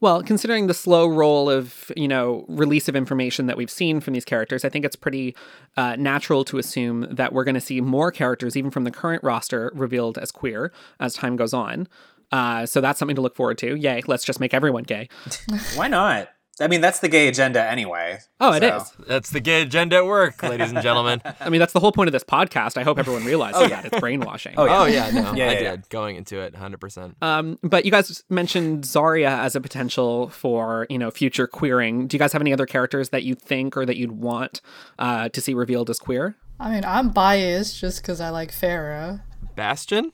Well, 0.00 0.22
considering 0.22 0.68
the 0.68 0.74
slow 0.74 1.08
roll 1.08 1.50
of, 1.50 1.90
you 1.96 2.06
know, 2.06 2.44
release 2.48 2.88
of 2.88 2.94
information 2.94 3.46
that 3.46 3.56
we've 3.56 3.70
seen 3.70 4.00
from 4.00 4.14
these 4.14 4.24
characters, 4.24 4.64
I 4.64 4.68
think 4.68 4.84
it's 4.84 4.94
pretty 4.94 5.34
uh, 5.76 5.96
natural 5.96 6.44
to 6.44 6.58
assume 6.58 7.08
that 7.10 7.32
we're 7.32 7.42
going 7.42 7.56
to 7.56 7.60
see 7.60 7.80
more 7.80 8.12
characters, 8.12 8.56
even 8.56 8.70
from 8.70 8.84
the 8.84 8.92
current 8.92 9.24
roster, 9.24 9.72
revealed 9.74 10.16
as 10.16 10.30
queer 10.30 10.72
as 11.00 11.14
time 11.14 11.34
goes 11.34 11.52
on. 11.52 11.88
Uh, 12.30 12.64
so 12.64 12.80
that's 12.80 12.98
something 12.98 13.16
to 13.16 13.22
look 13.22 13.34
forward 13.34 13.58
to. 13.58 13.74
Yay, 13.76 14.02
let's 14.06 14.24
just 14.24 14.38
make 14.38 14.54
everyone 14.54 14.84
gay. 14.84 15.08
Why 15.74 15.88
not? 15.88 16.28
I 16.60 16.66
mean, 16.68 16.80
that's 16.80 16.98
the 17.00 17.08
gay 17.08 17.28
agenda 17.28 17.62
anyway. 17.62 18.18
Oh, 18.40 18.52
it 18.52 18.60
so- 18.60 18.76
is. 18.76 18.92
That's 19.06 19.30
the 19.30 19.40
gay 19.40 19.62
agenda 19.62 19.96
at 19.96 20.06
work, 20.06 20.42
ladies 20.42 20.70
and 20.70 20.82
gentlemen. 20.82 21.22
I 21.40 21.48
mean, 21.48 21.60
that's 21.60 21.72
the 21.72 21.80
whole 21.80 21.92
point 21.92 22.08
of 22.08 22.12
this 22.12 22.24
podcast. 22.24 22.76
I 22.76 22.82
hope 22.82 22.98
everyone 22.98 23.24
realizes 23.24 23.68
that. 23.70 23.84
It's 23.84 24.00
brainwashing. 24.00 24.54
Oh, 24.56 24.64
yeah. 24.64 24.80
Oh 24.80 24.86
yeah, 24.86 25.10
no, 25.10 25.32
Yeah, 25.34 25.50
I 25.50 25.52
yeah, 25.52 25.70
did 25.76 25.88
going 25.88 26.16
into 26.16 26.40
it 26.40 26.54
100%. 26.54 27.14
Um, 27.22 27.58
but 27.62 27.84
you 27.84 27.90
guys 27.90 28.22
mentioned 28.28 28.84
Zarya 28.84 29.38
as 29.38 29.54
a 29.56 29.60
potential 29.60 30.28
for, 30.30 30.86
you 30.90 30.98
know, 30.98 31.10
future 31.10 31.46
queering. 31.46 32.06
Do 32.06 32.16
you 32.16 32.18
guys 32.18 32.32
have 32.32 32.42
any 32.42 32.52
other 32.52 32.66
characters 32.66 33.10
that 33.10 33.22
you 33.22 33.34
think 33.34 33.76
or 33.76 33.86
that 33.86 33.96
you'd 33.96 34.12
want 34.12 34.60
uh, 34.98 35.28
to 35.30 35.40
see 35.40 35.54
revealed 35.54 35.90
as 35.90 35.98
queer? 35.98 36.36
I 36.60 36.70
mean, 36.70 36.84
I'm 36.84 37.10
biased 37.10 37.78
just 37.78 38.02
because 38.02 38.20
I 38.20 38.30
like 38.30 38.50
Pharah. 38.50 39.22
Bastion? 39.54 40.12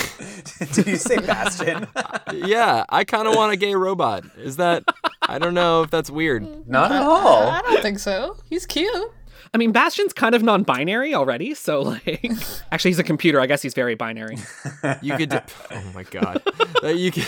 Did 0.73 0.87
you 0.87 0.95
say 0.95 1.17
Bastion? 1.17 1.87
Yeah, 2.33 2.85
I 2.89 3.03
kind 3.03 3.27
of 3.27 3.35
want 3.35 3.51
a 3.51 3.57
gay 3.57 3.75
robot. 3.75 4.23
Is 4.37 4.57
that 4.57 4.83
I 5.27 5.37
don't 5.39 5.53
know 5.53 5.83
if 5.83 5.89
that's 5.91 6.09
weird. 6.09 6.67
Not 6.67 6.91
at 6.91 7.01
all. 7.01 7.47
I 7.49 7.57
all. 7.57 7.61
don't 7.63 7.81
think 7.81 7.99
so. 7.99 8.37
He's 8.49 8.65
cute. 8.65 9.11
I 9.53 9.57
mean, 9.57 9.71
Bastion's 9.71 10.13
kind 10.13 10.33
of 10.33 10.43
non-binary 10.43 11.13
already, 11.13 11.53
so 11.53 11.81
like, 11.81 12.25
actually, 12.71 12.91
he's 12.91 12.99
a 12.99 13.03
computer. 13.03 13.39
I 13.41 13.45
guess 13.47 13.61
he's 13.61 13.73
very 13.73 13.95
binary. 13.95 14.37
You 15.01 15.15
could 15.17 15.29
do, 15.29 15.39
Oh 15.71 15.83
my 15.93 16.03
god. 16.03 16.41
Uh, 16.83 16.87
you 16.87 17.11
could 17.11 17.27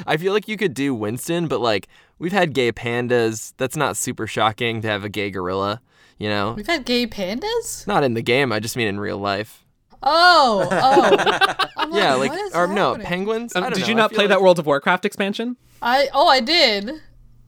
I 0.08 0.18
feel 0.18 0.34
like 0.34 0.48
you 0.48 0.58
could 0.58 0.74
do 0.74 0.94
Winston, 0.94 1.48
but 1.48 1.62
like 1.62 1.88
we've 2.18 2.32
had 2.32 2.54
gay 2.54 2.72
pandas. 2.72 3.54
That's 3.58 3.76
not 3.78 3.96
super 3.98 4.28
shocking 4.28 4.82
to 4.82 4.88
have 4.88 5.04
a 5.04 5.10
gay 5.10 5.30
gorilla, 5.32 5.82
you 6.18 6.28
know? 6.28 6.54
We've 6.54 6.68
had 6.68 6.86
gay 6.86 7.08
pandas. 7.08 7.86
Not 7.88 8.04
in 8.04 8.14
the 8.16 8.22
game, 8.22 8.52
I 8.52 8.60
just 8.60 8.76
mean 8.76 8.88
in 8.88 9.00
real 9.00 9.18
life. 9.20 9.66
Oh, 10.04 10.68
oh. 10.72 11.66
I'm 11.78 11.94
Yeah, 11.94 12.16
like 12.16 12.32
is 12.34 12.54
or 12.56 12.68
no, 12.68 12.90
happening? 12.90 13.08
penguins? 13.08 13.56
I 13.56 13.60
Um, 13.60 13.64
don't 13.66 13.74
did 13.74 13.82
know, 13.82 13.88
you 13.88 13.94
I 13.94 13.98
not 13.98 14.10
feel 14.12 14.18
play 14.18 14.24
like- 14.26 14.30
that 14.30 14.42
World 14.42 14.60
of 14.60 14.66
Warcraft 14.66 15.06
expansion? 15.06 15.56
I 15.82 16.10
oh 16.14 16.28
I 16.28 16.40
did. 16.40 17.02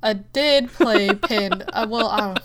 I 0.03 0.13
did 0.13 0.71
play 0.71 1.13
pin. 1.27 1.63
Uh, 1.73 1.87
well, 1.89 2.07
I 2.07 2.19
don't. 2.19 2.39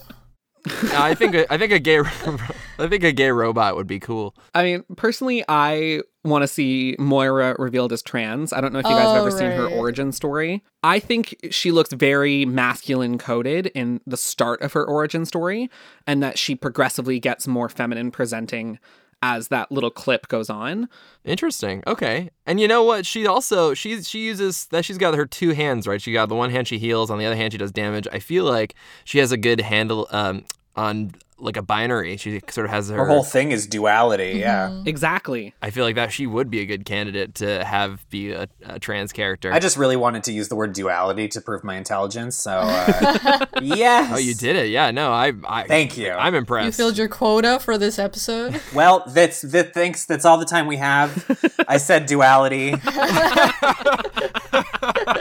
No, 0.90 1.00
I 1.00 1.14
think 1.14 1.34
a, 1.36 1.50
I 1.52 1.58
think 1.58 1.70
a 1.72 1.78
gay 1.78 1.98
I 2.78 2.88
think 2.88 3.04
a 3.04 3.12
gay 3.12 3.30
robot 3.30 3.76
would 3.76 3.86
be 3.86 4.00
cool. 4.00 4.34
I 4.52 4.64
mean, 4.64 4.84
personally, 4.96 5.44
I 5.48 6.00
want 6.24 6.42
to 6.42 6.48
see 6.48 6.96
Moira 6.98 7.54
revealed 7.58 7.92
as 7.92 8.02
trans. 8.02 8.52
I 8.52 8.60
don't 8.60 8.72
know 8.72 8.80
if 8.80 8.84
you 8.84 8.90
guys 8.90 9.06
have 9.06 9.22
Oh, 9.22 9.26
ever 9.26 9.30
seen 9.30 9.52
her 9.52 9.68
origin 9.68 10.10
story. 10.10 10.64
I 10.82 10.98
think 10.98 11.36
she 11.50 11.70
looks 11.70 11.92
very 11.92 12.44
masculine 12.46 13.16
coded 13.16 13.66
in 13.76 14.00
the 14.06 14.16
start 14.16 14.60
of 14.60 14.72
her 14.72 14.84
origin 14.84 15.24
story, 15.24 15.70
and 16.04 16.20
that 16.20 16.36
she 16.36 16.56
progressively 16.56 17.20
gets 17.20 17.46
more 17.46 17.68
feminine 17.68 18.10
presenting 18.10 18.80
as 19.22 19.48
that 19.48 19.72
little 19.72 19.90
clip 19.90 20.28
goes 20.28 20.50
on. 20.50 20.88
Interesting. 21.24 21.82
Okay. 21.86 22.30
And 22.46 22.60
you 22.60 22.68
know 22.68 22.82
what? 22.84 23.06
She 23.06 23.26
also 23.26 23.74
she 23.74 24.02
she 24.02 24.20
uses 24.20 24.66
that 24.66 24.84
she's 24.84 24.98
got 24.98 25.14
her 25.14 25.26
two 25.26 25.50
hands, 25.50 25.86
right? 25.86 26.00
She 26.00 26.12
got 26.12 26.28
the 26.28 26.34
one 26.34 26.50
hand 26.50 26.68
she 26.68 26.78
heals, 26.78 27.10
on 27.10 27.18
the 27.18 27.26
other 27.26 27.36
hand 27.36 27.52
she 27.52 27.58
does 27.58 27.72
damage. 27.72 28.06
I 28.12 28.18
feel 28.18 28.44
like 28.44 28.74
she 29.04 29.18
has 29.18 29.32
a 29.32 29.36
good 29.36 29.60
handle 29.60 30.06
um 30.10 30.44
on 30.76 31.12
like 31.38 31.56
a 31.56 31.62
binary. 31.62 32.16
She 32.16 32.40
sort 32.48 32.64
of 32.64 32.70
has 32.70 32.88
her, 32.88 32.96
Her 32.96 33.06
whole 33.06 33.22
thing 33.22 33.52
is 33.52 33.66
duality. 33.66 34.38
Yeah. 34.38 34.82
Exactly. 34.86 35.54
I 35.60 35.70
feel 35.70 35.84
like 35.84 35.96
that 35.96 36.12
she 36.12 36.26
would 36.26 36.50
be 36.50 36.60
a 36.60 36.66
good 36.66 36.84
candidate 36.84 37.34
to 37.36 37.64
have 37.64 38.08
be 38.10 38.32
a, 38.32 38.48
a 38.64 38.78
trans 38.78 39.12
character. 39.12 39.52
I 39.52 39.58
just 39.58 39.76
really 39.76 39.96
wanted 39.96 40.24
to 40.24 40.32
use 40.32 40.48
the 40.48 40.56
word 40.56 40.72
duality 40.72 41.28
to 41.28 41.40
prove 41.40 41.62
my 41.64 41.76
intelligence. 41.76 42.36
So, 42.36 42.52
uh, 42.52 43.46
yes. 43.62 44.12
oh, 44.14 44.18
you 44.18 44.34
did 44.34 44.56
it. 44.56 44.68
Yeah. 44.70 44.90
No, 44.90 45.12
I. 45.12 45.32
I 45.46 45.64
Thank 45.66 45.98
you. 45.98 46.10
I'm 46.10 46.34
impressed. 46.34 46.66
You 46.66 46.72
filled 46.72 46.98
your 46.98 47.08
quota 47.08 47.58
for 47.60 47.78
this 47.78 47.98
episode. 47.98 48.60
Well, 48.74 49.04
that's 49.08 49.40
that. 49.42 49.72
Thanks. 49.72 50.04
That's 50.04 50.24
all 50.24 50.36
the 50.36 50.44
time 50.44 50.66
we 50.66 50.76
have. 50.76 51.24
I 51.68 51.78
said 51.78 52.04
duality. 52.06 52.74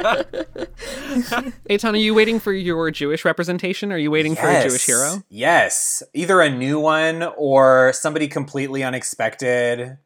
Eitan, 1.70 1.94
are 1.94 1.98
you 1.98 2.14
waiting 2.14 2.40
for 2.40 2.54
your 2.54 2.92
Jewish 2.92 3.26
representation? 3.26 3.92
Are 3.92 3.98
you 3.98 4.12
waiting 4.12 4.36
for 4.36 4.48
a 4.48 4.64
Jewish 4.68 4.86
hero? 4.86 5.24
Yes. 5.30 6.04
Either 6.14 6.42
a 6.42 6.50
new 6.50 6.80
one 6.80 7.24
or 7.38 7.92
somebody 7.94 8.28
completely 8.28 8.84
unexpected. 8.84 9.98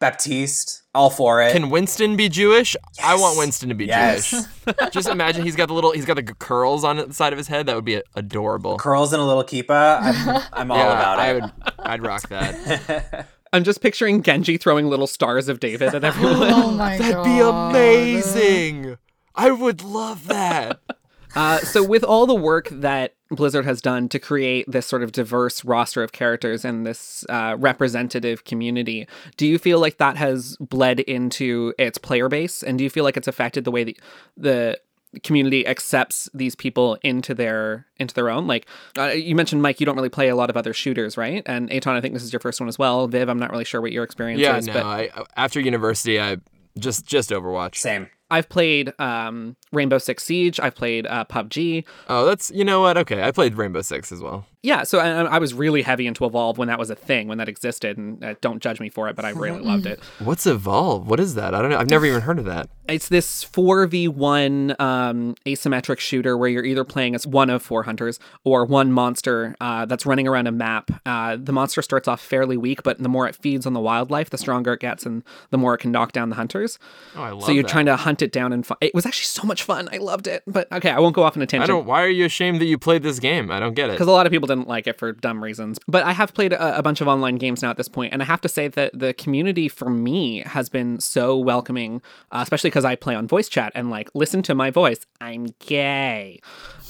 Baptiste. 0.00 0.82
All 0.94 1.10
for 1.10 1.42
it. 1.42 1.50
Can 1.52 1.70
Winston 1.70 2.14
be 2.16 2.28
Jewish? 2.28 2.76
I 3.02 3.16
want 3.16 3.36
Winston 3.36 3.68
to 3.68 3.74
be 3.74 3.86
Yes. 3.86 4.30
Jewish. 4.30 4.76
Just 4.92 5.08
imagine 5.08 5.42
he's 5.44 5.56
got 5.56 5.66
the 5.66 5.74
little 5.74 5.90
he's 5.90 6.04
got 6.04 6.14
the 6.14 6.22
g- 6.22 6.34
curls 6.38 6.84
on 6.84 6.96
the 6.98 7.12
side 7.14 7.32
of 7.32 7.36
his 7.36 7.48
head. 7.48 7.66
That 7.66 7.74
would 7.74 7.84
be 7.84 8.00
adorable. 8.14 8.78
Curls 8.78 9.12
and 9.12 9.20
a 9.20 9.24
little 9.24 9.42
kippah. 9.42 9.98
I'm, 10.00 10.42
I'm 10.52 10.70
all 10.70 10.78
yeah, 10.78 10.92
about 10.92 11.18
I 11.18 11.30
it. 11.32 11.40
would. 11.42 11.52
I'd 11.80 12.02
rock 12.02 12.28
that. 12.28 13.26
I'm 13.52 13.64
just 13.64 13.80
picturing 13.80 14.22
Genji 14.22 14.56
throwing 14.56 14.88
little 14.88 15.06
stars 15.08 15.48
of 15.48 15.58
David 15.58 15.94
at 15.94 16.04
everyone. 16.04 16.36
Oh 16.52 16.70
my 16.70 16.96
god. 16.98 17.04
That'd 17.14 17.24
be 17.24 17.40
amazing. 17.40 18.98
I 19.38 19.50
would 19.50 19.82
love 19.82 20.26
that. 20.28 20.80
Uh, 21.36 21.58
so, 21.58 21.84
with 21.84 22.02
all 22.02 22.26
the 22.26 22.34
work 22.34 22.68
that 22.70 23.14
Blizzard 23.30 23.66
has 23.66 23.82
done 23.82 24.08
to 24.08 24.18
create 24.18 24.64
this 24.66 24.86
sort 24.86 25.02
of 25.02 25.12
diverse 25.12 25.62
roster 25.62 26.02
of 26.02 26.10
characters 26.10 26.64
and 26.64 26.86
this 26.86 27.22
uh, 27.28 27.54
representative 27.58 28.44
community, 28.44 29.06
do 29.36 29.46
you 29.46 29.58
feel 29.58 29.78
like 29.78 29.98
that 29.98 30.16
has 30.16 30.56
bled 30.56 31.00
into 31.00 31.74
its 31.78 31.98
player 31.98 32.30
base? 32.30 32.62
And 32.62 32.78
do 32.78 32.82
you 32.82 32.88
feel 32.88 33.04
like 33.04 33.18
it's 33.18 33.28
affected 33.28 33.64
the 33.64 33.70
way 33.70 33.84
the, 33.84 33.96
the 34.38 34.78
community 35.22 35.66
accepts 35.66 36.30
these 36.32 36.54
people 36.54 36.96
into 37.02 37.34
their 37.34 37.86
into 37.98 38.14
their 38.14 38.28
own 38.30 38.46
like 38.46 38.66
uh, 38.98 39.04
you 39.06 39.34
mentioned 39.34 39.62
mike 39.62 39.80
you 39.80 39.86
don't 39.86 39.96
really 39.96 40.10
play 40.10 40.28
a 40.28 40.36
lot 40.36 40.50
of 40.50 40.56
other 40.56 40.74
shooters 40.74 41.16
right 41.16 41.42
and 41.46 41.70
Eitan 41.70 41.94
i 41.94 42.00
think 42.02 42.12
this 42.12 42.22
is 42.22 42.30
your 42.30 42.40
first 42.40 42.60
one 42.60 42.68
as 42.68 42.78
well 42.78 43.08
viv 43.08 43.26
i'm 43.30 43.38
not 43.38 43.50
really 43.50 43.64
sure 43.64 43.80
what 43.80 43.90
your 43.90 44.04
experience 44.04 44.42
Yeah, 44.42 44.58
is 44.58 44.66
no. 44.66 44.74
but 44.74 44.84
I, 44.84 45.08
after 45.34 45.60
university, 45.60 46.20
I 46.20 46.36
just 46.78 47.06
just 47.06 47.30
Overwatch. 47.30 47.76
Same. 47.76 48.08
I've 48.30 48.48
played 48.48 48.92
um, 49.00 49.56
rainbow 49.72 49.98
six 49.98 50.24
siege 50.24 50.58
i've 50.60 50.74
played 50.74 51.06
uh, 51.06 51.24
pubg 51.24 51.84
Oh, 52.08 52.24
that's 52.24 52.50
you 52.50 52.64
know 52.64 52.80
what? 52.80 52.96
Okay, 52.98 53.22
I 53.22 53.30
played 53.30 53.56
Rainbow 53.56 53.82
Six 53.82 54.12
as 54.12 54.20
well. 54.20 54.46
yeah 54.62 54.82
so 54.82 54.98
I, 54.98 55.22
I 55.22 55.38
was 55.38 55.54
really 55.54 55.82
heavy 55.82 56.06
into 56.06 56.24
evolve 56.24 56.58
when 56.58 56.68
that 56.68 56.78
was 56.78 56.90
a 56.90 56.94
thing 56.94 57.28
when 57.28 57.38
that 57.38 57.48
existed 57.48 57.96
and 57.96 58.22
uh, 58.24 58.34
don't 58.40 58.60
judge 58.62 58.80
me 58.80 58.88
for 58.90 59.08
it 59.08 59.14
but 59.16 59.24
i 59.24 59.30
really 59.30 59.60
loved 59.60 59.86
it 59.86 60.00
What's 60.18 60.46
Evolve? 60.46 61.08
What 61.08 61.20
is 61.20 61.34
that? 61.36 61.54
I 61.54 61.60
don't 61.62 61.70
know. 61.70 61.78
I've 61.78 61.88
never 61.90 62.04
even 62.06 62.20
heard 62.22 62.38
of 62.38 62.44
that. 62.46 62.68
it's 62.88 63.08
this 63.08 63.44
4v1 63.44 64.78
um, 64.80 65.34
asymmetric 65.46 65.98
shooter 65.98 66.36
where 66.36 66.48
you're 66.48 66.64
either 66.64 66.84
playing 66.84 67.14
as 67.14 67.26
one 67.26 67.50
of 67.50 67.62
four 67.62 67.82
hunters 67.84 68.18
or 68.44 68.64
one 68.64 68.92
monster 68.92 69.54
uh, 69.60 69.86
that's 69.86 70.04
running 70.06 70.26
around 70.28 70.46
a 70.46 70.52
map. 70.52 70.90
Uh, 71.06 71.36
the 71.36 71.52
monster 71.52 71.82
starts 71.82 72.08
off 72.08 72.20
fairly 72.20 72.56
weak, 72.56 72.82
but 72.82 72.98
the 72.98 73.08
more 73.08 73.26
it 73.28 73.34
feeds 73.36 73.66
on 73.66 73.72
the 73.72 73.80
wildlife, 73.80 74.30
the 74.30 74.38
stronger 74.38 74.72
it 74.74 74.80
gets 74.80 75.06
and 75.06 75.22
the 75.50 75.58
more 75.58 75.74
it 75.74 75.78
can 75.78 75.90
knock 75.92 76.12
down 76.12 76.28
the 76.30 76.36
hunters. 76.36 76.78
Oh, 77.16 77.22
I 77.22 77.30
love 77.30 77.42
it. 77.42 77.46
so 77.46 77.52
you're 77.52 77.62
that. 77.62 77.68
trying 77.70 77.86
to 77.86 77.96
hunt 77.96 78.17
it 78.22 78.32
down 78.32 78.52
and 78.52 78.66
it 78.80 78.94
was 78.94 79.06
actually 79.06 79.24
so 79.24 79.42
much 79.46 79.62
fun. 79.62 79.88
I 79.92 79.98
loved 79.98 80.26
it. 80.26 80.42
But 80.46 80.70
okay, 80.72 80.90
I 80.90 80.98
won't 80.98 81.14
go 81.14 81.22
off 81.22 81.36
on 81.36 81.42
a 81.42 81.46
tangent 81.46 81.68
don't. 81.68 81.86
Why 81.86 82.02
are 82.02 82.08
you 82.08 82.24
ashamed 82.24 82.60
that 82.60 82.66
you 82.66 82.78
played 82.78 83.02
this 83.02 83.18
game? 83.18 83.50
I 83.50 83.60
don't 83.60 83.74
get 83.74 83.88
it. 83.90 83.92
because 83.92 84.08
a 84.08 84.12
lot 84.12 84.26
of 84.26 84.32
people 84.32 84.46
didn't 84.46 84.68
like 84.68 84.86
it 84.86 84.98
for 84.98 85.12
dumb 85.12 85.42
reasons. 85.42 85.78
But 85.86 86.04
I 86.04 86.12
have 86.12 86.34
played 86.34 86.52
a, 86.52 86.78
a 86.78 86.82
bunch 86.82 87.00
of 87.00 87.08
online 87.08 87.36
games 87.36 87.62
now 87.62 87.70
at 87.70 87.76
this 87.76 87.88
point, 87.88 88.12
and 88.12 88.22
I 88.22 88.26
have 88.26 88.40
to 88.42 88.48
say 88.48 88.68
that 88.68 88.98
the 88.98 89.14
community 89.14 89.68
for 89.68 89.90
me 89.90 90.40
has 90.46 90.68
been 90.68 91.00
so 91.00 91.36
welcoming, 91.36 92.02
uh, 92.32 92.40
especially 92.42 92.70
because 92.70 92.84
I 92.84 92.94
play 92.96 93.14
on 93.14 93.26
voice 93.28 93.48
chat 93.48 93.72
and 93.74 93.90
like 93.90 94.10
listen 94.14 94.42
to 94.42 94.54
my 94.54 94.70
voice. 94.70 95.00
I'm 95.20 95.48
gay. 95.58 96.40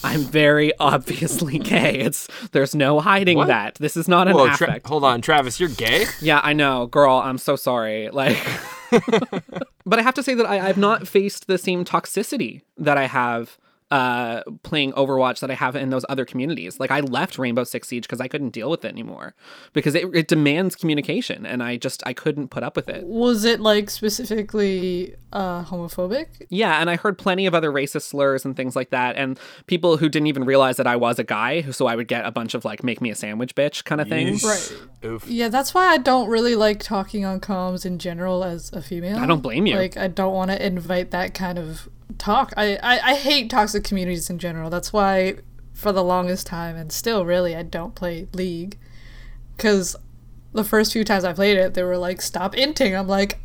I'm 0.04 0.20
very 0.20 0.72
obviously 0.80 1.58
gay. 1.58 1.98
It's 1.98 2.28
there's 2.52 2.74
no 2.74 3.00
hiding 3.00 3.38
What? 3.38 3.48
that. 3.48 3.74
This 3.76 3.96
is 3.96 4.06
not 4.08 4.28
an 4.28 4.34
Whoa, 4.34 4.48
Tra- 4.54 4.68
affect. 4.68 4.86
hold 4.86 5.04
on, 5.04 5.20
Travis, 5.20 5.58
you're 5.58 5.68
gay? 5.68 6.04
Yeah, 6.20 6.40
I 6.42 6.52
know, 6.52 6.86
girl. 6.86 7.16
I'm 7.16 7.38
so 7.38 7.56
sorry. 7.56 8.08
Like, 8.10 8.36
but 9.86 9.98
I 9.98 10.02
have 10.02 10.14
to 10.14 10.22
say 10.22 10.34
that 10.34 10.46
I, 10.46 10.68
I've 10.68 10.78
not 10.78 11.06
faced 11.08 11.46
the 11.46 11.58
same 11.58 11.84
toxicity 11.84 12.62
that 12.76 12.96
I 12.96 13.06
have 13.06 13.58
uh 13.90 14.42
playing 14.62 14.92
Overwatch 14.92 15.40
that 15.40 15.50
I 15.50 15.54
have 15.54 15.76
in 15.76 15.90
those 15.90 16.04
other 16.08 16.24
communities. 16.24 16.78
Like 16.78 16.90
I 16.90 17.00
left 17.00 17.38
Rainbow 17.38 17.64
Six 17.64 17.88
Siege 17.88 18.02
because 18.04 18.20
I 18.20 18.28
couldn't 18.28 18.50
deal 18.50 18.70
with 18.70 18.84
it 18.84 18.88
anymore 18.88 19.34
because 19.72 19.94
it, 19.94 20.04
it 20.14 20.28
demands 20.28 20.76
communication 20.76 21.46
and 21.46 21.62
I 21.62 21.76
just 21.76 22.02
I 22.06 22.12
couldn't 22.12 22.48
put 22.48 22.62
up 22.62 22.76
with 22.76 22.88
it. 22.88 23.04
Was 23.06 23.44
it 23.44 23.60
like 23.60 23.90
specifically 23.90 25.14
uh, 25.32 25.64
homophobic? 25.64 26.46
Yeah, 26.48 26.80
and 26.80 26.88
I 26.90 26.96
heard 26.96 27.18
plenty 27.18 27.46
of 27.46 27.54
other 27.54 27.70
racist 27.70 28.02
slurs 28.02 28.44
and 28.44 28.56
things 28.56 28.74
like 28.74 28.90
that, 28.90 29.16
and 29.16 29.38
people 29.66 29.96
who 29.96 30.08
didn't 30.08 30.26
even 30.26 30.44
realize 30.44 30.76
that 30.76 30.86
I 30.86 30.96
was 30.96 31.18
a 31.18 31.24
guy, 31.24 31.62
so 31.70 31.86
I 31.86 31.96
would 31.96 32.08
get 32.08 32.24
a 32.24 32.30
bunch 32.30 32.54
of 32.54 32.64
like 32.64 32.82
"make 32.82 33.00
me 33.00 33.10
a 33.10 33.14
sandwich, 33.14 33.54
bitch" 33.54 33.84
kind 33.84 34.00
of 34.00 34.08
things. 34.08 34.42
Right. 34.44 34.76
Oof. 35.04 35.28
Yeah, 35.28 35.48
that's 35.48 35.74
why 35.74 35.86
I 35.86 35.98
don't 35.98 36.28
really 36.28 36.54
like 36.54 36.80
talking 36.80 37.24
on 37.24 37.40
comms 37.40 37.84
in 37.84 37.98
general 37.98 38.44
as 38.44 38.72
a 38.72 38.82
female. 38.82 39.18
I 39.18 39.26
don't 39.26 39.42
blame 39.42 39.66
you. 39.66 39.76
Like, 39.76 39.96
I 39.96 40.08
don't 40.08 40.34
want 40.34 40.50
to 40.50 40.64
invite 40.64 41.10
that 41.10 41.34
kind 41.34 41.58
of 41.58 41.88
talk. 42.18 42.52
I, 42.56 42.76
I, 42.82 43.12
I 43.12 43.14
hate 43.14 43.50
toxic 43.50 43.84
communities 43.84 44.28
in 44.28 44.38
general. 44.38 44.70
That's 44.70 44.92
why, 44.92 45.36
for 45.72 45.92
the 45.92 46.04
longest 46.04 46.46
time, 46.46 46.76
and 46.76 46.92
still 46.92 47.24
really, 47.24 47.54
I 47.56 47.62
don't 47.62 47.94
play 47.94 48.26
League. 48.32 48.78
Because 49.56 49.96
the 50.52 50.64
first 50.64 50.92
few 50.92 51.04
times 51.04 51.24
I 51.24 51.32
played 51.32 51.56
it, 51.56 51.74
they 51.74 51.82
were 51.82 51.96
like, 51.96 52.20
stop 52.20 52.54
inting. 52.54 52.98
I'm 52.98 53.08
like, 53.08 53.38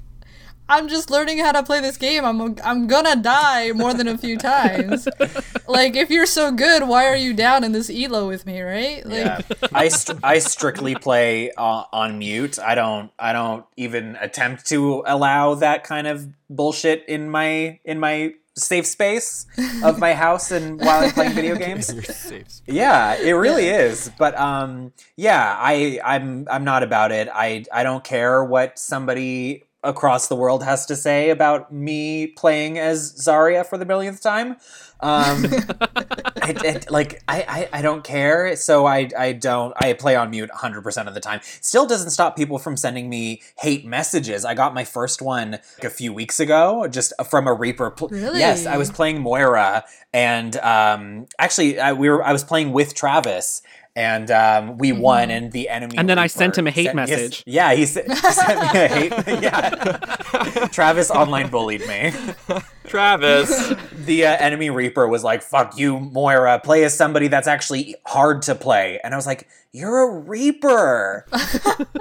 I'm 0.69 0.87
just 0.87 1.11
learning 1.11 1.39
how 1.39 1.51
to 1.51 1.63
play 1.63 1.81
this 1.81 1.97
game. 1.97 2.23
I'm 2.23 2.55
I'm 2.63 2.87
gonna 2.87 3.17
die 3.17 3.73
more 3.73 3.93
than 3.93 4.07
a 4.07 4.17
few 4.17 4.37
times. 4.37 5.07
like 5.67 5.95
if 5.95 6.09
you're 6.09 6.25
so 6.25 6.51
good, 6.51 6.87
why 6.87 7.07
are 7.07 7.15
you 7.15 7.33
down 7.33 7.63
in 7.63 7.73
this 7.73 7.89
elo 7.89 8.27
with 8.27 8.45
me, 8.45 8.61
right? 8.61 9.05
Like 9.05 9.17
Yeah, 9.17 9.41
I 9.73 9.89
str- 9.89 10.19
I 10.23 10.39
strictly 10.39 10.95
play 10.95 11.51
uh, 11.51 11.83
on 11.91 12.17
mute. 12.17 12.59
I 12.59 12.75
don't 12.75 13.11
I 13.19 13.33
don't 13.33 13.65
even 13.75 14.15
attempt 14.21 14.65
to 14.67 15.03
allow 15.05 15.55
that 15.55 15.83
kind 15.83 16.07
of 16.07 16.29
bullshit 16.49 17.03
in 17.09 17.29
my 17.29 17.79
in 17.83 17.99
my 17.99 18.33
safe 18.55 18.85
space 18.85 19.45
of 19.83 19.99
my 19.99 20.13
house 20.13 20.51
and 20.51 20.79
while 20.79 21.03
I'm 21.03 21.11
playing 21.11 21.33
video 21.33 21.55
games. 21.65 21.91
Yeah, 22.67 23.15
it 23.15 23.31
really 23.31 23.67
is. 23.67 24.11
But 24.17 24.37
um, 24.37 24.93
yeah, 25.15 25.55
I 25.59 25.99
I'm 26.03 26.47
I'm 26.49 26.63
not 26.63 26.83
about 26.83 27.11
it. 27.11 27.29
I 27.33 27.65
I 27.71 27.83
don't 27.83 28.03
care 28.03 28.43
what 28.43 28.77
somebody 28.77 29.63
across 29.83 30.27
the 30.27 30.35
world 30.35 30.63
has 30.63 30.85
to 30.87 30.95
say 30.95 31.29
about 31.29 31.71
me 31.71 32.27
playing 32.27 32.77
as 32.79 33.13
Zarya 33.13 33.65
for 33.65 33.77
the 33.77 33.85
millionth 33.85 34.21
time. 34.21 34.57
Um, 35.01 35.45
I, 36.41 36.55
it, 36.63 36.89
like 36.89 37.21
I, 37.27 37.69
I 37.73 37.79
I 37.79 37.81
don't 37.81 38.03
care, 38.03 38.55
so 38.55 38.85
I 38.85 39.09
I 39.17 39.33
don't 39.33 39.73
I 39.77 39.93
play 39.93 40.15
on 40.15 40.29
mute 40.29 40.49
100 40.49 40.81
percent 40.81 41.07
of 41.07 41.13
the 41.13 41.19
time. 41.19 41.41
Still 41.43 41.85
doesn't 41.85 42.11
stop 42.11 42.35
people 42.37 42.57
from 42.57 42.77
sending 42.77 43.09
me 43.09 43.41
hate 43.57 43.85
messages. 43.85 44.45
I 44.45 44.53
got 44.53 44.73
my 44.73 44.85
first 44.85 45.21
one 45.21 45.51
like, 45.51 45.83
a 45.83 45.89
few 45.89 46.13
weeks 46.13 46.39
ago, 46.39 46.87
just 46.87 47.11
from 47.29 47.47
a 47.47 47.53
Reaper. 47.53 47.91
Pl- 47.91 48.09
Really? 48.09 48.39
Yes, 48.39 48.65
I 48.65 48.77
was 48.77 48.91
playing 48.91 49.19
Moira, 49.21 49.83
and 50.13 50.55
um, 50.57 51.27
actually 51.37 51.79
I, 51.79 51.93
we 51.93 52.09
were 52.09 52.23
I 52.23 52.31
was 52.31 52.43
playing 52.43 52.71
with 52.71 52.93
Travis. 52.95 53.61
And 53.95 54.31
um, 54.31 54.79
we 54.79 54.91
won, 54.91 55.29
and 55.29 55.51
the 55.51 55.69
enemy. 55.69 55.97
And 55.97 56.09
then 56.09 56.17
I 56.17 56.25
sent 56.25 56.57
him 56.57 56.65
a 56.65 56.71
hate 56.71 56.95
message. 56.95 57.43
yeah, 57.45 57.75
he, 57.75 57.85
sent- 57.85 58.09
he 58.09 58.15
sent 58.15 58.59
me 58.59 58.79
a 58.79 58.87
hate. 58.87 59.13
Yeah, 59.43 59.69
Travis 60.71 61.11
online 61.11 61.49
bullied 61.49 61.81
me 61.87 62.11
Travis. 62.85 63.73
the 64.05 64.25
uh, 64.25 64.35
enemy 64.39 64.69
reaper 64.69 65.07
was 65.07 65.23
like 65.23 65.41
fuck 65.41 65.77
you 65.77 65.99
moira 65.99 66.59
play 66.59 66.83
as 66.83 66.95
somebody 66.95 67.27
that's 67.29 67.47
actually 67.47 67.95
hard 68.05 68.41
to 68.41 68.53
play 68.53 68.99
and 69.03 69.13
i 69.13 69.17
was 69.17 69.25
like 69.25 69.47
you're 69.71 70.09
a 70.09 70.19
reaper 70.19 71.25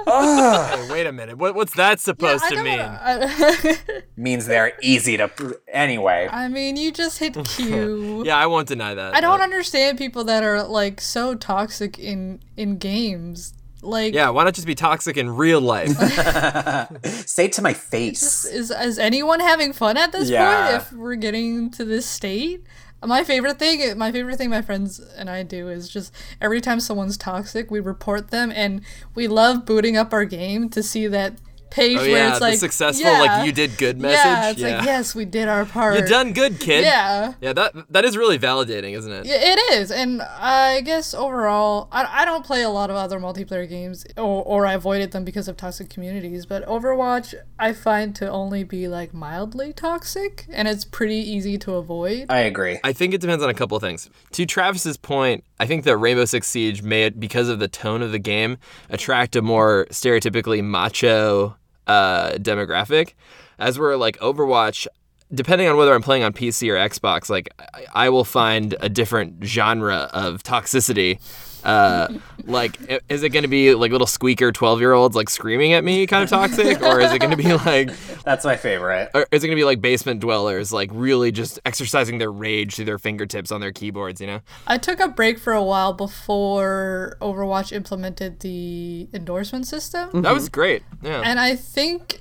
Hey, 0.04 0.88
wait 0.90 1.06
a 1.06 1.12
minute. 1.12 1.38
What, 1.38 1.54
what's 1.54 1.74
that 1.76 2.00
supposed 2.00 2.44
I 2.44 2.50
to 2.50 2.62
mean? 2.62 2.78
wanna- 2.78 3.00
I, 3.02 3.76
means 4.16 4.46
they're 4.46 4.72
easy 4.82 5.16
to 5.16 5.30
anyway 5.68 6.28
I 6.30 6.48
mean, 6.48 6.76
you 6.76 6.92
just 6.92 7.18
hit 7.18 7.34
Q. 7.44 8.24
Yeah, 8.26 8.36
I 8.36 8.46
won't 8.46 8.68
deny 8.68 8.94
that. 8.94 9.14
I 9.14 9.20
don't 9.20 9.38
but- 9.38 9.44
understand 9.44 9.96
people 9.98 10.24
that 10.24 10.42
are 10.42 10.62
like 10.64 11.00
so 11.00 11.34
toxic 11.34 11.98
in 11.98 12.40
in 12.56 12.76
games. 12.78 13.54
Like, 13.82 14.14
Yeah, 14.14 14.30
why 14.30 14.44
not 14.44 14.54
just 14.54 14.66
be 14.66 14.74
toxic 14.76 15.16
in 15.16 15.28
real 15.34 15.60
life? 15.60 15.90
say 17.26 17.46
it 17.46 17.52
to 17.54 17.62
my 17.62 17.74
face 17.74 18.44
is 18.44 18.70
is 18.70 18.98
anyone 18.98 19.40
having 19.40 19.72
fun 19.72 19.96
at 19.96 20.12
this 20.12 20.30
Yeah. 20.30 20.54
point? 20.70 20.76
If 20.82 20.92
we're 20.92 21.16
getting 21.16 21.70
to 21.72 21.84
this 21.84 22.06
state, 22.06 22.64
my 23.04 23.24
favorite 23.24 23.58
thing, 23.58 23.98
my 23.98 24.12
favorite 24.12 24.36
thing, 24.38 24.50
my 24.50 24.62
friends 24.62 25.00
and 25.00 25.28
I 25.28 25.42
do 25.42 25.68
is 25.68 25.88
just 25.88 26.14
every 26.40 26.60
time 26.60 26.78
someone's 26.78 27.16
toxic, 27.16 27.70
we 27.70 27.80
report 27.80 28.30
them, 28.30 28.52
and 28.54 28.82
we 29.14 29.26
love 29.26 29.66
booting 29.66 29.96
up 29.96 30.12
our 30.12 30.24
game 30.24 30.68
to 30.70 30.82
see 30.82 31.08
that 31.08 31.34
page 31.72 31.98
Oh 31.98 32.02
where 32.02 32.10
yeah, 32.10 32.28
it's 32.30 32.38
the 32.38 32.44
like 32.44 32.58
successful 32.58 33.10
yeah, 33.10 33.20
like 33.20 33.46
you 33.46 33.52
did 33.52 33.76
good 33.78 34.00
message. 34.00 34.24
Yeah, 34.24 34.50
it's 34.50 34.60
like 34.60 34.84
yes, 34.84 35.14
we 35.14 35.24
did 35.24 35.48
our 35.48 35.64
part. 35.64 35.98
You 35.98 36.06
done 36.06 36.32
good, 36.32 36.60
kid. 36.60 36.84
Yeah. 36.84 37.34
Yeah, 37.40 37.52
that 37.54 37.90
that 37.90 38.04
is 38.04 38.16
really 38.16 38.38
validating, 38.38 38.96
isn't 38.96 39.12
it? 39.12 39.26
Yeah, 39.26 39.36
It 39.40 39.58
is, 39.72 39.90
and 39.90 40.22
I 40.22 40.82
guess 40.82 41.14
overall, 41.14 41.88
I, 41.90 42.22
I 42.22 42.24
don't 42.24 42.44
play 42.44 42.62
a 42.62 42.70
lot 42.70 42.90
of 42.90 42.96
other 42.96 43.18
multiplayer 43.18 43.68
games, 43.68 44.04
or, 44.16 44.44
or 44.44 44.66
I 44.66 44.74
avoided 44.74 45.12
them 45.12 45.24
because 45.24 45.48
of 45.48 45.56
toxic 45.56 45.88
communities. 45.88 46.46
But 46.46 46.66
Overwatch, 46.66 47.34
I 47.58 47.72
find 47.72 48.14
to 48.16 48.30
only 48.30 48.64
be 48.64 48.88
like 48.88 49.14
mildly 49.14 49.72
toxic, 49.72 50.46
and 50.50 50.68
it's 50.68 50.84
pretty 50.84 51.16
easy 51.16 51.58
to 51.58 51.74
avoid. 51.74 52.26
i 52.28 52.40
agree 52.40 52.78
I 52.84 52.92
think 52.92 53.14
it 53.14 53.20
depends 53.20 53.42
on 53.42 53.50
a 53.50 53.54
couple 53.54 53.76
of 53.76 53.82
things. 53.82 54.10
To 54.32 54.46
Travis's 54.46 54.96
point, 54.96 55.44
I 55.58 55.66
think 55.66 55.84
that 55.84 55.96
Rainbow 55.96 56.24
Six 56.24 56.48
Siege 56.48 56.82
may, 56.82 57.08
because 57.10 57.48
of 57.48 57.58
the 57.58 57.68
tone 57.68 58.02
of 58.02 58.12
the 58.12 58.18
game, 58.18 58.58
attract 58.90 59.36
a 59.36 59.42
more 59.42 59.86
stereotypically 59.90 60.62
macho 60.62 61.56
uh, 61.86 62.32
demographic. 62.32 63.14
As 63.58 63.78
we're 63.78 63.96
like 63.96 64.18
Overwatch, 64.18 64.86
depending 65.34 65.68
on 65.68 65.76
whether 65.76 65.94
I'm 65.94 66.02
playing 66.02 66.22
on 66.22 66.32
PC 66.32 66.70
or 66.70 66.76
Xbox, 66.76 67.28
like 67.30 67.48
I, 67.58 68.06
I 68.06 68.08
will 68.10 68.24
find 68.24 68.74
a 68.80 68.88
different 68.88 69.44
genre 69.44 70.10
of 70.12 70.42
toxicity. 70.42 71.20
Uh, 71.64 72.08
like, 72.44 73.02
is 73.08 73.22
it 73.22 73.30
going 73.30 73.42
to 73.42 73.48
be 73.48 73.74
like 73.74 73.92
little 73.92 74.06
squeaker 74.06 74.50
12 74.52 74.80
year 74.80 74.92
olds 74.92 75.14
like 75.14 75.30
screaming 75.30 75.72
at 75.72 75.84
me 75.84 76.06
kind 76.06 76.24
of 76.24 76.30
toxic? 76.30 76.82
Or 76.82 77.00
is 77.00 77.12
it 77.12 77.20
going 77.20 77.30
to 77.30 77.36
be 77.36 77.52
like 77.54 77.90
that's 78.24 78.44
my 78.44 78.56
favorite 78.56 79.10
or 79.14 79.26
is 79.30 79.42
it 79.42 79.48
gonna 79.48 79.56
be 79.56 79.64
like 79.64 79.80
basement 79.80 80.20
dwellers, 80.20 80.72
like 80.72 80.90
really 80.92 81.32
just 81.32 81.58
exercising 81.64 82.18
their 82.18 82.30
rage 82.30 82.76
through 82.76 82.84
their 82.84 82.98
fingertips 82.98 83.50
on 83.50 83.60
their 83.60 83.72
keyboards? 83.72 84.20
You 84.20 84.26
know? 84.26 84.40
I 84.66 84.78
took 84.78 85.00
a 85.00 85.08
break 85.08 85.38
for 85.38 85.52
a 85.52 85.62
while 85.62 85.92
before 85.92 87.16
Overwatch 87.20 87.72
implemented 87.72 88.40
the 88.40 89.08
endorsement 89.12 89.66
system. 89.66 90.22
That 90.22 90.34
was 90.34 90.48
great. 90.48 90.82
Yeah. 91.02 91.22
and 91.24 91.40
I 91.40 91.56
think 91.56 92.20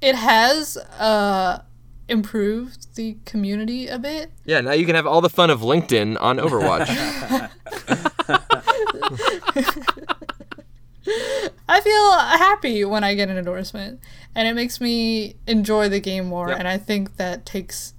it 0.00 0.14
has 0.14 0.76
uh 0.98 1.60
improved 2.08 2.94
the 2.94 3.16
community 3.24 3.88
a 3.88 3.98
bit. 3.98 4.30
Yeah, 4.44 4.60
now 4.60 4.72
you 4.72 4.86
can 4.86 4.94
have 4.94 5.06
all 5.06 5.20
the 5.20 5.30
fun 5.30 5.50
of 5.50 5.60
LinkedIn 5.60 6.20
on 6.20 6.38
Overwatch. 6.38 6.88
I 11.68 11.80
feel 11.80 12.12
happy 12.12 12.84
when 12.84 13.04
I 13.04 13.14
get 13.14 13.28
an 13.28 13.36
endorsement, 13.36 14.00
and 14.34 14.46
it 14.46 14.54
makes 14.54 14.80
me 14.80 15.36
enjoy 15.46 15.88
the 15.88 16.00
game 16.00 16.26
more. 16.26 16.48
Yep. 16.48 16.58
And 16.58 16.68
I 16.68 16.78
think 16.78 17.16
that 17.16 17.44
takes, 17.44 17.94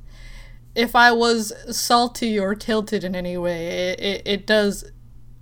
if 0.76 0.96
I 0.96 1.12
was 1.12 1.54
salty 1.76 2.40
or 2.40 2.56
tilted 2.56 3.04
in 3.04 3.16
any 3.16 3.38
way, 3.38 3.68
it, 3.68 4.00
it, 4.00 4.22
it 4.26 4.48
does 4.48 4.92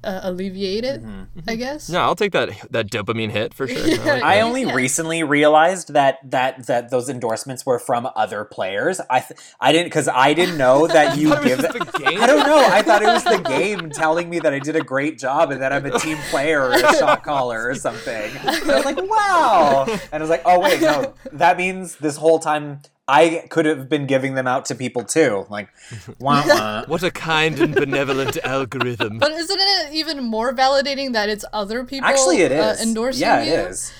uh, 0.05 0.19
alleviate 0.23 0.83
it, 0.85 1.01
I 1.47 1.55
guess. 1.55 1.89
no, 1.89 1.99
I'll 2.01 2.15
take 2.15 2.31
that 2.33 2.49
that 2.71 2.87
dopamine 2.91 3.31
hit 3.31 3.53
for 3.53 3.67
sure. 3.67 3.77
I 3.85 3.89
like 4.13 4.23
I 4.23 4.35
that. 4.37 4.43
only 4.43 4.65
recently 4.65 5.23
realized 5.23 5.93
that 5.93 6.19
that 6.29 6.67
that 6.67 6.89
those 6.91 7.09
endorsements 7.09 7.65
were 7.65 7.79
from 7.79 8.07
other 8.15 8.45
players. 8.45 9.01
I 9.09 9.19
th- 9.21 9.39
I 9.59 9.71
didn't 9.71 9.87
because 9.87 10.07
I 10.07 10.33
didn't 10.33 10.57
know 10.57 10.87
that 10.95 11.17
you 11.17 11.29
thought 11.29 11.45
it 11.45 11.47
give. 11.47 11.57
was 11.57 11.67
the 11.73 11.99
game. 11.99 12.21
I 12.21 12.27
don't 12.27 12.45
know. 12.45 12.65
I 12.71 12.81
thought 12.81 13.01
it 13.01 13.07
was 13.07 13.23
the 13.23 13.37
game 13.39 13.89
telling 13.89 14.29
me 14.29 14.39
that 14.39 14.53
I 14.53 14.59
did 14.59 14.75
a 14.75 14.81
great 14.83 15.17
job 15.19 15.51
and 15.51 15.61
that 15.61 15.73
I'm 15.73 15.85
a 15.85 15.99
team 15.99 16.17
player 16.29 16.61
or 16.61 16.73
a 16.73 16.79
shot 16.99 17.23
caller 17.23 17.67
or 17.67 17.75
something. 17.75 18.31
And 18.37 18.71
I 18.71 18.75
was 18.75 18.85
like, 18.85 18.97
wow. 19.01 19.85
And 19.87 20.13
I 20.13 20.19
was 20.19 20.29
like, 20.29 20.43
oh 20.45 20.59
wait, 20.59 20.81
no, 20.81 21.13
that 21.33 21.57
means 21.57 21.95
this 21.97 22.17
whole 22.17 22.39
time 22.39 22.81
I 23.07 23.45
could 23.49 23.65
have 23.65 23.87
been 23.87 24.07
giving 24.07 24.33
them 24.33 24.47
out 24.47 24.65
to 24.65 24.75
people 24.75 25.03
too. 25.03 25.45
Like, 25.49 25.69
wah, 26.19 26.43
wah. 26.45 26.85
What 26.87 27.03
a 27.03 27.11
kind 27.11 27.59
and 27.59 27.75
benevolent 27.75 28.37
algorithm. 28.43 29.19
But 29.19 29.31
isn't 29.31 29.59
it 29.59 29.93
even 29.93 30.23
more 30.23 30.53
validating 30.53 31.13
that 31.13 31.29
it's 31.29 31.45
other 31.53 31.83
people 31.83 32.07
Actually, 32.07 32.41
it 32.41 32.51
uh, 32.51 32.75
endorsing 32.81 33.21
yeah, 33.21 33.43
you? 33.43 33.53
it 33.53 33.59
is. 33.69 33.93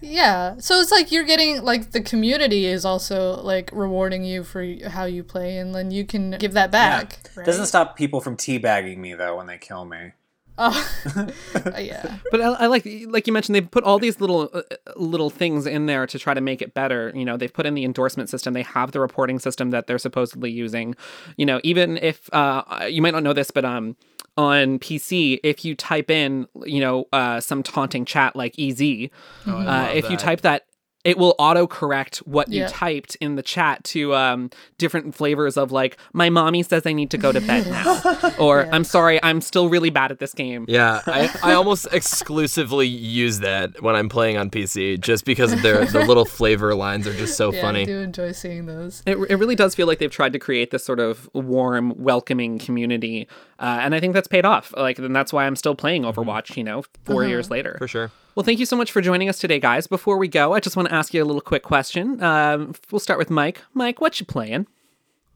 Yeah. 0.00 0.56
So 0.58 0.80
it's 0.80 0.90
like 0.92 1.10
you're 1.10 1.24
getting 1.24 1.62
like 1.62 1.90
the 1.90 2.00
community 2.00 2.66
is 2.66 2.84
also 2.84 3.40
like 3.42 3.70
rewarding 3.72 4.24
you 4.24 4.44
for 4.44 4.64
how 4.88 5.04
you 5.04 5.24
play, 5.24 5.58
and 5.58 5.74
then 5.74 5.90
you 5.90 6.04
can 6.04 6.32
give 6.32 6.52
that 6.52 6.70
back. 6.70 7.18
right? 7.36 7.44
Doesn't 7.44 7.66
stop 7.66 7.96
people 7.96 8.20
from 8.20 8.36
teabagging 8.36 8.98
me 8.98 9.14
though 9.14 9.36
when 9.36 9.46
they 9.46 9.58
kill 9.58 9.84
me. 9.84 10.12
Oh, 10.58 11.30
yeah. 11.78 12.18
But 12.30 12.40
I, 12.40 12.52
I 12.52 12.66
like, 12.66 12.86
like 13.06 13.26
you 13.26 13.32
mentioned, 13.32 13.54
they've 13.54 13.70
put 13.70 13.84
all 13.84 13.98
these 13.98 14.20
little, 14.20 14.50
uh, 14.52 14.62
little 14.96 15.30
things 15.30 15.66
in 15.66 15.86
there 15.86 16.06
to 16.06 16.18
try 16.18 16.34
to 16.34 16.40
make 16.40 16.60
it 16.60 16.74
better. 16.74 17.12
You 17.14 17.24
know, 17.24 17.36
they've 17.36 17.52
put 17.52 17.66
in 17.66 17.74
the 17.74 17.84
endorsement 17.84 18.28
system. 18.28 18.52
They 18.54 18.62
have 18.62 18.92
the 18.92 19.00
reporting 19.00 19.38
system 19.38 19.70
that 19.70 19.86
they're 19.86 19.98
supposedly 19.98 20.50
using. 20.50 20.94
You 21.36 21.46
know, 21.46 21.60
even 21.64 21.96
if 21.98 22.32
uh, 22.34 22.86
you 22.88 23.02
might 23.02 23.14
not 23.14 23.22
know 23.22 23.32
this, 23.32 23.50
but 23.50 23.64
um, 23.64 23.96
on 24.36 24.78
PC, 24.78 25.40
if 25.42 25.64
you 25.64 25.74
type 25.74 26.10
in, 26.10 26.46
you 26.64 26.80
know, 26.80 27.06
uh, 27.12 27.40
some 27.40 27.62
taunting 27.62 28.04
chat 28.04 28.36
like 28.36 28.58
"ez," 28.58 28.80
uh, 28.80 29.08
love 29.46 29.96
if 29.96 30.10
you 30.10 30.16
type 30.16 30.42
that. 30.42 30.66
It 31.04 31.18
will 31.18 31.34
auto 31.38 31.66
correct 31.66 32.18
what 32.18 32.48
you 32.52 32.64
typed 32.66 33.16
in 33.16 33.34
the 33.34 33.42
chat 33.42 33.82
to 33.84 34.14
um, 34.14 34.50
different 34.78 35.14
flavors 35.16 35.56
of 35.56 35.72
like, 35.72 35.96
my 36.12 36.30
mommy 36.30 36.62
says 36.62 36.86
I 36.86 36.92
need 36.92 37.10
to 37.10 37.18
go 37.18 37.32
to 37.32 37.40
bed 37.40 37.66
now. 37.66 38.32
or 38.38 38.66
I'm 38.72 38.84
sorry, 38.84 39.20
I'm 39.22 39.40
still 39.40 39.68
really 39.68 39.90
bad 39.90 40.12
at 40.12 40.20
this 40.20 40.32
game. 40.32 40.64
Yeah, 40.68 41.00
I, 41.06 41.36
I 41.42 41.52
almost 41.54 41.88
exclusively 41.90 42.86
use 42.86 43.40
that 43.40 43.82
when 43.82 43.96
I'm 43.96 44.08
playing 44.08 44.36
on 44.36 44.48
PC, 44.48 45.00
just 45.00 45.24
because 45.24 45.52
of 45.52 45.62
their 45.62 45.84
the 45.86 46.04
little 46.04 46.24
flavor 46.24 46.74
lines 46.74 47.06
are 47.08 47.14
just 47.14 47.36
so 47.36 47.52
Yeah, 47.52 47.58
I 47.58 47.62
funny. 47.62 47.84
do 47.84 47.98
enjoy 47.98 48.30
seeing 48.32 48.66
those. 48.66 49.02
It, 49.04 49.16
it 49.28 49.36
really 49.36 49.56
does 49.56 49.74
feel 49.74 49.88
like 49.88 49.98
they've 49.98 50.10
tried 50.10 50.32
to 50.34 50.38
create 50.38 50.70
this 50.70 50.84
sort 50.84 51.00
of 51.00 51.28
warm, 51.34 51.94
welcoming 51.96 52.58
community, 52.60 53.26
uh, 53.58 53.78
and 53.80 53.94
I 53.94 54.00
think 54.00 54.14
that's 54.14 54.28
paid 54.28 54.44
off. 54.44 54.72
Like, 54.76 54.98
and 54.98 55.14
that's 55.16 55.32
why 55.32 55.46
I'm 55.46 55.56
still 55.56 55.74
playing 55.74 56.02
Overwatch. 56.02 56.56
You 56.56 56.64
know, 56.64 56.84
4 57.06 57.24
years 57.24 57.50
later. 57.50 57.74
For 57.78 57.88
sure. 57.88 58.10
Well, 58.34 58.44
thank 58.44 58.58
you 58.58 58.66
so 58.66 58.76
much 58.76 58.90
for 58.90 59.02
joining 59.02 59.28
us 59.28 59.38
today, 59.38 59.58
guys. 59.58 59.86
Before 59.86 60.16
we 60.16 60.26
go, 60.26 60.54
I 60.54 60.60
just 60.60 60.74
want 60.74 60.88
to 60.88 60.94
ask 60.94 61.12
you 61.12 61.22
a 61.22 61.26
little 61.26 61.42
quick 61.42 61.62
question. 61.62 62.22
Um, 62.22 62.74
we'll 62.90 62.98
start 62.98 63.18
with 63.18 63.28
Mike. 63.28 63.62
Mike, 63.74 64.00
what 64.00 64.18
you 64.20 64.24
playing? 64.24 64.66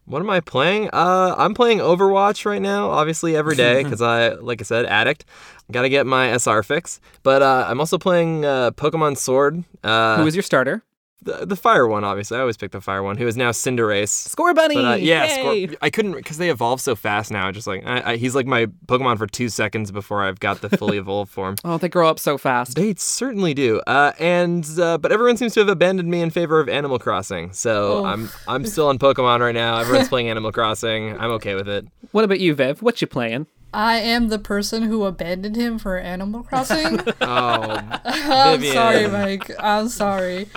What 0.06 0.20
am 0.20 0.30
I 0.30 0.40
playing? 0.40 0.88
Uh, 0.92 1.34
I'm 1.36 1.52
playing 1.52 1.78
Overwatch 1.78 2.46
right 2.46 2.62
now, 2.62 2.88
obviously 2.90 3.36
every 3.36 3.54
day 3.54 3.82
because 3.84 4.00
I, 4.00 4.30
like 4.30 4.62
I 4.62 4.64
said, 4.64 4.86
addict. 4.86 5.26
Got 5.70 5.82
to 5.82 5.90
get 5.90 6.06
my 6.06 6.32
SR 6.38 6.62
fix. 6.62 7.00
But 7.22 7.42
uh, 7.42 7.66
I'm 7.68 7.80
also 7.80 7.98
playing 7.98 8.46
uh, 8.46 8.70
Pokemon 8.70 9.18
Sword. 9.18 9.64
Uh, 9.84 10.16
Who 10.18 10.26
is 10.26 10.34
your 10.34 10.42
starter? 10.42 10.82
The, 11.22 11.46
the 11.46 11.56
fire 11.56 11.88
one? 11.88 12.04
Obviously, 12.04 12.36
I 12.36 12.40
always 12.40 12.56
pick 12.56 12.70
the 12.72 12.80
fire 12.80 13.02
one. 13.02 13.16
Who 13.16 13.26
is 13.26 13.36
now 13.36 13.50
Cinderace. 13.50 14.34
Scorbunny. 14.34 14.74
But 14.74 14.84
uh, 14.84 14.94
yeah, 14.96 15.24
Yay! 15.24 15.66
Scorp- 15.66 15.76
I 15.82 15.90
couldn't 15.90 16.12
because 16.12 16.36
they 16.38 16.50
evolve 16.50 16.80
so 16.80 16.94
fast 16.94 17.30
now. 17.32 17.50
Just 17.50 17.66
like 17.66 17.84
I, 17.86 18.12
I, 18.12 18.16
he's 18.16 18.34
like 18.34 18.46
my 18.46 18.66
Pokemon 18.86 19.18
for 19.18 19.26
two 19.26 19.48
seconds 19.48 19.90
before 19.90 20.22
I've 20.24 20.38
got 20.40 20.60
the 20.60 20.68
fully 20.70 20.98
evolved 21.04 21.32
form. 21.32 21.56
Oh, 21.64 21.78
they 21.78 21.88
grow 21.88 22.08
up 22.08 22.18
so 22.20 22.38
fast. 22.38 22.76
They 22.76 22.94
certainly 22.96 23.54
do. 23.54 23.80
Uh, 23.86 24.12
and 24.20 24.68
uh, 24.78 24.98
but 24.98 25.10
everyone 25.10 25.36
seems 25.36 25.54
to 25.54 25.60
have 25.60 25.68
abandoned 25.68 26.10
me 26.10 26.20
in 26.20 26.30
favor 26.30 26.60
of 26.60 26.68
Animal 26.68 26.98
Crossing. 26.98 27.52
So 27.52 27.98
Oh. 27.98 28.04
I'm 28.04 28.28
I'm 28.46 28.64
still 28.66 28.88
on 28.88 28.98
Pokemon 28.98 29.40
right 29.40 29.54
now. 29.54 29.78
Everyone's 29.78 30.08
playing 30.10 30.28
Animal 30.28 30.52
Crossing. 30.52 31.18
I'm 31.18 31.30
okay 31.32 31.54
with 31.54 31.68
it. 31.68 31.86
What 32.12 32.24
about 32.24 32.40
you, 32.40 32.54
Viv? 32.54 32.82
What 32.82 33.00
you 33.00 33.06
playing? 33.06 33.46
I 33.74 33.96
am 33.98 34.28
the 34.28 34.38
person 34.38 34.84
who 34.84 35.04
abandoned 35.04 35.56
him 35.56 35.78
for 35.78 35.98
Animal 35.98 36.42
Crossing. 36.44 37.00
Oh, 37.20 37.80
I'm 38.04 38.60
Vivian. 38.60 38.74
sorry, 38.74 39.08
Mike. 39.08 39.50
I'm 39.58 39.88
sorry. 39.88 40.48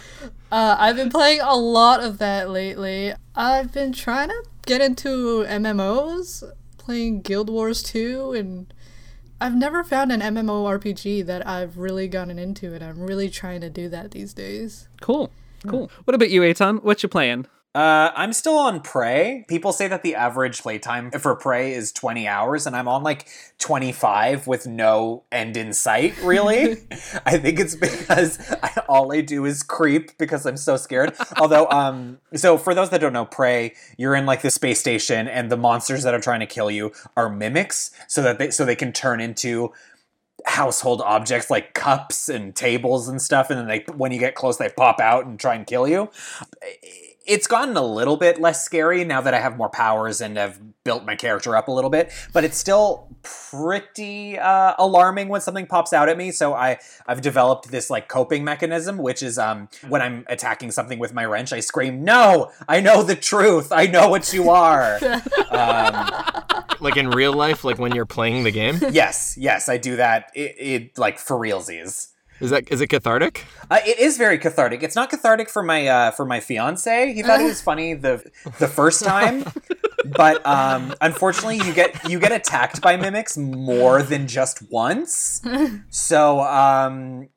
Uh, 0.51 0.75
I've 0.79 0.95
been 0.95 1.09
playing 1.09 1.41
a 1.41 1.55
lot 1.55 2.03
of 2.03 2.17
that 2.17 2.49
lately. 2.49 3.13
I've 3.35 3.71
been 3.71 3.91
trying 3.91 4.29
to 4.29 4.43
get 4.65 4.81
into 4.81 5.45
MMOs, 5.47 6.43
playing 6.77 7.21
Guild 7.21 7.49
Wars 7.49 7.83
2, 7.83 8.33
and 8.33 8.73
I've 9.39 9.55
never 9.55 9.83
found 9.83 10.11
an 10.11 10.21
MMORPG 10.21 11.25
that 11.25 11.47
I've 11.47 11.77
really 11.77 12.07
gotten 12.07 12.39
into, 12.39 12.73
and 12.73 12.83
I'm 12.83 12.99
really 12.99 13.29
trying 13.29 13.61
to 13.61 13.69
do 13.69 13.89
that 13.89 14.11
these 14.11 14.33
days. 14.33 14.87
Cool. 15.01 15.31
Cool. 15.67 15.91
What 16.05 16.15
about 16.15 16.29
you, 16.29 16.41
Eitan? 16.41 16.83
What 16.83 17.03
you 17.03 17.09
playing? 17.09 17.45
Uh, 17.75 18.11
I'm 18.15 18.33
still 18.33 18.57
on 18.57 18.81
Prey. 18.81 19.45
People 19.47 19.71
say 19.73 19.87
that 19.87 20.01
the 20.01 20.15
average 20.15 20.63
playtime 20.63 21.11
for 21.11 21.35
Prey 21.35 21.73
is 21.73 21.91
20 21.91 22.27
hours, 22.27 22.65
and 22.65 22.75
I'm 22.75 22.87
on 22.87 23.03
like 23.03 23.27
25 23.59 24.47
with 24.47 24.65
no 24.65 25.23
end 25.31 25.55
in 25.55 25.73
sight, 25.73 26.19
really. 26.23 26.71
I 27.27 27.37
think 27.37 27.59
it's 27.59 27.75
because 27.75 28.39
I, 28.63 28.81
all 28.89 29.13
I 29.13 29.21
do 29.21 29.45
is 29.45 29.61
creep 29.61 30.17
because 30.17 30.47
I'm 30.47 30.57
so 30.57 30.77
scared. 30.77 31.13
Although, 31.37 31.69
um, 31.69 32.17
so 32.33 32.57
for 32.57 32.73
those 32.73 32.89
that 32.89 33.01
don't 33.01 33.13
know, 33.13 33.25
Prey, 33.25 33.75
you're 33.97 34.15
in 34.15 34.25
like 34.25 34.41
the 34.41 34.49
space 34.49 34.79
station, 34.79 35.27
and 35.27 35.51
the 35.51 35.57
monsters 35.57 36.01
that 36.03 36.15
are 36.15 36.21
trying 36.21 36.39
to 36.39 36.47
kill 36.47 36.71
you 36.71 36.91
are 37.15 37.29
mimics, 37.29 37.91
so 38.07 38.23
that 38.23 38.39
they 38.39 38.49
so 38.49 38.65
they 38.65 38.75
can 38.75 38.91
turn 38.91 39.21
into 39.21 39.71
household 40.45 41.01
objects 41.01 41.51
like 41.51 41.73
cups 41.73 42.29
and 42.29 42.55
tables 42.55 43.09
and 43.09 43.21
stuff 43.21 43.49
and 43.49 43.59
then 43.59 43.67
they 43.67 43.83
when 43.95 44.09
you 44.13 44.17
get 44.17 44.35
close 44.35 44.57
they 44.57 44.69
pop 44.69 45.01
out 45.01 45.25
and 45.25 45.37
try 45.37 45.53
and 45.53 45.67
kill 45.67 45.85
you 45.85 46.09
it's 47.29 47.45
gotten 47.45 47.77
a 47.77 47.83
little 47.83 48.17
bit 48.17 48.41
less 48.41 48.65
scary 48.65 49.05
now 49.05 49.21
that 49.21 49.35
I 49.35 49.39
have 49.39 49.55
more 49.55 49.69
powers 49.69 50.19
and 50.19 50.35
have 50.35 50.59
built 50.83 51.05
my 51.05 51.15
character 51.15 51.55
up 51.55 51.67
a 51.67 51.71
little 51.71 51.91
bit, 51.91 52.11
but 52.33 52.43
it's 52.43 52.57
still 52.57 53.07
pretty 53.21 54.39
uh, 54.39 54.73
alarming 54.79 55.27
when 55.27 55.39
something 55.39 55.67
pops 55.67 55.93
out 55.93 56.09
at 56.09 56.17
me. 56.17 56.31
So 56.31 56.55
I 56.55 56.79
I've 57.05 57.21
developed 57.21 57.69
this 57.69 57.91
like 57.91 58.07
coping 58.07 58.43
mechanism, 58.43 58.97
which 58.97 59.21
is 59.21 59.37
um 59.37 59.69
when 59.87 60.01
I'm 60.01 60.25
attacking 60.27 60.71
something 60.71 60.97
with 60.97 61.13
my 61.13 61.23
wrench, 61.23 61.53
I 61.53 61.59
scream, 61.59 62.03
"No! 62.03 62.51
I 62.67 62.81
know 62.81 63.03
the 63.03 63.15
truth. 63.15 63.71
I 63.71 63.85
know 63.85 64.09
what 64.09 64.33
you 64.33 64.49
are." 64.49 64.99
um, 65.51 66.11
like 66.79 66.97
in 66.97 67.11
real 67.11 67.33
life, 67.33 67.63
like 67.63 67.77
when 67.77 67.93
you're 67.93 68.07
playing 68.07 68.43
the 68.43 68.51
game. 68.51 68.79
yes, 68.91 69.37
yes, 69.37 69.69
I 69.69 69.77
do 69.77 69.97
that. 69.97 70.31
It, 70.33 70.55
it 70.57 70.97
like 70.97 71.19
for 71.19 71.37
realsies. 71.37 72.07
Is 72.39 72.49
that 72.51 72.71
is 72.71 72.81
it 72.81 72.87
cathartic? 72.87 73.45
Uh, 73.69 73.79
it 73.85 73.99
is 73.99 74.17
very 74.17 74.37
cathartic. 74.37 74.81
It's 74.83 74.95
not 74.95 75.09
cathartic 75.09 75.49
for 75.49 75.61
my 75.63 75.87
uh, 75.87 76.11
for 76.11 76.25
my 76.25 76.39
fiance. 76.39 77.13
He 77.13 77.21
thought 77.21 77.41
it 77.41 77.45
was 77.45 77.61
funny 77.61 77.93
the 77.93 78.23
the 78.59 78.67
first 78.67 79.03
time, 79.03 79.45
but 80.05 80.45
um, 80.45 80.93
unfortunately, 81.01 81.57
you 81.57 81.73
get 81.73 82.09
you 82.09 82.19
get 82.19 82.31
attacked 82.31 82.81
by 82.81 82.95
mimics 82.95 83.37
more 83.37 84.01
than 84.01 84.27
just 84.27 84.71
once. 84.71 85.41
So 85.89 86.41
um, 86.41 87.29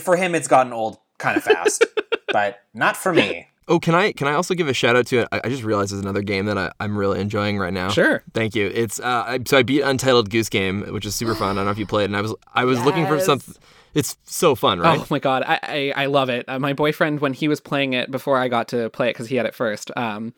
for 0.00 0.16
him, 0.16 0.34
it's 0.34 0.48
gotten 0.48 0.72
old 0.72 0.98
kind 1.18 1.36
of 1.36 1.44
fast, 1.44 1.84
but 2.32 2.60
not 2.74 2.96
for 2.96 3.12
me. 3.12 3.46
Oh, 3.68 3.78
can 3.78 3.94
I 3.94 4.12
can 4.12 4.26
I 4.26 4.32
also 4.32 4.54
give 4.54 4.66
a 4.66 4.72
shout 4.72 4.96
out 4.96 5.06
to 5.08 5.20
it? 5.20 5.28
I, 5.30 5.42
I 5.44 5.48
just 5.50 5.62
realized 5.62 5.92
there's 5.92 6.00
another 6.00 6.22
game 6.22 6.46
that 6.46 6.56
I, 6.56 6.72
I'm 6.80 6.96
really 6.96 7.20
enjoying 7.20 7.58
right 7.58 7.72
now. 7.72 7.90
Sure. 7.90 8.24
Thank 8.32 8.54
you. 8.54 8.70
It's 8.74 8.98
uh, 8.98 9.24
I, 9.26 9.40
so 9.46 9.58
I 9.58 9.62
beat 9.62 9.82
Untitled 9.82 10.30
Goose 10.30 10.48
Game, 10.48 10.82
which 10.92 11.04
is 11.04 11.14
super 11.14 11.34
fun. 11.34 11.50
I 11.50 11.54
don't 11.56 11.66
know 11.66 11.70
if 11.70 11.78
you 11.78 11.86
played, 11.86 12.06
and 12.06 12.16
I 12.16 12.22
was 12.22 12.34
I 12.54 12.64
was 12.64 12.82
looking 12.82 13.06
for 13.06 13.20
something. 13.20 13.54
It's 13.94 14.16
so 14.24 14.54
fun, 14.54 14.80
right? 14.80 15.00
Oh 15.00 15.06
my 15.10 15.18
god, 15.18 15.42
I 15.46 15.58
I, 15.62 16.02
I 16.04 16.06
love 16.06 16.28
it. 16.28 16.44
Uh, 16.48 16.58
my 16.58 16.72
boyfriend, 16.72 17.20
when 17.20 17.32
he 17.32 17.48
was 17.48 17.60
playing 17.60 17.92
it 17.92 18.10
before 18.10 18.38
I 18.38 18.48
got 18.48 18.68
to 18.68 18.90
play 18.90 19.08
it 19.08 19.14
because 19.14 19.28
he 19.28 19.36
had 19.36 19.46
it 19.46 19.54
first, 19.54 19.90
um, 19.96 20.34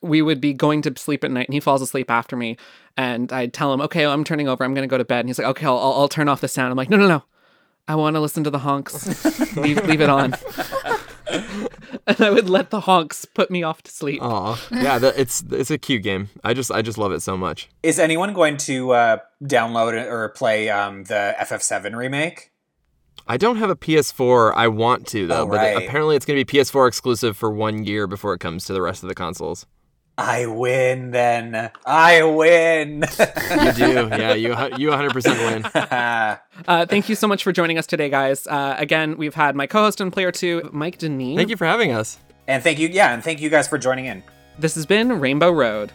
we 0.00 0.22
would 0.22 0.40
be 0.40 0.52
going 0.52 0.82
to 0.82 0.92
sleep 0.96 1.24
at 1.24 1.30
night, 1.30 1.48
and 1.48 1.54
he 1.54 1.60
falls 1.60 1.82
asleep 1.82 2.10
after 2.10 2.36
me, 2.36 2.56
and 2.96 3.32
I'd 3.32 3.52
tell 3.52 3.72
him, 3.72 3.80
"Okay, 3.82 4.06
I'm 4.06 4.24
turning 4.24 4.48
over. 4.48 4.64
I'm 4.64 4.74
gonna 4.74 4.86
go 4.86 4.98
to 4.98 5.04
bed." 5.04 5.20
And 5.20 5.28
he's 5.28 5.38
like, 5.38 5.48
"Okay, 5.48 5.66
I'll, 5.66 5.78
I'll, 5.78 5.92
I'll 5.92 6.08
turn 6.08 6.28
off 6.28 6.40
the 6.40 6.48
sound." 6.48 6.70
I'm 6.70 6.76
like, 6.76 6.90
"No, 6.90 6.96
no, 6.96 7.08
no. 7.08 7.24
I 7.88 7.94
want 7.96 8.14
to 8.14 8.20
listen 8.20 8.44
to 8.44 8.50
the 8.50 8.60
honks. 8.60 9.24
leave, 9.56 9.84
leave 9.86 10.00
it 10.00 10.10
on." 10.10 10.34
and 11.30 12.20
I 12.20 12.30
would 12.30 12.48
let 12.48 12.70
the 12.70 12.80
honks 12.80 13.24
put 13.24 13.50
me 13.50 13.62
off 13.62 13.82
to 13.82 13.90
sleep. 13.90 14.22
Aw, 14.22 14.60
yeah, 14.72 14.98
the, 14.98 15.18
it's 15.20 15.42
it's 15.50 15.70
a 15.70 15.78
cute 15.78 16.02
game. 16.02 16.30
I 16.44 16.54
just 16.54 16.70
I 16.70 16.82
just 16.82 16.98
love 16.98 17.12
it 17.12 17.20
so 17.20 17.36
much. 17.36 17.68
Is 17.82 17.98
anyone 17.98 18.32
going 18.32 18.56
to 18.58 18.92
uh, 18.92 19.16
download 19.42 19.92
or 19.94 20.28
play 20.30 20.68
um, 20.68 21.04
the 21.04 21.34
FF7 21.38 21.94
remake? 21.96 22.49
I 23.26 23.36
don't 23.36 23.56
have 23.56 23.70
a 23.70 23.76
PS4. 23.76 24.52
I 24.54 24.68
want 24.68 25.06
to 25.08 25.26
though, 25.26 25.42
Oh, 25.42 25.46
but 25.46 25.56
right. 25.56 25.76
apparently 25.86 26.16
it's 26.16 26.24
going 26.26 26.38
to 26.38 26.44
be 26.44 26.58
PS4 26.58 26.88
exclusive 26.88 27.36
for 27.36 27.50
one 27.50 27.84
year 27.84 28.06
before 28.06 28.34
it 28.34 28.38
comes 28.40 28.64
to 28.66 28.72
the 28.72 28.82
rest 28.82 29.02
of 29.02 29.08
the 29.08 29.14
consoles. 29.14 29.66
I 30.18 30.44
win 30.46 31.12
then. 31.12 31.70
I 31.86 32.22
win. 32.24 33.04
You 33.18 33.72
do, 33.72 33.92
yeah. 34.10 34.34
You 34.34 34.50
you 34.76 34.90
100% 34.90 35.24
win. 35.46 36.36
Uh, 36.68 36.84
thank 36.84 37.08
you 37.08 37.14
so 37.14 37.26
much 37.26 37.42
for 37.42 37.52
joining 37.52 37.78
us 37.78 37.86
today, 37.86 38.10
guys. 38.10 38.46
Uh, 38.46 38.74
again, 38.78 39.16
we've 39.16 39.34
had 39.34 39.56
my 39.56 39.66
co-host 39.66 39.98
and 40.00 40.12
player 40.12 40.30
two, 40.30 40.68
Mike 40.72 40.98
Deneen. 40.98 41.36
Thank 41.36 41.48
you 41.48 41.56
for 41.56 41.64
having 41.64 41.90
us. 41.92 42.18
and 42.46 42.62
thank 42.62 42.78
you, 42.78 42.88
yeah, 42.88 43.14
and 43.14 43.24
thank 43.24 43.40
you 43.40 43.48
guys 43.48 43.66
for 43.66 43.78
joining 43.78 44.04
in. 44.04 44.22
This 44.58 44.74
has 44.74 44.84
been 44.84 45.20
Rainbow 45.20 45.50
Road. 45.52 45.90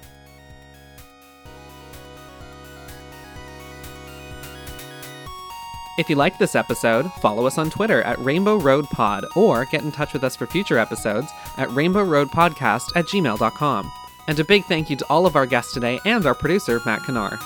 If 5.97 6.09
you 6.09 6.15
liked 6.17 6.39
this 6.39 6.55
episode, 6.55 7.11
follow 7.13 7.45
us 7.47 7.57
on 7.57 7.69
Twitter 7.69 8.01
at 8.03 8.19
Rainbow 8.19 8.57
Road 8.57 8.85
Pod 8.89 9.25
or 9.35 9.63
get 9.65 9.83
in 9.83 9.91
touch 9.91 10.11
with 10.11 10.23
us 10.25 10.35
for 10.35 10.45
future 10.45 10.77
episodes 10.77 11.31
at 11.57 11.71
Rainbow 11.71 12.03
Road 12.03 12.29
Podcast 12.29 12.95
at 12.95 13.05
gmail.com. 13.05 13.91
And 14.27 14.39
a 14.39 14.43
big 14.43 14.65
thank 14.65 14.89
you 14.89 14.95
to 14.97 15.05
all 15.09 15.25
of 15.25 15.35
our 15.35 15.45
guests 15.45 15.73
today 15.73 15.99
and 16.03 16.25
our 16.25 16.35
producer, 16.35 16.81
Matt 16.85 17.01
Kinar. 17.01 17.39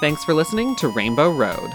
Thanks 0.00 0.24
for 0.24 0.32
listening 0.32 0.74
to 0.76 0.88
Rainbow 0.88 1.30
Road. 1.30 1.70